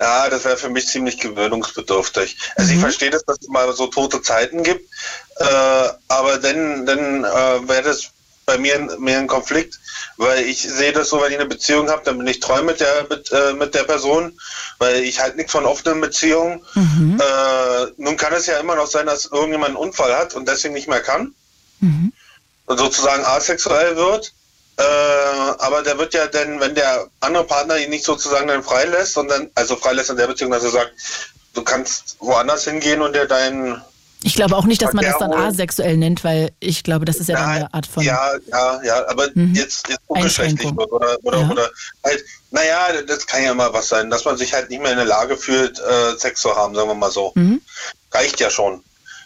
[0.00, 2.36] Ja, das wäre für mich ziemlich gewöhnungsbedürftig.
[2.56, 4.90] Also ich verstehe das, dass es mal so tote Zeiten gibt,
[5.36, 8.10] äh, aber dann, dann äh, wäre das
[8.44, 9.80] bei mir, mir ein Konflikt,
[10.18, 12.80] weil ich sehe das so, wenn ich eine Beziehung habe, dann bin ich treu mit
[12.80, 14.38] der mit, äh, mit der Person,
[14.78, 16.62] weil ich halt nichts von offenen Beziehungen.
[16.76, 20.74] Äh, nun kann es ja immer noch sein, dass irgendjemand einen Unfall hat und deswegen
[20.74, 21.34] nicht mehr kann
[21.80, 24.32] und sozusagen asexuell wird.
[24.78, 24.82] Äh,
[25.58, 29.28] aber der wird ja dann, wenn der andere Partner ihn nicht sozusagen dann freilässt und
[29.28, 30.92] dann, also freilässt in der Beziehung, dass er sagt,
[31.54, 33.80] du kannst woanders hingehen und dir deinen
[34.22, 37.28] Ich glaube auch nicht, dass man das dann asexuell nennt, weil ich glaube, das ist
[37.30, 38.02] ja dann Nein, eine Art von.
[38.02, 39.54] Ja, ja, ja, aber Mhm.
[39.54, 41.50] jetzt, jetzt ungeschlechtlich oder, oder, Ja.
[41.50, 41.70] oder
[42.04, 44.98] halt, naja, das kann ja immer was sein, dass man sich halt nicht mehr in
[44.98, 47.32] der Lage fühlt, äh, Sex zu haben, sagen wir mal so.
[47.34, 47.62] Mhm.
[48.12, 48.82] Reicht ja schon.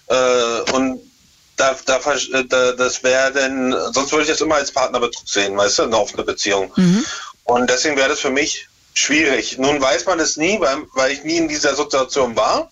[0.07, 1.01] Äh, und
[1.61, 5.57] da, da, äh, da, das wäre denn, sonst würde ich das immer als Partnerbetrug sehen,
[5.57, 6.73] weißt du, eine offene Beziehung.
[6.77, 7.05] Mhm.
[7.45, 9.59] Und deswegen wäre das für mich schwierig.
[9.59, 12.71] Nun weiß man es nie, weil, weil ich nie in dieser Situation war.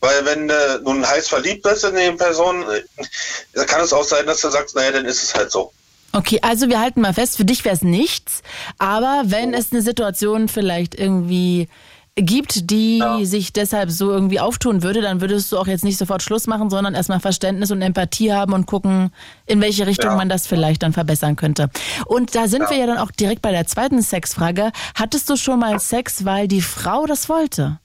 [0.00, 4.26] Weil wenn du nun heiß verliebt bist in die Person, äh, kann es auch sein,
[4.26, 5.72] dass du sagst, naja, dann ist es halt so.
[6.12, 8.42] Okay, also wir halten mal fest, für dich wäre es nichts,
[8.78, 11.68] aber wenn es eine Situation vielleicht irgendwie
[12.16, 13.24] gibt, die Ja.
[13.24, 16.68] sich deshalb so irgendwie auftun würde, dann würdest du auch jetzt nicht sofort Schluss machen,
[16.68, 19.12] sondern erstmal Verständnis und Empathie haben und gucken,
[19.46, 20.16] in welche Richtung Ja.
[20.16, 21.70] man das vielleicht dann verbessern könnte.
[22.06, 22.70] Und da sind Ja.
[22.70, 24.72] wir ja dann auch direkt bei der zweiten Sexfrage.
[24.94, 27.78] Hattest du schon mal Sex, weil die Frau das wollte?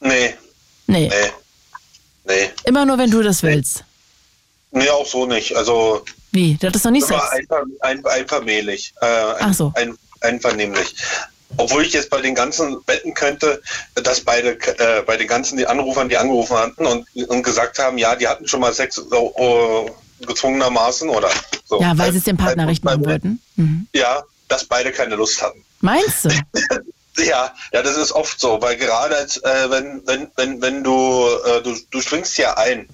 [0.00, 0.34] Nee,
[0.86, 1.08] Nee.
[1.08, 1.30] nee,
[2.26, 2.50] nee.
[2.64, 3.84] Immer nur, wenn du das willst.
[4.70, 5.54] Nee, auch so nicht.
[5.56, 6.54] Also Wie?
[6.54, 7.20] Du hattest noch nie Sex?
[7.30, 8.94] einver, ein, einvermählich.
[9.00, 9.72] Äh, ein, Ach so.
[9.76, 10.94] ein, einvernehmlich.
[11.56, 13.62] Obwohl ich jetzt bei den ganzen wetten könnte,
[13.94, 17.98] dass beide, äh, bei den ganzen die Anrufern, die angerufen hatten und, und gesagt haben,
[17.98, 21.30] ja, die hatten schon mal Sex so, oh, gezwungenermaßen oder
[21.64, 21.80] so.
[21.80, 23.40] Ja, weil sie es dem Partner recht machen wollten.
[23.56, 23.86] Mhm.
[23.94, 25.64] Ja, dass beide keine Lust hatten.
[25.80, 26.30] Meinst du?
[27.18, 31.28] Ja, ja, das ist oft so, weil gerade als, äh, wenn, wenn, wenn, wenn du,
[31.44, 32.88] äh, du, du springst ja ein,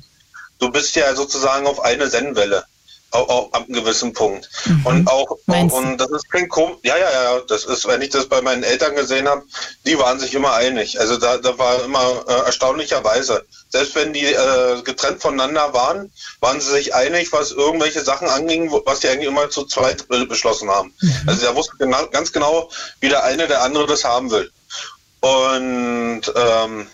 [0.58, 2.64] du bist ja sozusagen auf eine Sennwelle
[3.10, 4.48] auch, ab einem gewissen Punkt.
[4.66, 4.86] Mhm.
[4.86, 8.10] Und auch, Meinst und das ist kein komisch, ja, ja, ja, das ist, wenn ich
[8.10, 9.42] das bei meinen Eltern gesehen habe,
[9.86, 11.00] die waren sich immer einig.
[11.00, 16.60] Also da, da war immer äh, erstaunlicherweise, selbst wenn die äh, getrennt voneinander waren, waren
[16.60, 20.70] sie sich einig, was irgendwelche Sachen anging, was die eigentlich immer zu zweit be- beschlossen
[20.70, 20.94] haben.
[21.26, 22.70] Also der wusste genau, ganz genau,
[23.00, 24.50] wie der eine der andere das haben will.
[25.20, 26.86] Und ähm,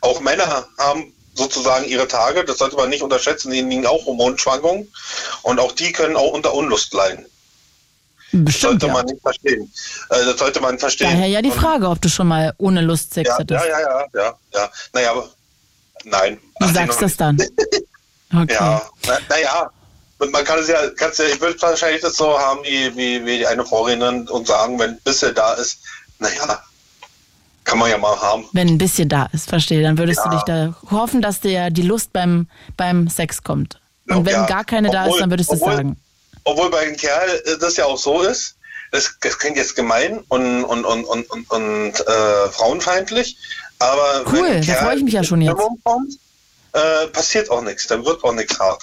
[0.00, 4.92] auch Männer haben sozusagen ihre Tage, das sollte man nicht unterschätzen, ihnen liegen auch Hormonschwankungen
[5.42, 7.26] und auch die können auch unter Unlust leiden.
[8.32, 8.92] Das Bestimmt, sollte ja.
[8.92, 9.72] man nicht verstehen.
[10.10, 11.10] Äh, das sollte man verstehen.
[11.10, 13.64] Daher ja die Frage, ob du schon mal ohne Lust Sex Ja, hattest.
[13.64, 14.70] ja, ja, ja, ja, ja.
[14.92, 15.30] Naja, aber
[16.04, 16.38] nein.
[16.40, 17.38] Wie Ach, die sagst du das dann?
[18.36, 18.54] Okay.
[18.54, 19.70] Ja, na, naja.
[20.18, 23.24] Und man kann es ja, kann's ja ich würde wahrscheinlich das so haben, wie, wie,
[23.24, 25.78] wie die eine Vorrednerin und sagen, wenn ein bisschen da ist,
[26.18, 26.60] naja,
[27.64, 28.44] kann man ja mal haben.
[28.52, 30.34] Wenn ein bisschen da ist, verstehe, dann würdest du Ja.
[30.36, 32.46] dich da hoffen, dass dir die Lust beim,
[32.76, 33.80] beim Sex kommt.
[34.08, 35.96] Und wenn Ja, gar keine da ist, obwohl- dann würdest du es obwohl- sagen.
[36.44, 38.56] Obwohl bei einem Kerl äh, das ja auch so ist,
[38.92, 43.36] das, das klingt jetzt gemein und, und, und, und, und, und äh, frauenfeindlich,
[43.78, 45.56] aber Cool, da freue ich mich ja schon jetzt.
[45.56, 46.14] Kommt,
[46.74, 48.82] äh, passiert auch nichts, dann wird auch nichts hart.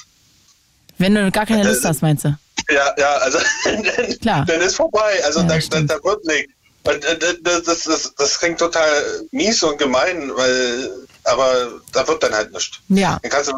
[0.97, 2.35] Wenn du gar keine Lust Äh, hast, meinst du?
[2.69, 4.45] Ja, ja, also dann, Klar.
[4.45, 5.21] dann ist vorbei.
[5.25, 6.51] Also Ja, da, da, da wird nichts.
[6.85, 6.97] Äh,
[7.43, 8.87] Das, das, das, das klingt total
[9.31, 10.91] mies und gemein, weil,
[11.23, 12.79] aber da wird dann halt nichts.
[12.89, 13.19] Ja.
[13.21, 13.55] Dann kannst du,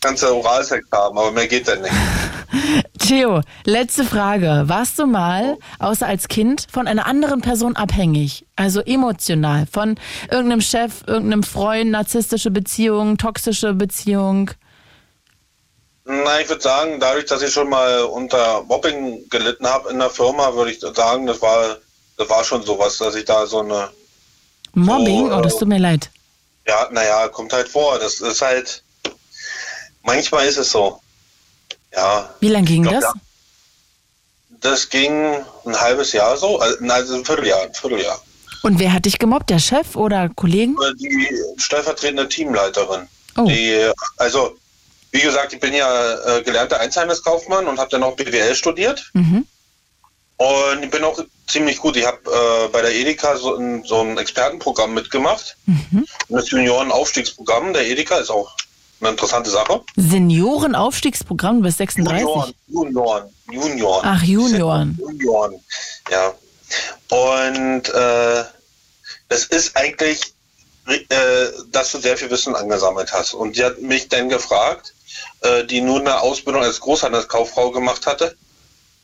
[0.00, 1.94] kannst du Oralsex haben, aber mehr geht dann nicht.
[2.98, 4.64] Theo, letzte Frage.
[4.66, 8.46] Warst du mal, außer als Kind, von einer anderen Person abhängig?
[8.56, 9.66] Also emotional?
[9.70, 9.96] Von
[10.30, 14.50] irgendeinem Chef, irgendeinem Freund, narzisstische Beziehung, toxische Beziehung?
[16.04, 20.08] Na, ich würde sagen, dadurch, dass ich schon mal unter Mobbing gelitten habe in der
[20.08, 21.76] Firma, würde ich sagen, das war,
[22.18, 23.90] das war schon sowas, dass ich da so eine,
[24.74, 25.28] Mobbing?
[25.30, 26.10] So, Oh, das äh, tut mir leid.
[26.66, 27.98] ja, naja, kommt halt vor.
[27.98, 28.82] Das ist halt,
[30.02, 31.00] manchmal ist es so.
[31.94, 33.04] Ja, Wie lange ging glaub, das?
[33.04, 33.12] ja.
[34.60, 35.36] Das ging
[35.66, 38.20] ein halbes Jahr so, also also ein Vierteljahr, ein Vierteljahr.
[38.62, 39.50] Und wer hat dich gemobbt?
[39.50, 40.76] Der Chef oder Kollegen?
[40.82, 41.28] Äh, Die
[41.58, 43.06] stellvertretende Teamleiterin.
[43.36, 43.44] Oh.
[43.46, 44.56] Die, also,
[45.12, 49.08] wie gesagt, ich bin ja äh, gelernter Einzelhandelskaufmann und habe dann auch BWL studiert.
[49.14, 49.46] Mhm.
[50.38, 51.96] Und ich bin auch ziemlich gut.
[51.96, 55.56] Ich habe äh, bei der Edeka so ein, so ein Expertenprogramm mitgemacht.
[55.66, 56.06] Mhm.
[56.28, 58.54] Das Juniorenaufstiegsprogramm der Edeka ist auch
[59.00, 59.82] eine interessante Sache.
[59.96, 62.20] Seniorenaufstiegsprogramm, du bist 36.
[62.20, 64.02] Junioren, Junioren, Junioren.
[64.04, 64.98] Ach, Junioren.
[65.00, 65.60] Junioren,
[66.10, 66.32] ja.
[67.08, 68.44] Und äh,
[69.28, 70.20] das ist eigentlich,
[70.86, 73.34] äh, dass du sehr viel Wissen angesammelt hast.
[73.34, 74.94] Und sie hat mich dann gefragt,
[75.40, 78.36] äh, die nur eine Ausbildung als Großhandelskauffrau gemacht hatte,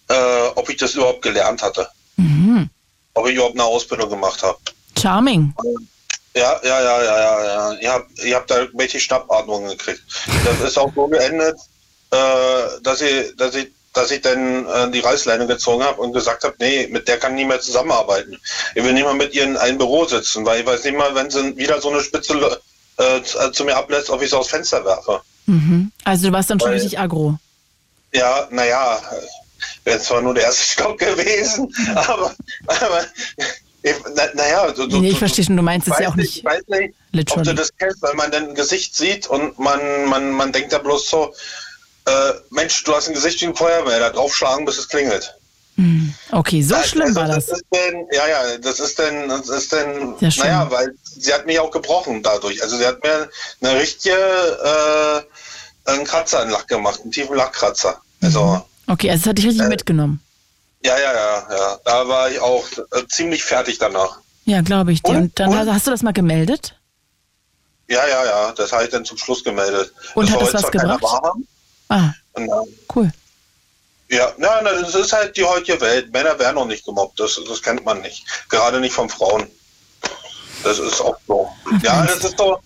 [0.08, 1.88] äh, ob ich das überhaupt gelernt hatte.
[2.16, 2.68] Mhm.
[3.14, 4.58] Ob ich überhaupt eine Ausbildung gemacht habe.
[4.98, 5.54] Charming.
[6.34, 7.72] Ja, ja, ja, ja, ja, ja.
[7.80, 10.02] Ihr habt, ihr habt da welche Schnappatmungen gekriegt.
[10.44, 11.56] Das ist auch so geendet,
[12.10, 12.16] äh,
[12.82, 16.56] dass ich, dass ich, dass ich dann äh, die Reißleine gezogen habe und gesagt habe,
[16.58, 18.36] nee, mit der kann ich nie mehr zusammenarbeiten.
[18.74, 21.14] Ich will nicht mal mit ihr in einem Büro sitzen, weil ich weiß nicht mal,
[21.14, 22.60] wenn sie wieder so eine Spitze
[22.96, 25.20] äh, zu, zu mir ablässt, ob ich sie aus Fenster werfe.
[25.46, 25.92] Mhm.
[26.02, 27.38] Also du warst dann schon Weil- richtig aggro.
[28.12, 29.00] Ja, naja,
[29.84, 32.34] wäre zwar nur der erste Stock gewesen, aber,
[32.66, 33.04] aber
[33.82, 36.36] naja, na, ja, so, so, Nee, ich verstehe schon, du meinst es ja auch nicht,
[36.36, 37.54] nicht weiß nicht, ob du literally.
[37.54, 41.08] das kennst, weil man dann ein Gesicht sieht und man, man, man denkt da bloß
[41.10, 41.34] so,
[42.06, 45.34] äh, Mensch, du hast ein Gesicht wie ein Feuerwehr, da draufschlagen, bis es klingelt.
[45.76, 46.14] Mhm.
[46.30, 47.48] Okay, so Also schlimm war das.
[47.48, 50.32] ist denn, ja, ja, das ist denn, das ist denn, schön.
[50.44, 52.62] naja, weil sie hat mich auch gebrochen dadurch.
[52.62, 53.28] Also sie hat mir
[53.60, 58.00] eine richtige, äh, einen Kratzer in Lack gemacht, einen tiefen Lackkratzer.
[58.22, 60.20] Also, Okay, also es hat dich richtig mitgenommen.
[60.84, 64.18] ja, ja, ja, ja, da war ich auch äh, ziemlich fertig danach.
[64.44, 65.12] Ja, glaube ich dir.
[65.12, 65.72] Und- dann und?
[65.72, 66.76] hast, du das mal gemeldet?
[67.88, 69.92] Ja, ja, ja, das habe ich dann zum Schluss gemeldet.
[70.14, 71.02] Und hat soll das was gebracht?
[71.88, 73.10] Ah, und, äh, cool.
[74.10, 76.12] Ja, na, na, das ist halt die heutige Welt.
[76.12, 78.24] Männer werden noch nicht gemobbt, das, das kennt man nicht.
[78.48, 79.46] Gerade nicht von Frauen.
[80.62, 81.50] Das ist auch so.
[81.82, 82.58] Ja, das ist so.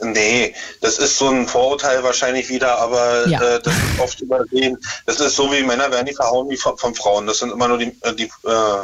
[0.00, 3.40] Nee, das ist so ein Vorurteil wahrscheinlich wieder, aber Ja.
[3.42, 4.78] äh, das ist oft übersehen.
[5.06, 7.26] Das ist so wie Männer werden nicht verhauen wie von, von Frauen.
[7.26, 8.82] Das sind immer nur die, äh, die äh,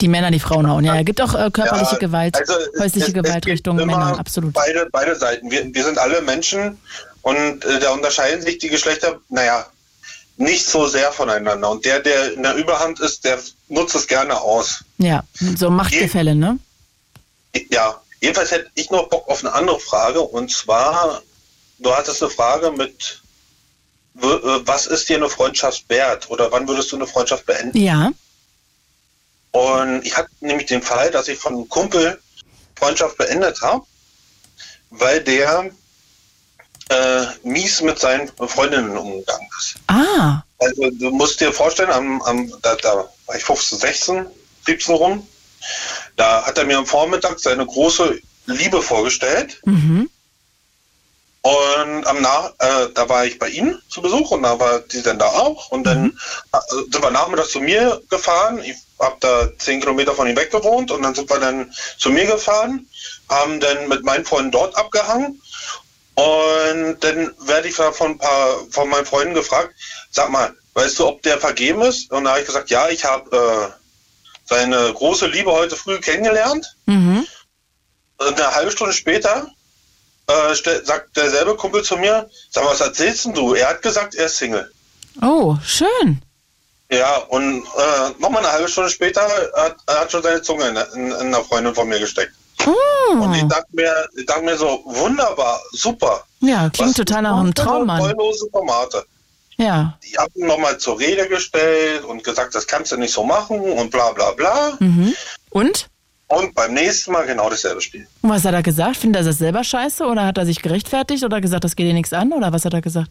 [0.00, 0.84] Die Männer, die Frauen hauen.
[0.84, 4.18] Ja, es gibt auch äh, körperliche ja, Gewalt, also häusliche es- Gewalt es Richtung Männer,
[4.18, 4.54] absolut.
[4.54, 5.50] Beide, beide Seiten.
[5.50, 6.78] Wir, wir sind alle Menschen
[7.22, 9.66] und äh, da unterscheiden sich die Geschlechter, naja,
[10.38, 11.70] nicht so sehr voneinander.
[11.70, 13.38] Und der, der in der Überhand ist, der
[13.68, 14.84] nutzt es gerne aus.
[14.98, 15.22] Ja,
[15.56, 16.58] so Machtgefälle, ne?
[17.70, 20.20] Ja, jedenfalls hätte ich noch Bock auf eine andere Frage.
[20.20, 21.22] Und zwar,
[21.78, 23.22] du hattest eine Frage mit,
[24.20, 24.26] äh,
[24.66, 26.28] was ist dir eine Freundschaft wert?
[26.28, 27.78] Oder wann würdest du eine Freundschaft beenden?
[27.78, 28.10] Ja.
[29.52, 32.20] Und ich hatte nämlich den Fall, dass ich von einem Kumpel
[32.74, 33.86] Freundschaft beendet habe,
[34.90, 35.70] weil der
[36.88, 39.76] äh, mies mit seinen Freundinnen umgegangen ist.
[39.86, 44.26] Ah, Also du musst dir vorstellen, am, am, da, da war ich 15, 16,
[44.66, 45.26] 17 rum,
[46.16, 50.08] da hat er mir am Vormittag seine große Liebe vorgestellt mhm.
[51.42, 55.02] und am Nach äh, da war ich bei ihm zu Besuch und da war die
[55.02, 56.18] dann da auch und dann
[56.52, 56.58] äh,
[56.90, 58.62] sind wir nachmittags zu mir gefahren.
[58.64, 62.10] Ich habe da 10 Kilometer von ihm weg gewohnt und dann sind wir dann zu
[62.10, 62.88] mir gefahren,
[63.28, 65.42] haben dann mit meinen Freunden dort abgehangen
[66.16, 69.74] und dann werde ich von ein paar von meinen Freunden gefragt,
[70.10, 72.10] sag mal, weißt du, ob der vergeben ist?
[72.10, 73.85] Und da habe ich gesagt, ja, ich habe äh,
[74.48, 76.66] seine große Liebe heute früh kennengelernt.
[76.86, 77.26] Mhm.
[78.18, 79.48] Und eine halbe Stunde später
[80.28, 80.54] äh,
[80.84, 83.54] sagt derselbe Kumpel zu mir, sag mal, was erzählst denn du?
[83.54, 84.70] Er hat gesagt, er ist Single.
[85.22, 86.22] Oh, schön.
[86.90, 89.20] Ja, und äh, nochmal eine halbe Stunde später
[89.56, 92.32] hat er hat schon seine Zunge in, in, in einer Freundin von mir gesteckt.
[93.12, 93.48] Und ich Oh.
[93.48, 96.24] dachte mir, ich dachte mir so, wunderbar, super.
[96.40, 98.00] Ja, klingt Was total nach einem Traum an.
[98.00, 99.04] Treulose Formate.
[99.58, 99.98] Ja.
[100.02, 103.58] Ich habe ihn nochmal zur Rede gestellt und gesagt, das kannst du nicht so machen
[103.60, 104.76] und bla bla bla.
[104.80, 105.14] Mhm.
[105.50, 105.88] Und?
[106.28, 108.06] Und beim nächsten Mal genau dasselbe Spiel.
[108.22, 108.96] Und was hat er gesagt?
[108.96, 111.94] Findet er das selber scheiße oder hat er sich gerechtfertigt oder gesagt, das geht dir
[111.94, 113.10] nichts an oder was hat er gesagt?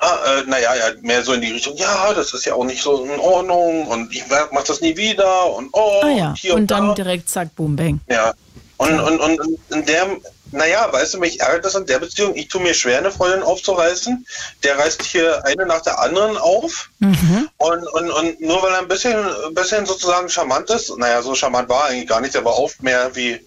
[0.00, 2.82] Ah, äh, naja, ja, mehr so in die Richtung, ja, das ist ja auch nicht
[2.82, 6.70] so in Ordnung und ich mach das nie wieder und oh, ah ja, und und,
[6.70, 6.94] dann da.
[6.94, 8.00] direkt zack, boom, bang.
[8.08, 8.34] Ja.
[8.76, 10.06] Und, und, und in der,
[10.54, 13.42] naja, weißt du, mich ärgert das in der Beziehung, ich tue mir schwer, eine Freundin
[13.42, 14.24] aufzureißen.
[14.62, 16.90] Der reißt hier eine nach der anderen auf.
[17.00, 17.48] Mhm.
[17.58, 21.34] Und, und, und nur weil er ein bisschen, ein bisschen sozusagen charmant ist, naja, so
[21.34, 23.40] charmant war er eigentlich gar nicht, der war oft mehr wie,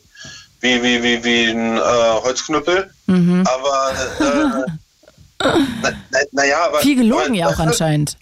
[0.61, 2.91] wie, wie, wie, wie ein äh, Holzknüppel.
[3.05, 3.47] Mhm.
[3.47, 4.71] Aber, äh,
[5.81, 6.79] na, na, naja, aber.
[6.79, 8.17] Viel gelogen ja auch anscheinend.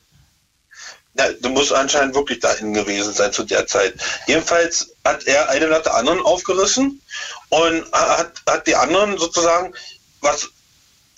[1.18, 3.94] Ja, du musst anscheinend wirklich dahin gewesen sein zu der Zeit.
[4.28, 7.02] Jedenfalls hat er eine nach der anderen aufgerissen
[7.50, 9.74] und hat, hat die anderen sozusagen,
[10.22, 10.50] was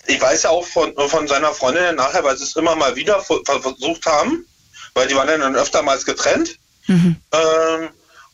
[0.06, 3.20] ich weiß ja auch von, von seiner Freundin nachher, weil sie es immer mal wieder
[3.20, 4.46] ver- ver- versucht haben,
[4.94, 6.56] weil die waren dann öftermals getrennt.
[6.86, 7.16] Mhm.
[7.32, 7.90] Ähm,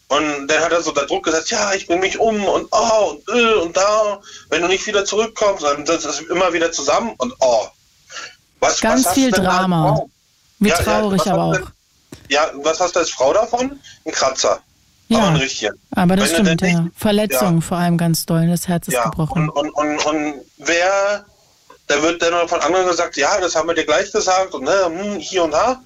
[0.07, 3.16] und dann hat er so da Druck gesetzt, ja, ich bring mich um und oh
[3.27, 4.20] und, äh, und da,
[4.51, 7.66] wenn du nicht wieder zurückkommst, dann das ist immer wieder zusammen und oh.
[8.61, 9.97] Was, Ganz was viel Drama.
[9.97, 10.11] Frau?
[10.59, 11.55] Wie Ja, ja, traurig was aber auch.
[11.55, 11.66] denn-
[12.28, 13.78] Ja, was hast du als Frau davon?
[14.06, 14.60] Ein Kratzer.
[15.09, 15.18] Ja.
[15.18, 15.74] Aber ein Richtchen.
[15.90, 16.81] Aber das Wenn stimmt, ja.
[16.81, 17.60] nicht- Verletzung Ja.
[17.60, 19.51] vor allem ganz doll, das Herz ist Ja, gebrochen.
[19.51, 21.24] und, und, und, und wer,
[21.86, 24.85] da wird dann von anderen gesagt, ja, das haben wir dir gleich gesagt und ne,
[24.86, 25.82] hm, hier und da.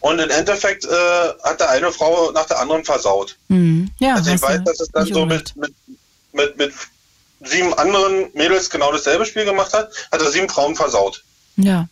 [0.00, 0.88] Und im Endeffekt äh,
[1.42, 3.36] hat der eine Frau nach der anderen versaut.
[3.48, 3.90] Mhm.
[3.98, 5.72] Ja, also ich weiß, dass es dann so mit, mit,
[6.32, 6.72] mit, mit
[7.40, 11.24] sieben anderen Mädels genau dasselbe Spiel gemacht hat, hat er sieben Frauen versaut.
[11.56, 11.88] Ja.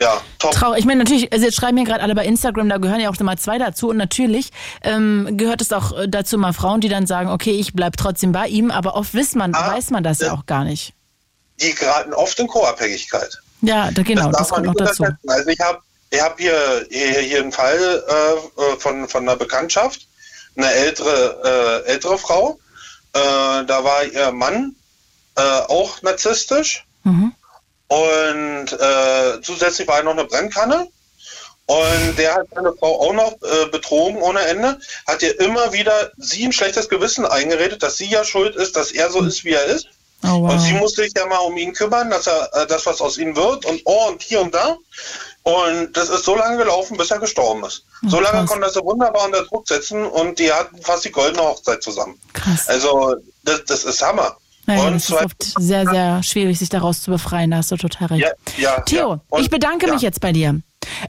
[0.00, 0.52] Ja, top.
[0.52, 0.80] Traurig.
[0.80, 3.18] Ich meine, natürlich, also jetzt schreiben mir gerade alle bei Instagram, da gehören ja auch
[3.20, 3.90] mal zwei dazu.
[3.90, 4.50] Und natürlich
[4.82, 8.32] ähm, gehört es auch äh, dazu mal Frauen, die dann sagen, okay, ich bleib trotzdem
[8.32, 10.32] bei ihm, aber oft weiß man, Ah, weiß man das ja ja.
[10.32, 10.94] auch gar nicht.
[11.60, 13.38] Die geraten oft in Co-Abhängigkeit.
[13.60, 15.04] Ja, da, genau, das, man kommt noch dazu.
[15.26, 15.78] Also ich habe
[16.08, 20.06] ich hab hier, hier, hier einen Fall äh, äh, von, von einer Bekanntschaft,
[20.56, 22.58] eine ältere, äh, ältere Frau.
[23.12, 23.18] Äh,
[23.66, 24.74] da war ihr Mann
[25.36, 27.32] äh, auch narzisstisch Mhm.
[27.90, 30.86] Und äh, zusätzlich war er noch eine Brennkanne.
[31.66, 36.10] Und der hat seine Frau auch noch äh, betrogen ohne Ende, hat ihr immer wieder
[36.16, 39.52] sie ein schlechtes Gewissen eingeredet, dass sie ja schuld ist, dass er so ist, wie
[39.52, 39.88] er ist.
[40.24, 40.80] Oh, Und sie wow.
[40.80, 43.64] musste sich ja mal um ihn kümmern, dass er äh, das, was aus ihm wird
[43.64, 44.76] und oh und hier und da.
[45.42, 47.84] Und das ist so lange gelaufen, bis er gestorben ist.
[48.06, 48.50] so lange krass.
[48.50, 52.20] konnte er sie wunderbar unter Druck setzen und die hatten fast die goldene Hochzeit zusammen.
[52.34, 52.68] Krass.
[52.68, 54.36] Also das, das ist Hammer.
[54.66, 57.50] Naja, und das ist oft sehr, sehr schwierig, sich daraus zu befreien.
[57.50, 58.22] Da hast du total recht.
[58.22, 59.20] ja, ja, Theo, ja.
[59.28, 60.60] Und- ich bedanke mich jetzt bei dir.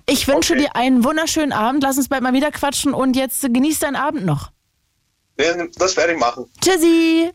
[0.07, 0.63] Ich wünsche Okay.
[0.63, 1.83] dir einen wunderschönen Abend.
[1.83, 4.51] Lass uns bald mal wieder quatschen und jetzt genieß deinen Abend noch.
[5.77, 6.45] Das werde ich machen.
[6.61, 7.31] Tschüssi!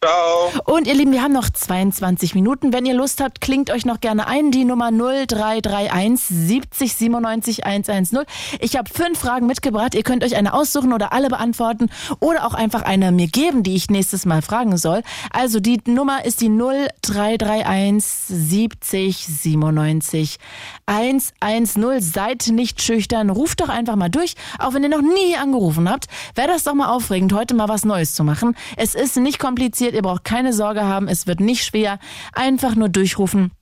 [0.00, 0.52] Ciao.
[0.64, 2.72] Und ihr Lieben, wir haben noch 22 Minuten.
[2.72, 4.52] Wenn ihr Lust habt, klingt euch noch gerne ein.
[4.52, 8.20] Die Nummer 0331 70 97 110.
[8.60, 9.96] Ich habe fünf Fragen mitgebracht.
[9.96, 13.74] Ihr könnt euch eine aussuchen oder alle beantworten oder auch einfach eine mir geben, die
[13.74, 15.02] ich nächstes Mal fragen soll.
[15.32, 20.38] Also die Nummer ist die 0331 70 97
[20.86, 22.00] 110.
[22.00, 23.30] Seid nicht schüchtern.
[23.30, 26.06] Ruft doch einfach mal durch, auch wenn ihr noch nie angerufen habt.
[26.36, 28.54] Wäre das doch mal aufregend, heute mal was Neues zu machen.
[28.76, 31.98] Es ist nicht kompliziert, ihr braucht keine Sorge haben, es wird nicht schwer.
[32.32, 33.52] Einfach nur durchrufen.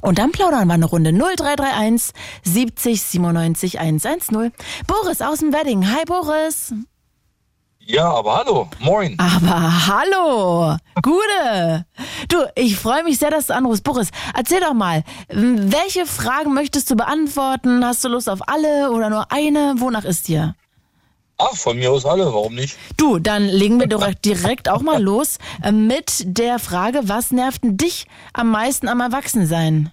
[0.00, 2.12] Und dann plaudern wir eine Runde 0331
[2.44, 4.52] 70 97 110.
[4.86, 5.90] Boris aus dem Wedding.
[5.90, 6.72] Hi Boris.
[7.90, 9.16] Ja, aber hallo, moin.
[9.18, 11.86] Aber hallo, Gude.
[12.28, 13.82] Du, ich freue mich sehr, dass du anrufst.
[13.82, 17.82] Boris, erzähl doch mal, welche Fragen möchtest du beantworten?
[17.82, 19.76] Hast du Lust auf alle oder nur eine?
[19.78, 20.54] Wonach ist dir?
[21.38, 22.76] Ach, von mir aus alle, warum nicht?
[22.96, 27.62] Du, dann legen wir direkt, direkt auch mal los äh, mit der Frage, was nervt
[27.62, 29.92] denn dich am meisten am Erwachsensein?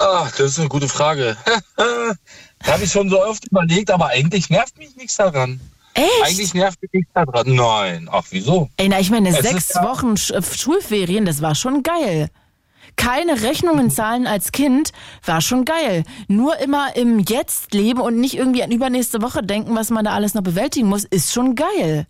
[0.00, 1.36] Ach, das ist eine gute Frage.
[2.64, 5.60] habe ich schon so oft überlegt, aber eigentlich nervt mich nichts daran.
[5.94, 6.08] Echt?
[6.24, 7.54] Eigentlich nervt mich nichts daran.
[7.54, 8.68] Nein, ach wieso?
[8.78, 12.30] Ey, na, ich meine, Es sechs Wochen Sch Schulferien, das war schon geil.
[12.96, 14.92] Keine Rechnungen zahlen als Kind
[15.24, 16.04] war schon geil.
[16.28, 20.12] Nur immer im Jetzt leben und nicht irgendwie an übernächste Woche denken, was man da
[20.12, 22.06] alles noch bewältigen muss, ist schon geil.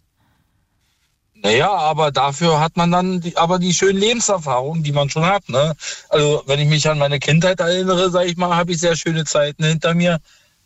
[1.42, 5.48] Naja, aber dafür hat man dann die, aber die schönen Lebenserfahrungen, die man schon hat.
[5.48, 5.74] Ne?
[6.08, 9.24] Also wenn ich mich an meine Kindheit erinnere, sage ich mal, habe ich sehr schöne
[9.24, 10.18] Zeiten hinter mir.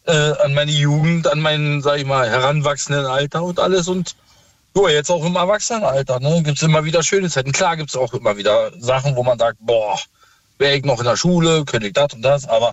[0.04, 3.88] Äh, an meine Jugend, an mein, sag ich mal, heranwachsenden Alter und alles.
[3.88, 4.14] Und
[4.76, 6.20] ja, jetzt auch im Erwachsenenalter.
[6.20, 6.42] Ne?
[6.42, 7.52] Gibt es immer wieder schöne Zeiten.
[7.52, 9.98] Klar gibt es auch immer wieder Sachen, wo man sagt, boah,
[10.58, 12.46] wäre ich noch in der Schule, könnte ich das und das.
[12.48, 12.72] Aber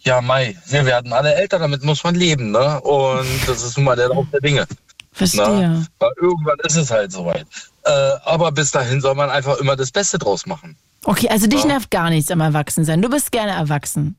[0.00, 2.50] ja, Mai, wir werden alle älter, damit muss man leben.
[2.50, 2.80] Ne?
[2.80, 4.66] Und das ist nun mal der Lauf der Dinge.
[5.12, 5.42] Verstehe.
[5.42, 7.46] Na, weil irgendwann ist es halt soweit.
[7.84, 7.90] Äh,
[8.24, 10.76] aber bis dahin soll man einfach immer das Beste draus machen.
[11.04, 11.66] Okay, also dich Ja.
[11.66, 13.02] nervt gar nichts am Erwachsensein.
[13.02, 14.16] Du bist gerne erwachsen.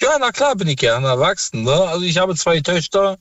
[0.00, 1.62] Ja, na klar bin ich gerne erwachsen.
[1.62, 1.72] Ne?
[1.72, 3.16] Also ich habe zwei Töchter.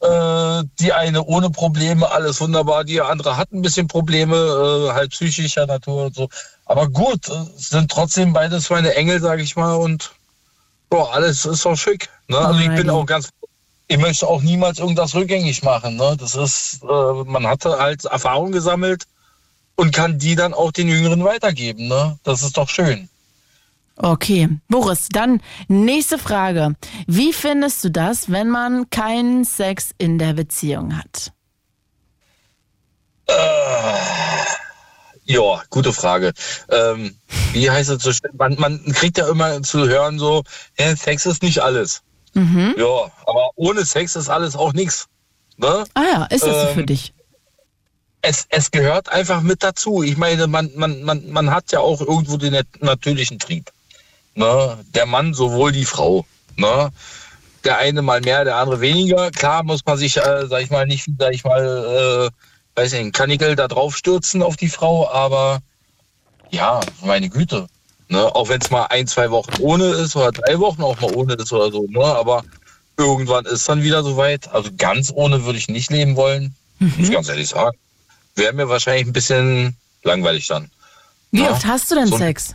[0.00, 2.84] Äh, die eine ohne Probleme, alles wunderbar.
[2.84, 6.28] Die andere hat ein bisschen Probleme, äh, halt psychischer Natur und so.
[6.64, 9.74] Aber gut, äh, sind trotzdem beides meine Engel, sage ich mal.
[9.74, 10.12] Und
[10.88, 12.08] boah, alles ist doch schick.
[12.28, 12.38] Ne?
[12.38, 13.28] Also ich bin auch ganz
[13.88, 15.96] ich möchte auch niemals irgendwas rückgängig machen.
[15.96, 16.16] Ne?
[16.16, 19.04] Das ist, man hatte halt Erfahrung gesammelt
[19.74, 21.88] und kann die dann auch den Jüngeren weitergeben.
[21.88, 22.16] Ne?
[22.22, 23.08] Das ist doch schön.
[24.02, 26.74] Okay, Boris, dann nächste Frage.
[27.06, 31.32] Wie findest du das, wenn man keinen Sex in der Beziehung hat?
[35.24, 36.32] Ja, gute Frage.
[36.70, 37.14] Ähm,
[37.52, 38.30] wie heißt es so schön?
[38.36, 40.42] Man, man kriegt ja immer zu hören so,
[40.76, 42.02] hä, Sex ist nicht alles.
[42.34, 42.74] Mhm.
[42.78, 45.06] Ja, aber ohne Sex ist alles auch nichts.
[45.56, 45.84] Ne?
[45.94, 47.12] Ah ja, ist das so Ähm, für dich?
[48.22, 50.02] es, es gehört einfach mit dazu.
[50.02, 53.70] Ich meine, man, man, man, man hat ja auch irgendwo den nat- natürlichen Trieb.
[54.34, 54.78] Ne?
[54.94, 56.24] Der Mann, sowohl die Frau.
[56.56, 56.90] Ne?
[57.64, 59.30] Der eine mal mehr, der andere weniger.
[59.30, 63.12] Klar muss man sich, äh, sag ich mal, nicht, sag ich mal, äh, weiß nicht,
[63.12, 65.60] Kanickel da drauf stürzen auf die Frau, aber
[66.50, 67.66] ja, meine Güte.
[68.08, 68.34] Ne?
[68.34, 71.34] Auch wenn es mal ein, zwei Wochen ohne ist oder drei Wochen auch mal ohne
[71.34, 71.86] ist oder so.
[71.88, 72.02] Ne?
[72.04, 72.44] Aber
[72.96, 74.48] irgendwann ist dann wieder soweit.
[74.52, 76.54] Also ganz ohne würde ich nicht leben wollen.
[76.78, 77.76] Muss ich ganz ehrlich sagen.
[78.36, 80.70] Wäre mir wahrscheinlich ein bisschen langweilig dann.
[81.30, 82.54] Wie ja, oft hast du denn so- Sex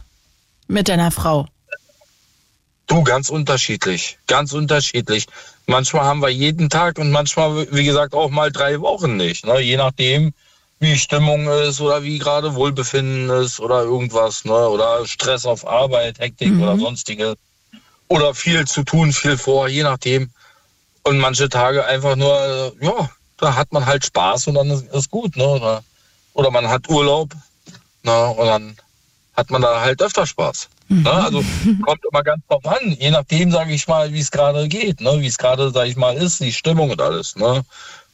[0.68, 1.48] mit deiner Frau?
[2.88, 4.20] Du, ganz unterschiedlich.
[4.28, 5.26] Ganz unterschiedlich.
[5.66, 9.46] Manchmal haben wir jeden Tag und manchmal, wie gesagt, auch mal drei Wochen nicht.
[9.46, 9.60] Ne?
[9.62, 10.34] Je nachdem,
[10.80, 14.46] wie Stimmung ist oder wie gerade Wohlbefinden ist oder irgendwas.
[14.46, 14.54] Ne?
[14.70, 16.62] Oder Stress auf Arbeit, Hektik Mhm.
[16.62, 17.36] oder sonstige.
[18.08, 20.30] Oder viel zu tun, viel vor, je nachdem.
[21.04, 25.10] Und manche Tage einfach nur, ja, da hat man halt Spaß und dann ist, ist
[25.10, 25.36] gut.
[25.36, 25.48] Ne?
[25.48, 25.84] Oder,
[26.34, 27.34] oder man hat Urlaub
[28.04, 28.28] ne?
[28.28, 28.78] und dann
[29.36, 30.70] hat man da halt öfter Spaß.
[30.88, 31.12] Ne?
[31.12, 31.44] Also
[31.82, 35.18] kommt immer ganz drauf an, je nachdem, sage ich mal, wie es gerade geht, ne?
[35.20, 37.36] wie es gerade, sage ich mal, ist, die Stimmung und alles.
[37.36, 37.64] Ne?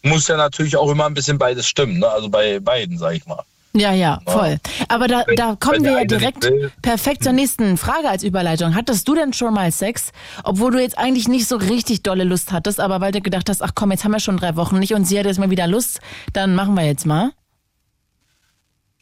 [0.04, 2.08] Muss ja natürlich auch immer ein bisschen beides stimmen, ne?
[2.08, 3.44] also bei beiden, sage ich mal.
[3.74, 4.58] Ja, ja, voll.
[4.90, 8.76] Aber da, da kommen wir ja direkt perfekt zur nächsten Frage als Überleitung.
[8.76, 10.12] Hattest du denn schon mal Sex,
[10.44, 13.62] obwohl du jetzt eigentlich nicht so richtig dolle Lust hattest, aber weil du gedacht hast,
[13.62, 15.68] ach komm, jetzt haben wir schon drei Wochen nicht und sie hat jetzt mal wieder
[15.68, 16.02] Lust,
[16.34, 17.32] dann machen wir jetzt mal.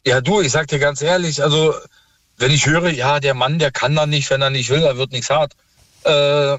[0.06, 1.74] Ja, du, ich sag dir ganz ehrlich, also
[2.40, 4.96] wenn ich höre, ja, der Mann, der kann dann nicht, wenn er nicht will, er
[4.96, 5.52] wird nichts hart.
[6.04, 6.56] Äh,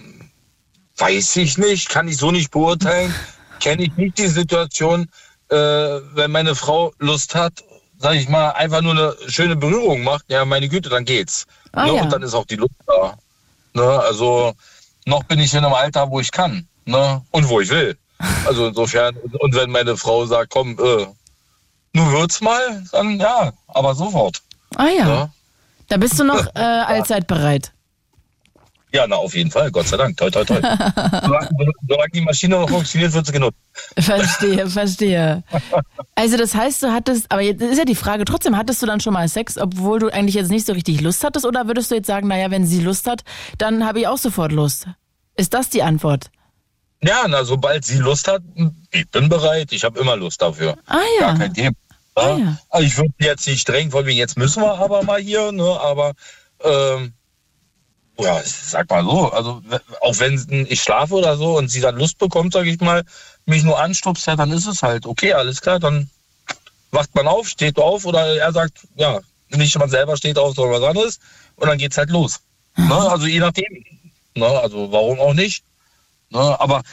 [0.98, 3.14] weiß ich nicht, kann ich so nicht beurteilen.
[3.60, 5.10] Kenne ich nicht die Situation,
[5.50, 7.64] äh, wenn meine Frau Lust hat,
[7.98, 11.46] sag ich mal, einfach nur eine schöne Berührung macht, ja, meine Güte, dann geht's.
[11.72, 11.96] Ah, ne?
[11.96, 12.02] ja.
[12.04, 13.18] Und dann ist auch die Lust da.
[13.74, 13.84] Ne?
[13.84, 14.54] Also
[15.06, 17.24] noch bin ich in einem Alter, wo ich kann ne?
[17.32, 17.98] und wo ich will.
[18.46, 21.08] Also insofern, und wenn meine Frau sagt, komm, äh,
[21.94, 24.42] nun wird's mal, dann ja, aber sofort.
[24.76, 25.30] Ah ja, Ja,
[25.92, 27.74] da bist du noch äh, allzeit bereit.
[28.94, 30.18] ja na, auf jeden Fall, Gott sei Dank.
[30.18, 30.56] Toi, toi, toi.
[30.62, 31.50] solange,
[31.88, 33.58] solange die Maschine noch funktioniert, wird sie genutzt.
[33.98, 35.44] Verstehe, verstehe.
[36.16, 39.00] Also das heißt, du hattest, aber jetzt ist ja die Frage, trotzdem hattest du dann
[39.02, 41.96] schon mal Sex, obwohl du eigentlich jetzt nicht so richtig Lust hattest, oder würdest du
[41.96, 43.24] jetzt sagen, naja, wenn sie Lust hat,
[43.58, 44.88] dann habe ich auch sofort Lust?
[45.36, 46.32] Ist das die Antwort?
[47.04, 48.44] Ja, na, sobald sie Lust hat,
[48.92, 49.72] ich bin bereit.
[49.72, 50.78] Ich habe immer Lust dafür.
[50.86, 51.28] Ah ja.
[51.28, 51.76] Gar kein Thema.
[52.16, 52.38] Ah, Ja?
[52.38, 52.58] ja.
[52.70, 55.80] Also ich würde jetzt nicht streng von wegen, jetzt müssen wir aber mal hier, ne?
[55.80, 56.14] aber
[56.64, 57.14] ähm,
[58.20, 59.62] ja, ich sag mal so, also
[60.02, 63.04] auch wenn ich schlafe oder so und sie dann Lust bekommt, sage ich mal,
[63.46, 66.10] mich nur anstupst, ja, dann ist es halt okay, alles klar, dann
[66.92, 69.20] wacht man auf, steht auf oder er sagt, ja,
[69.50, 71.20] nicht man selber steht auf, sondern was anderes
[71.56, 72.42] und dann geht's halt los.
[72.76, 72.96] Ne?
[72.96, 73.84] Also je nachdem.
[74.36, 74.46] Ne?
[74.46, 75.64] Also warum auch nicht?
[76.30, 76.60] Ne?
[76.60, 76.84] Aber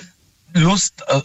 [0.55, 1.21] Lust, äh,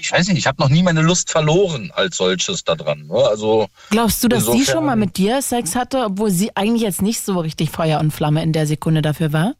[0.00, 3.06] ich weiß nicht, ich habe noch nie meine Lust verloren als solches da dran.
[3.06, 3.14] Ne?
[3.14, 6.82] Also Glaubst du, dass sie Insofern- schon mal mit dir Sex hatte, obwohl sie eigentlich
[6.82, 9.54] jetzt nicht so richtig Feuer und Flamme in der Sekunde dafür war?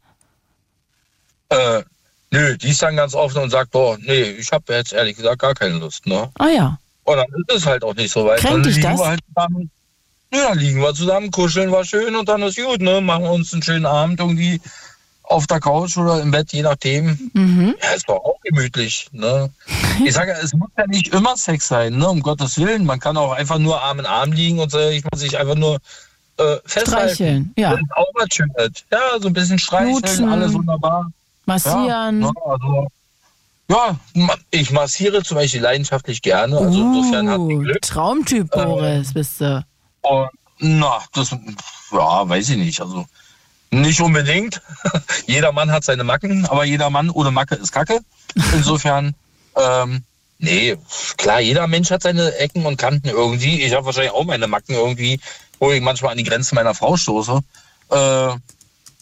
[1.51, 1.83] Äh,
[2.31, 5.41] nö, die ist dann ganz offen und sagt, boah, nee, ich habe jetzt ehrlich gesagt
[5.41, 6.31] gar keine Lust, ne?
[6.39, 6.79] Ah ja.
[7.05, 8.41] Und dann ist es halt auch nicht so weit.
[8.41, 8.99] Kränkt dann dich liegen das?
[9.01, 9.71] Wir halt zusammen,
[10.35, 13.01] ja, dann liegen wir zusammen, kuscheln war schön und dann ist gut, ne?
[13.01, 14.61] Machen wir uns einen schönen Abend irgendwie
[15.29, 17.31] auf der Couch oder im Bett, je nachdem.
[17.35, 17.75] Mhm.
[17.83, 19.51] Ja, ist doch auch gemütlich, ne?
[20.05, 22.09] Ich sage, es muss ja nicht immer Sex sein, ne?
[22.09, 22.87] Um Gottes Willen.
[22.87, 25.55] Man kann auch einfach nur Arm in Arm liegen und äh, ich muss sich einfach
[25.55, 25.79] nur
[26.39, 27.15] äh, festhalten.
[27.15, 27.71] Streicheln, ja.
[27.71, 28.73] Das ist auch was Schönes.
[28.91, 30.29] Ja, so ein bisschen streicheln, Knutschen.
[30.29, 31.11] alles wunderbar.
[31.45, 31.87] Massieren.
[31.87, 32.87] Ja, ne, also,
[33.71, 33.97] ja,
[34.51, 36.57] ich massiere zum Beispiel leidenschaftlich gerne.
[36.57, 37.77] Also insofern hat uh, Glück.
[37.77, 39.65] Äh, Traumtyp, Boris, bist du.
[40.01, 40.29] Und,
[40.59, 41.37] na, das,
[41.93, 42.81] ja, weiß ich nicht.
[42.81, 43.05] Also
[43.71, 44.61] nicht unbedingt.
[45.27, 48.01] jeder Mann hat seine Macken, aber jeder Mann ohne Macke ist Kacke.
[48.53, 49.15] Insofern,
[49.57, 50.03] ähm,
[50.39, 50.77] nee,
[51.17, 53.63] klar, jeder Mensch hat seine Ecken und Kanten irgendwie.
[53.63, 55.21] Ich habe wahrscheinlich auch meine Macken irgendwie,
[55.59, 57.41] wo ich manchmal an die Grenzen meiner Frau stoße.
[57.91, 58.31] Äh,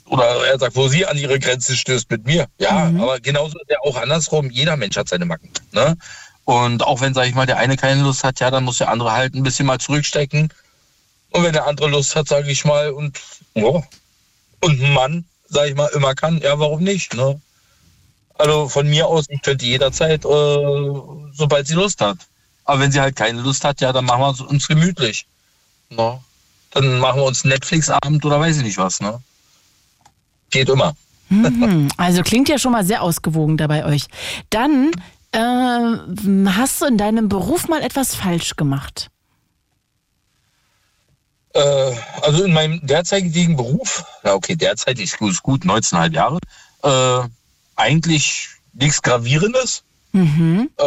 [0.09, 2.47] oder er sagt, wo sie an ihre Grenze stößt mit mir.
[2.59, 4.51] Ja, aber genauso ist ja auch andersrum.
[4.51, 5.51] Jeder Mensch hat seine Macken.
[5.73, 5.97] Ne?
[6.45, 8.89] Und auch wenn, sag ich mal, der eine keine Lust hat, ja, dann muss der
[8.89, 10.53] andere halt ein bisschen mal zurückstecken.
[11.31, 13.19] Und wenn der andere Lust hat, sage ich mal, und
[13.55, 13.83] ja,
[14.67, 17.15] und ein Mann, sag ich mal, immer kann, ja, warum nicht?
[17.15, 17.41] Ne?
[18.35, 20.99] Also von mir aus, ich könnte jederzeit, äh,
[21.33, 22.19] sobald sie Lust hat.
[22.65, 25.27] Aber wenn sie halt keine Lust hat, ja, dann machen wir uns gemütlich.
[25.89, 26.19] Ne?
[26.73, 29.01] Dann machen wir uns Netflix-Abend oder weiß ich nicht was.
[29.01, 29.21] Ne?
[30.51, 30.95] Geht immer.
[31.29, 31.89] Mhm.
[31.97, 34.07] Also klingt ja schon mal sehr ausgewogen da bei euch.
[34.51, 34.91] Dann
[35.33, 39.11] äh, hast du in deinem Beruf mal etwas falsch gemacht.
[41.57, 46.39] Äh, also in meinem derzeitigen Beruf, ja okay, derzeit ist gut, gut 19,5 Jahre,
[46.83, 47.29] äh,
[47.77, 49.83] eigentlich nichts Gravierendes.
[50.13, 50.71] Mhm.
[50.77, 50.85] Äh,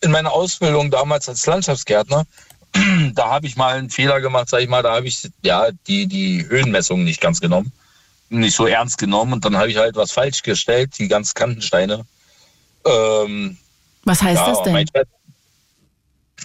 [0.00, 2.24] in meiner Ausbildung damals als Landschaftsgärtner,
[3.14, 6.06] da habe ich mal einen Fehler gemacht, sag ich mal, da habe ich ja die,
[6.06, 7.72] die Höhenmessung nicht ganz genommen,
[8.30, 12.04] nicht so ernst genommen und dann habe ich halt was falsch gestellt, die ganzen Kantensteine.
[12.84, 13.56] Ähm,
[14.04, 14.76] Was heißt ja, das denn?
[14.76, 15.06] Chef-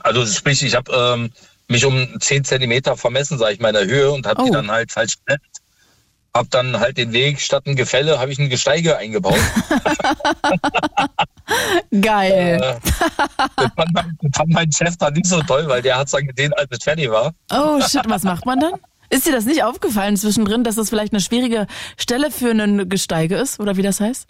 [0.02, 1.32] Also sprich, ich habe ähm,
[1.74, 4.46] mich um 10 Zentimeter vermessen, sage ich mal, in der Höhe und habe Oh.
[4.46, 5.62] die dann halt falsch gesetzt.
[6.34, 9.38] Hab dann halt den Weg statt ein Gefälle, habe ich ein Gesteige eingebaut.
[12.02, 12.60] Geil.
[12.62, 12.76] Äh,
[13.58, 16.28] das, fand mein, das fand mein Chef dann nicht so toll, weil der hat dann
[16.28, 17.34] gesehen, als es fertig war.
[17.52, 18.74] Oh shit, was macht man dann?
[19.10, 21.68] Ist dir das nicht aufgefallen zwischendrin, dass das vielleicht eine schwierige
[21.98, 24.26] Stelle für ein Gesteige ist oder wie das heißt?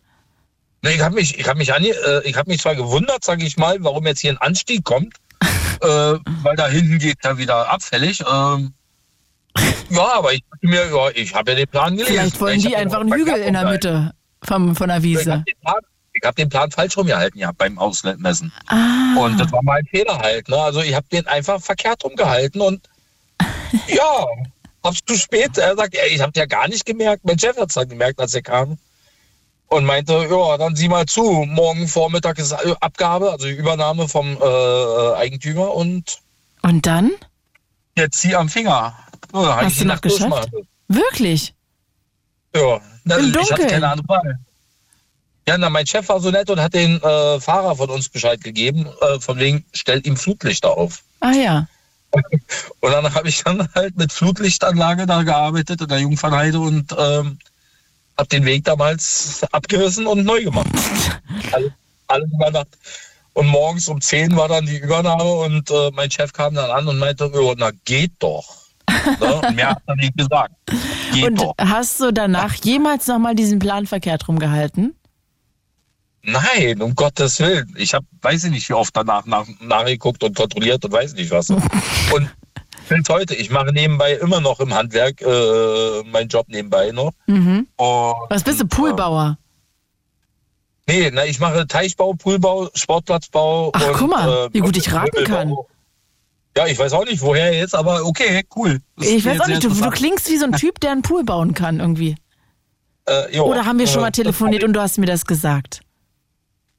[0.81, 3.45] Nee, ich habe mich, ich habe mich, ange, äh, ich hab mich zwar gewundert, sage
[3.45, 5.15] ich mal, warum jetzt hier ein Anstieg kommt,
[5.81, 5.87] äh,
[6.43, 8.21] weil da hinten geht da wieder abfällig.
[8.21, 8.73] Ähm,
[9.89, 12.13] ja, aber ich dachte mir, ja, ich habe ja den Plan gelesen.
[12.13, 14.13] Vielleicht wollen Ich die einfach einen Hügel in der Mitte
[14.43, 15.31] vom, von der Ich Wiese.
[15.31, 15.55] habe den,
[16.13, 18.51] ich hab den Plan falsch rumgehalten ja, beim Ausmessen.
[18.67, 19.15] Ah.
[19.17, 20.49] Und das war mein Fehler halt.
[20.49, 20.57] Ne?
[20.57, 22.87] Also ich habe den einfach verkehrt rumgehalten und
[23.87, 24.25] ja,
[24.83, 25.57] hab's zu spät.
[25.57, 27.25] Er sagt, ich habe ja gar nicht gemerkt.
[27.25, 28.77] Mein Chef hat's dann gemerkt, als er kam.
[29.73, 35.13] Und meinte, ja, dann sieh mal zu, morgen Vormittag ist Abgabe, also Übernahme vom äh,
[35.15, 36.19] Eigentümer und
[36.61, 37.11] Und dann?
[37.97, 38.95] jetzt zieh am Finger.
[39.33, 40.49] Ja, Hast du noch geschafft?
[40.87, 41.55] Wirklich?
[42.55, 44.39] Ja, na, Im ich hatte keine andere Wahl.
[45.47, 48.43] Ja, na, mein Chef war so nett und hat den äh, Fahrer von uns Bescheid
[48.43, 51.01] gegeben, äh, von wegen, stellt ihm Flutlichter auf.
[51.19, 51.67] Ah ja.
[52.79, 57.39] Und dann habe ich dann halt mit Flutlichtanlage da gearbeitet in der Jungfernheide und ähm,
[58.18, 60.68] habe den Weg damals abgerissen und neu gemacht.
[61.52, 61.72] alles,
[62.07, 62.77] alles über Nacht.
[63.34, 66.88] Und morgens um 10 war dann die Übernahme und äh, mein Chef kam dann an
[66.88, 68.64] und meinte, ja, na geht doch.
[69.19, 69.41] Ne?
[69.56, 70.53] Mehr hat er nicht gesagt.
[71.14, 71.53] Geht Und doch.
[71.60, 74.95] hast du danach jemals nochmal diesen Plan verkehrt rumgehalten?
[76.22, 77.73] Nein, um Gottes Willen.
[77.77, 81.31] Ich habe, weiß ich nicht, wie oft danach nach, nachgeguckt und kontrolliert und weiß nicht
[81.31, 81.49] was.
[81.49, 82.30] und
[82.88, 87.11] bis heute, ich mache nebenbei immer noch im Handwerk äh, meinen Job nebenbei noch.
[87.27, 87.68] Mhm.
[87.76, 89.38] Und, Was bist du, Poolbauer?
[90.88, 93.72] Nee, na, ich mache Teichbau, Poolbau, Sportplatzbau.
[93.73, 95.55] Ach, und, guck mal, äh, wie gut ich raten kann.
[96.55, 98.80] Ja, ich weiß auch nicht, woher jetzt, aber okay, cool.
[98.97, 101.23] Das Ich weiß auch nicht, du, du klingst wie so ein Typ, der einen Pool
[101.23, 102.15] bauen kann irgendwie.
[103.07, 105.81] Äh, jo, Oder haben wir schon äh, mal telefoniert und du hast mir das gesagt?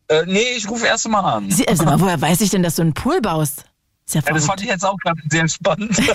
[0.08, 1.50] Äh, nee, ich rufe erst mal an.
[1.50, 3.64] Sie, äh, mal, woher weiß ich denn, dass du einen Pool baust?
[4.06, 5.96] Ist ja Ja, das fand ich jetzt auch gerade sehr spannend.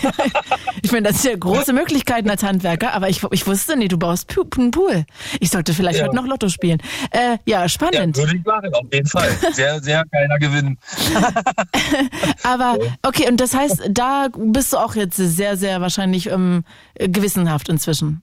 [0.82, 3.98] Ich meine, das sind ja große Möglichkeiten als Handwerker, aber ich, ich wusste nicht, du
[3.98, 5.06] baust einen Pool.
[5.40, 6.06] Ich sollte vielleicht Ja.
[6.06, 6.82] heute noch Lotto spielen.
[7.11, 8.18] Äh, ja, ja, spannend.
[8.18, 9.30] würde ich machen, auf jeden Fall.
[9.52, 10.78] Sehr, sehr geiler Gewinn.
[12.44, 16.64] aber okay, und das heißt, da bist du auch jetzt sehr, sehr wahrscheinlich ähm,
[16.95, 18.22] gewissenhaft inzwischen.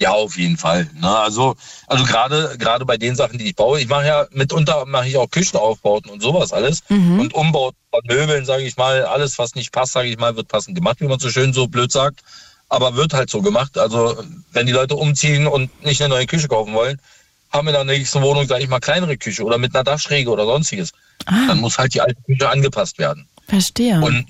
[0.00, 0.88] Ja, auf jeden Fall.
[1.00, 1.08] Ne?
[1.08, 1.56] Also,
[1.88, 5.16] also gerade gerade bei den Sachen, die ich baue, ich mache ja mitunter mache ich
[5.16, 9.72] auch Küchenaufbauten und sowas alles und Umbau von Möbeln, sage ich mal, alles was nicht
[9.72, 12.20] passt, sage ich mal, wird passend gemacht, wie man so schön so blöd sagt,
[12.68, 13.76] aber wird halt so gemacht.
[13.76, 14.22] Also
[14.52, 17.00] wenn die Leute umziehen und nicht eine neue Küche kaufen wollen,
[17.50, 20.44] haben in der nächsten Wohnung, sage ich mal, kleinere Küche oder mit einer Dachschräge oder
[20.44, 20.92] sonstiges.
[21.26, 23.26] Dann muss halt die alte Küche angepasst werden.
[23.48, 24.00] Verstehe.
[24.00, 24.26] Und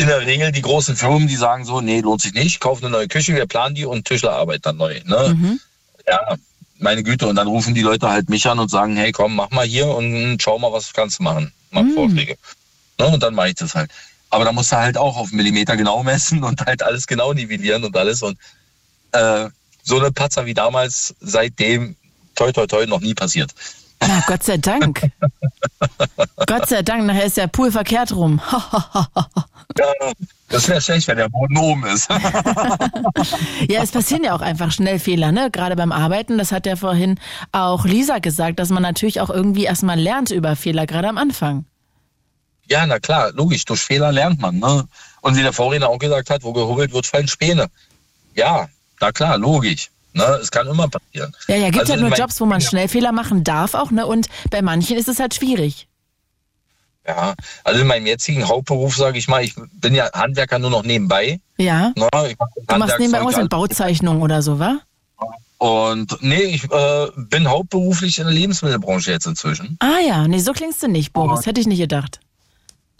[0.00, 2.92] in der Regel die großen Firmen, die sagen so, nee, lohnt sich nicht, kaufen eine
[2.92, 5.00] neue Küche, wir planen die und Tischlerarbeit dann neu.
[5.04, 5.36] Ne?
[5.36, 5.60] Mhm.
[6.06, 6.36] Ja,
[6.78, 7.26] meine Güte.
[7.26, 9.86] Und dann rufen die Leute halt mich an und sagen, hey, komm, mach mal hier
[9.88, 11.52] und schau mal, was kannst du machen.
[11.70, 11.94] Mach Mhm.
[11.94, 12.36] Vorschläge.
[12.98, 13.08] Ne?
[13.08, 13.90] Und dann mache ich das halt.
[14.30, 17.84] Aber da musst du halt auch auf Millimeter genau messen und halt alles genau nivellieren
[17.84, 18.22] und alles.
[18.22, 18.38] Und
[19.12, 19.48] äh,
[19.82, 21.96] so eine Patzer wie damals seitdem
[22.34, 23.50] toi toi toi noch nie passiert.
[24.00, 25.10] Na, Gott sei Dank.
[26.46, 28.40] Gott sei Dank, nachher ist der Pool verkehrt rum.
[28.50, 29.06] Ja,
[30.48, 32.08] das wäre schlecht, wenn der Boden oben ist.
[33.68, 35.50] Ja, es passieren ja auch einfach schnell Fehler, ne?
[35.50, 37.20] Gerade beim Arbeiten, das hat ja vorhin
[37.52, 41.66] auch Lisa gesagt, dass man natürlich auch irgendwie erstmal lernt über Fehler, gerade am Anfang.
[42.68, 44.58] Ja, na klar, logisch, durch Fehler lernt man.
[44.58, 44.86] Ne?
[45.20, 47.68] Und wie der Vorredner auch gesagt hat, wo gehobelt wird, fallen Späne.
[48.34, 48.68] Ja,
[49.00, 49.90] na klar, logisch.
[50.12, 50.24] Ne?
[50.40, 51.34] Es kann immer passieren.
[51.46, 53.90] Ja, ja, gibt Also ja in nur Jobs, wo man schnell Fehler machen darf auch,
[53.90, 54.06] ne?
[54.06, 55.86] Und bei manchen ist es halt schwierig.
[57.06, 57.34] Ja,
[57.64, 61.40] also in meinem jetzigen Hauptberuf, sage ich mal, ich bin ja Handwerker nur noch nebenbei.
[61.56, 61.92] Ja.
[61.96, 62.08] Ne?
[62.28, 64.80] Ich mach Du machst nebenbei auch so eine Bauzeichnung oder so, wa?
[65.58, 69.76] Und nee, ich äh, bin hauptberuflich in der Lebensmittelbranche jetzt inzwischen.
[69.80, 71.44] Ah ja, nee, so klingst du nicht, Boris.
[71.44, 72.20] Hätte ich nicht gedacht.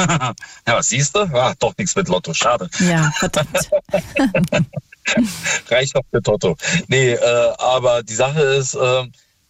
[0.66, 1.24] ja, was siehst du?
[1.32, 2.68] Ja, doch nichts mit Lotto, schade.
[2.78, 3.70] Ja, verdammt.
[5.68, 6.56] Reicht doch für Toto.
[6.88, 9.04] Nee, äh, aber die Sache ist, äh,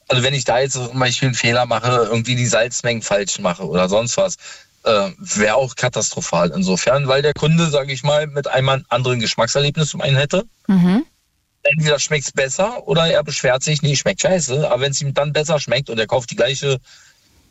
[0.08, 3.66] also wenn ich da jetzt zum Beispiel einen Fehler mache, irgendwie die Salzmengen falsch mache
[3.66, 4.36] oder sonst was,
[4.84, 9.90] äh, wäre auch katastrophal insofern, weil der Kunde, sage ich mal, mit einem anderen Geschmackserlebnis
[9.90, 10.44] zum einen hätte.
[10.66, 11.04] Mhm.
[11.62, 14.70] Entweder schmeckt es besser oder er beschwert sich, nee, schmeckt scheiße.
[14.70, 16.78] Aber wenn es ihm dann besser schmeckt und er kauft die gleiche,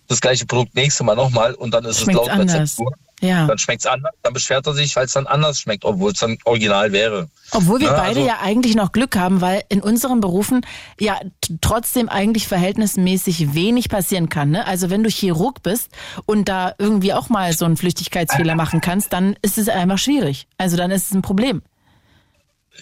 [0.09, 2.55] das gleiche Produkt nächste Mal nochmal und dann ist Schmeckt's es laut anders.
[2.55, 3.45] Rezeptur, Ja.
[3.47, 6.19] dann schmeckt es anders, dann beschwert er sich, weil es dann anders schmeckt, obwohl es
[6.19, 7.29] dann original wäre.
[7.51, 10.65] Obwohl wir Ne, beide also- ja eigentlich noch Glück haben, weil in unseren Berufen
[10.99, 11.19] ja
[11.61, 14.49] trotzdem eigentlich verhältnismäßig wenig passieren kann.
[14.51, 14.65] Ne?
[14.65, 15.89] Also wenn du Chirurg bist
[16.25, 20.47] und da irgendwie auch mal so einen Flüchtigkeitsfehler machen kannst, dann ist es einfach schwierig.
[20.57, 21.61] Also dann ist es ein Problem.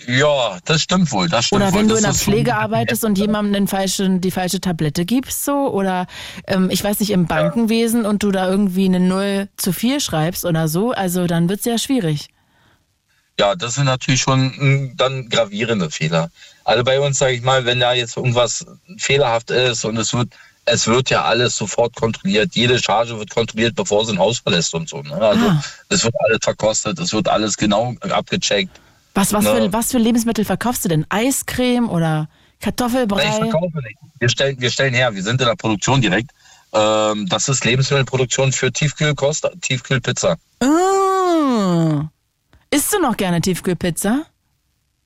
[0.05, 1.27] Ja, das stimmt wohl.
[1.27, 1.79] Das stimmt Oder wohl.
[1.79, 5.69] wenn du Das in der Pflege arbeitest und jemandem falschen, die falsche Tablette gibst, so,
[5.71, 6.07] oder
[6.47, 10.45] ähm, ich weiß nicht, im Bankenwesen und du da irgendwie eine Null zu viel schreibst
[10.45, 12.27] oder so, also dann wird's ja schwierig.
[13.39, 16.29] Ja, das sind natürlich schon mm, dann gravierende Fehler.
[16.63, 18.65] Also bei uns, sage ich mal, wenn da jetzt irgendwas
[18.97, 20.29] fehlerhaft ist und es wird,
[20.65, 22.55] es wird ja alles sofort kontrolliert.
[22.55, 25.01] Jede Charge wird kontrolliert, bevor sie ein Haus verlässt und so.
[25.01, 25.13] Ne?
[25.15, 25.63] Also Ah.
[25.89, 28.71] es wird alles verkostet, es wird alles genau abgecheckt.
[29.17, 29.49] Was, was, Ne?
[29.55, 31.05] für, was für Lebensmittel verkaufst du denn?
[31.09, 33.31] Eiscreme oder Nein, ich Kartoffelbrei?
[33.31, 33.97] verkaufe nicht.
[34.19, 36.29] Wir stellen, wir stellen her, wir sind in der Produktion direkt.
[36.71, 40.35] Ähm, das ist Lebensmittelproduktion für Tiefkühlkost, Tiefkühlpizza.
[40.61, 42.03] Oh.
[42.69, 44.25] Isst du noch gerne Tiefkühlpizza?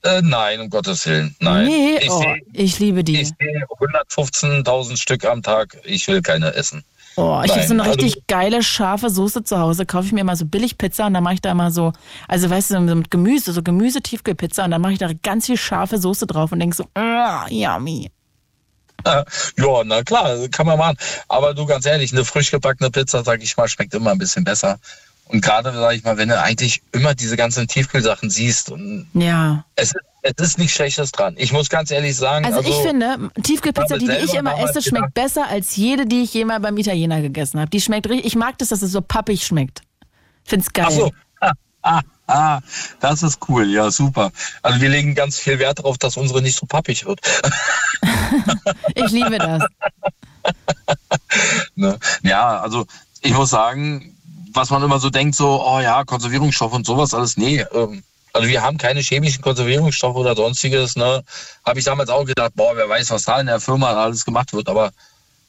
[0.03, 1.35] Äh, nein, um Gottes Willen.
[1.39, 1.67] Nein.
[1.67, 3.21] Nee, ich oh, sehe ich liebe die.
[3.21, 5.77] ich sehe 115.000 Stück am Tag.
[5.85, 6.83] Ich will keine essen.
[7.17, 9.85] Oh, ich habe so eine also- richtig geile, scharfe Soße zu Hause.
[9.85, 11.93] Kaufe ich mir immer so billig Pizza und dann mache ich da immer so,
[12.27, 15.57] also weißt du, so mit Gemüse, so Gemüse-Tiefkühlpizza und dann mache ich da ganz viel
[15.57, 18.11] scharfe Soße drauf und denk so, ah, yummy.
[19.05, 19.25] Ja,
[19.83, 20.97] na klar, kann man machen.
[21.27, 24.43] Aber du ganz ehrlich, eine frisch gebackene Pizza, sag ich mal, schmeckt immer ein bisschen
[24.43, 24.79] besser.
[25.25, 29.63] Und gerade, sag ich mal, wenn du eigentlich immer diese ganzen Tiefkühlsachen siehst und Ja.
[29.75, 29.93] es,
[30.23, 31.35] es ist nichts Schlechtes dran.
[31.37, 35.13] Ich muss ganz ehrlich sagen, Also, ich finde, Tiefkühlpizza, die, die ich immer esse, schmeckt
[35.13, 37.69] besser als jede, die ich jemals beim Italiener gegessen habe.
[37.69, 39.81] Die schmeckt richtig, ich mag das, dass es so pappig schmeckt.
[40.43, 40.85] Find's geil.
[40.87, 41.11] Ach so.
[41.39, 42.59] Ah, ah, ah,
[42.99, 44.31] das ist cool, ja, super.
[44.61, 47.19] Also wir legen ganz viel Wert darauf, dass unsere nicht so pappig wird.
[48.95, 49.63] Ich liebe das.
[51.75, 51.97] Ne?
[52.23, 52.85] Ja, also
[53.21, 54.17] ich muss sagen,
[54.53, 57.65] was man immer so denkt, so, oh ja, Konservierungsstoff und sowas alles, nee.
[57.73, 58.03] Ähm,
[58.33, 60.95] also wir haben keine chemischen Konservierungsstoffe oder sonstiges.
[60.95, 61.23] Ne?
[61.65, 64.53] Habe ich damals auch gedacht, boah, wer weiß, was da in der Firma alles gemacht
[64.53, 64.69] wird.
[64.69, 64.91] Aber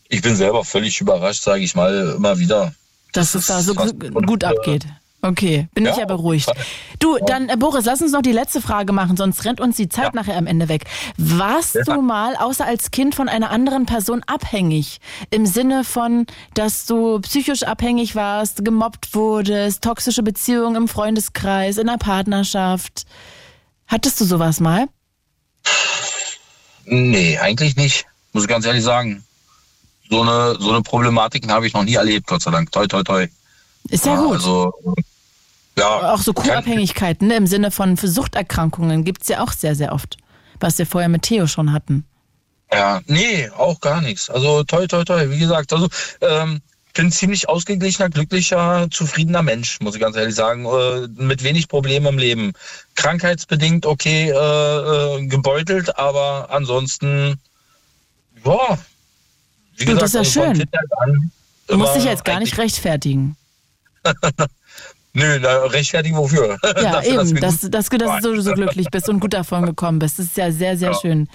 [0.09, 2.75] ich bin selber völlig überrascht, sage ich mal, immer wieder.
[3.13, 4.85] Dass es da so fast gu- gut abgeht.
[5.25, 6.01] Okay, bin ich Ja.
[6.01, 6.51] ja beruhigt.
[6.99, 9.89] Du, dann äh, Boris, lass uns noch die letzte Frage machen, sonst rennt uns die
[9.89, 10.85] Zeit nachher am Ende weg.
[11.17, 11.83] Warst Ja.
[11.85, 15.01] du mal, außer als Kind, von einer anderen Person abhängig?
[15.31, 21.87] Im Sinne von, dass du psychisch abhängig warst, gemobbt wurdest, toxische Beziehungen im Freundeskreis, in
[21.87, 23.05] der Partnerschaft.
[23.87, 24.87] Hattest du sowas mal?
[26.85, 28.07] Nee, eigentlich nicht.
[28.33, 29.23] Muss ich ganz ehrlich sagen.
[30.11, 32.73] So eine, so eine Problematiken habe ich noch nie erlebt, Gott sei Dank.
[32.73, 33.29] Toi, toi, toi.
[33.89, 34.35] Ist ja, gut.
[34.35, 34.73] Also,
[35.79, 36.13] ja.
[36.13, 37.37] auch so Co-Abhängigkeiten ne?
[37.37, 40.17] im Sinne von Suchterkrankungen gibt's ja auch sehr, sehr oft.
[40.61, 42.05] Was wir vorher mit Theo schon hatten.
[42.73, 44.31] Ja, nee, auch gar nichts.
[44.31, 45.29] Also toi, toi, toi.
[45.29, 45.89] Wie gesagt, also
[46.21, 46.63] ähm,
[46.95, 50.67] bin ziemlich ausgeglichener, glücklicher, zufriedener Mensch, muss ich ganz ehrlich sagen.
[50.67, 52.53] Äh, mit wenig Problemen im Leben.
[52.95, 57.41] Krankheitsbedingt okay äh, äh, gebeutelt, aber ansonsten,
[58.45, 58.79] ja.
[59.77, 60.69] Wie Du, das ist ja also schön.
[60.99, 61.33] An
[61.67, 63.37] Du musst dich jetzt gar nicht rechtfertigen.
[65.15, 66.57] Nö, na, rechtfertigen wofür?
[66.63, 69.67] Ja, Dafür, dass eben, dass, gut- dass, dass du so glücklich bist und gut davon
[69.67, 70.19] gekommen bist.
[70.19, 71.29] Das ist ja sehr, sehr schön.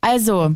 [0.00, 0.54] Also,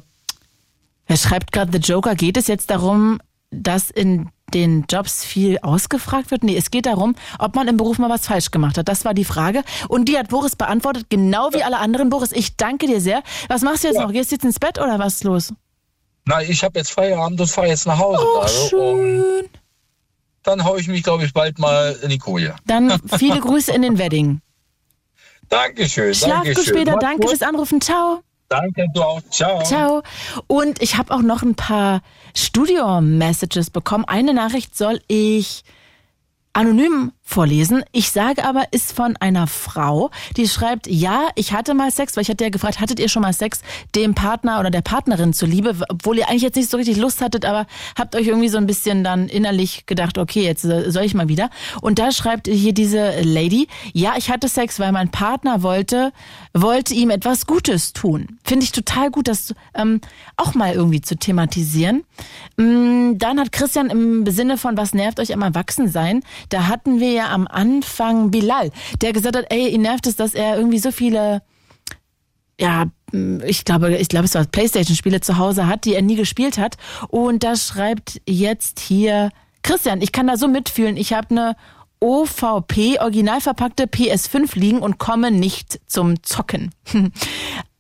[1.06, 2.14] wer schreibt gerade The Joker?
[2.14, 3.20] Geht es jetzt darum,
[3.50, 6.44] dass in den Jobs viel ausgefragt wird?
[6.44, 8.88] Nee, es geht darum, ob man im Beruf mal was falsch gemacht hat.
[8.88, 9.62] Das war die Frage.
[9.88, 12.08] Und die hat Boris beantwortet, genau wie alle anderen.
[12.08, 13.22] Boris, ich danke dir sehr.
[13.48, 14.12] Was machst du jetzt noch?
[14.12, 15.52] Gehst du jetzt ins Bett oder was ist los?
[16.24, 18.22] Na, ich habe jetzt Feierabend und fahre jetzt nach Hause.
[18.22, 18.52] Oh, gerade.
[18.70, 19.24] schön.
[20.42, 22.54] Dann hau ich mich, glaube ich, bald mal in die Koje.
[22.66, 24.40] Dann viele Grüße in den Wedding.
[25.48, 26.14] Dankeschön.
[26.14, 26.54] Schlaf Dankeschön.
[26.54, 26.92] gut später.
[26.92, 27.30] Mach's Danke gut.
[27.30, 27.80] fürs Anrufen.
[27.80, 28.22] Ciao.
[28.48, 29.20] Danke, du auch.
[29.30, 29.62] Ciao.
[29.62, 30.02] Ciao.
[30.46, 32.02] Und ich habe auch noch ein paar
[32.36, 34.04] Studio-Messages bekommen.
[34.06, 35.62] Eine Nachricht soll ich
[36.52, 37.82] anonym vorlesen.
[37.92, 42.22] Ich sage aber, ist von einer Frau, die schreibt, ja, ich hatte mal Sex, weil
[42.22, 43.62] ich hatte ja gefragt, hattet ihr schon mal Sex
[43.94, 47.46] dem Partner oder der Partnerin zuliebe, obwohl ihr eigentlich jetzt nicht so richtig Lust hattet,
[47.46, 47.66] aber
[47.98, 51.48] habt euch irgendwie so ein bisschen dann innerlich gedacht, okay, jetzt soll ich mal wieder.
[51.80, 56.12] Und da schreibt hier diese Lady, ja, ich hatte Sex, weil mein Partner wollte,
[56.52, 58.38] wollte ihm etwas Gutes tun.
[58.44, 60.02] Finde ich total gut, das ähm,
[60.36, 62.04] auch mal irgendwie zu thematisieren.
[62.58, 67.12] Mm, Dann hat Christian im Sinne von, was nervt euch am Erwachsensein, da hatten wir
[67.12, 68.70] ja am Anfang Bilal,
[69.00, 71.42] der gesagt hat, ey, ihn nervt es, dass er irgendwie so viele
[72.60, 72.86] ja,
[73.44, 76.76] ich glaube, ich glaube, es war Playstation-Spiele zu Hause hat, die er nie gespielt hat.
[77.08, 79.30] Und da schreibt jetzt hier
[79.62, 80.96] Christian, ich kann da so mitfühlen.
[80.96, 81.56] Ich habe eine
[82.00, 86.72] OVP, original verpackte PS5 liegen und komme nicht zum Zocken.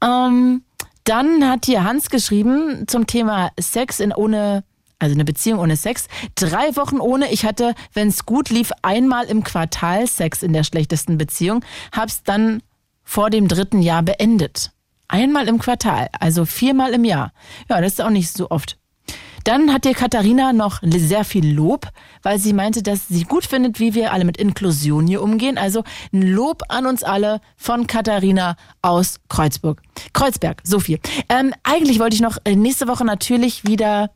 [0.02, 0.62] ähm,
[1.04, 4.64] dann hat hier Hans geschrieben zum Thema Sex in ohne
[5.02, 6.06] also eine Beziehung ohne Sex.
[6.36, 7.32] Drei Wochen ohne.
[7.32, 11.64] Ich hatte, wenn es gut lief, einmal im Quartal Sex in der schlechtesten Beziehung.
[11.90, 12.62] Hab's dann
[13.02, 14.70] vor dem dritten Jahr beendet.
[15.08, 17.32] Einmal im Quartal, also viermal im Jahr.
[17.68, 18.78] Ja, das ist auch nicht so oft.
[19.44, 21.88] Dann hat dir Katharina noch sehr viel Lob,
[22.22, 25.58] weil sie meinte, dass sie gut findet, wie wir alle mit Inklusion hier umgehen.
[25.58, 29.82] Also ein Lob an uns alle von Katharina aus Kreuzburg.
[30.12, 31.00] Kreuzberg, so viel.
[31.28, 34.10] Ähm, eigentlich wollte ich noch äh, nächste Woche natürlich wieder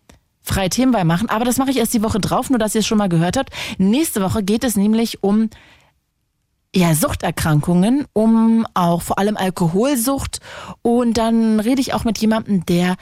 [0.46, 2.86] freie Themenwahl machen, aber das mache ich erst die Woche drauf, nur dass ihr es
[2.86, 3.50] schon mal gehört habt.
[3.78, 5.50] Nächste Woche geht es nämlich um
[6.74, 10.40] ja, Suchterkrankungen, um auch vor allem Alkoholsucht.
[10.82, 12.96] Und dann rede ich auch mit jemandem, der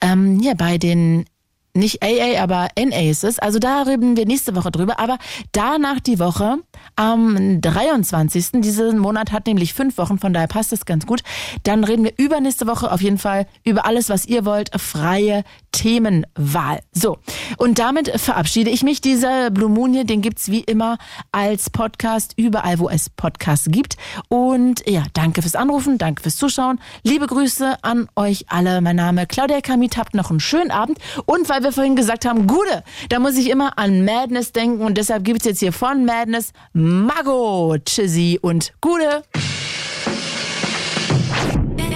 [0.00, 1.26] ähm, ja bei den
[1.72, 3.42] nicht AA, aber NAs ist.
[3.42, 4.98] Also da reden wir nächste Woche drüber.
[4.98, 5.18] Aber
[5.52, 6.58] danach die Woche
[6.96, 8.60] am 23.
[8.60, 11.22] Diesen Monat hat nämlich fünf Wochen, von daher passt es ganz gut.
[11.62, 14.70] Dann reden wir übernächste Woche auf jeden Fall über alles, was ihr wollt.
[14.80, 16.80] Freie Themenwahl.
[16.92, 17.18] So,
[17.56, 19.00] und damit verabschiede ich mich.
[19.00, 20.98] Dieser Blue Moon hier, den gibt's wie immer
[21.32, 23.96] als Podcast überall, wo es Podcasts gibt.
[24.28, 26.80] Und ja, danke fürs Anrufen, danke fürs Zuschauen.
[27.02, 28.80] Liebe Grüße an euch alle.
[28.80, 29.96] Mein Name Claudia Kamit.
[29.96, 30.98] Habt noch einen schönen Abend.
[31.26, 34.82] Und weil wir vorhin gesagt haben, Gude, da muss ich immer an Madness denken.
[34.82, 39.22] Und deshalb gibt's jetzt hier von Madness Mago, Tschüssi und Gude.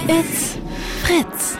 [0.07, 0.57] It's
[1.03, 1.57] Fritz.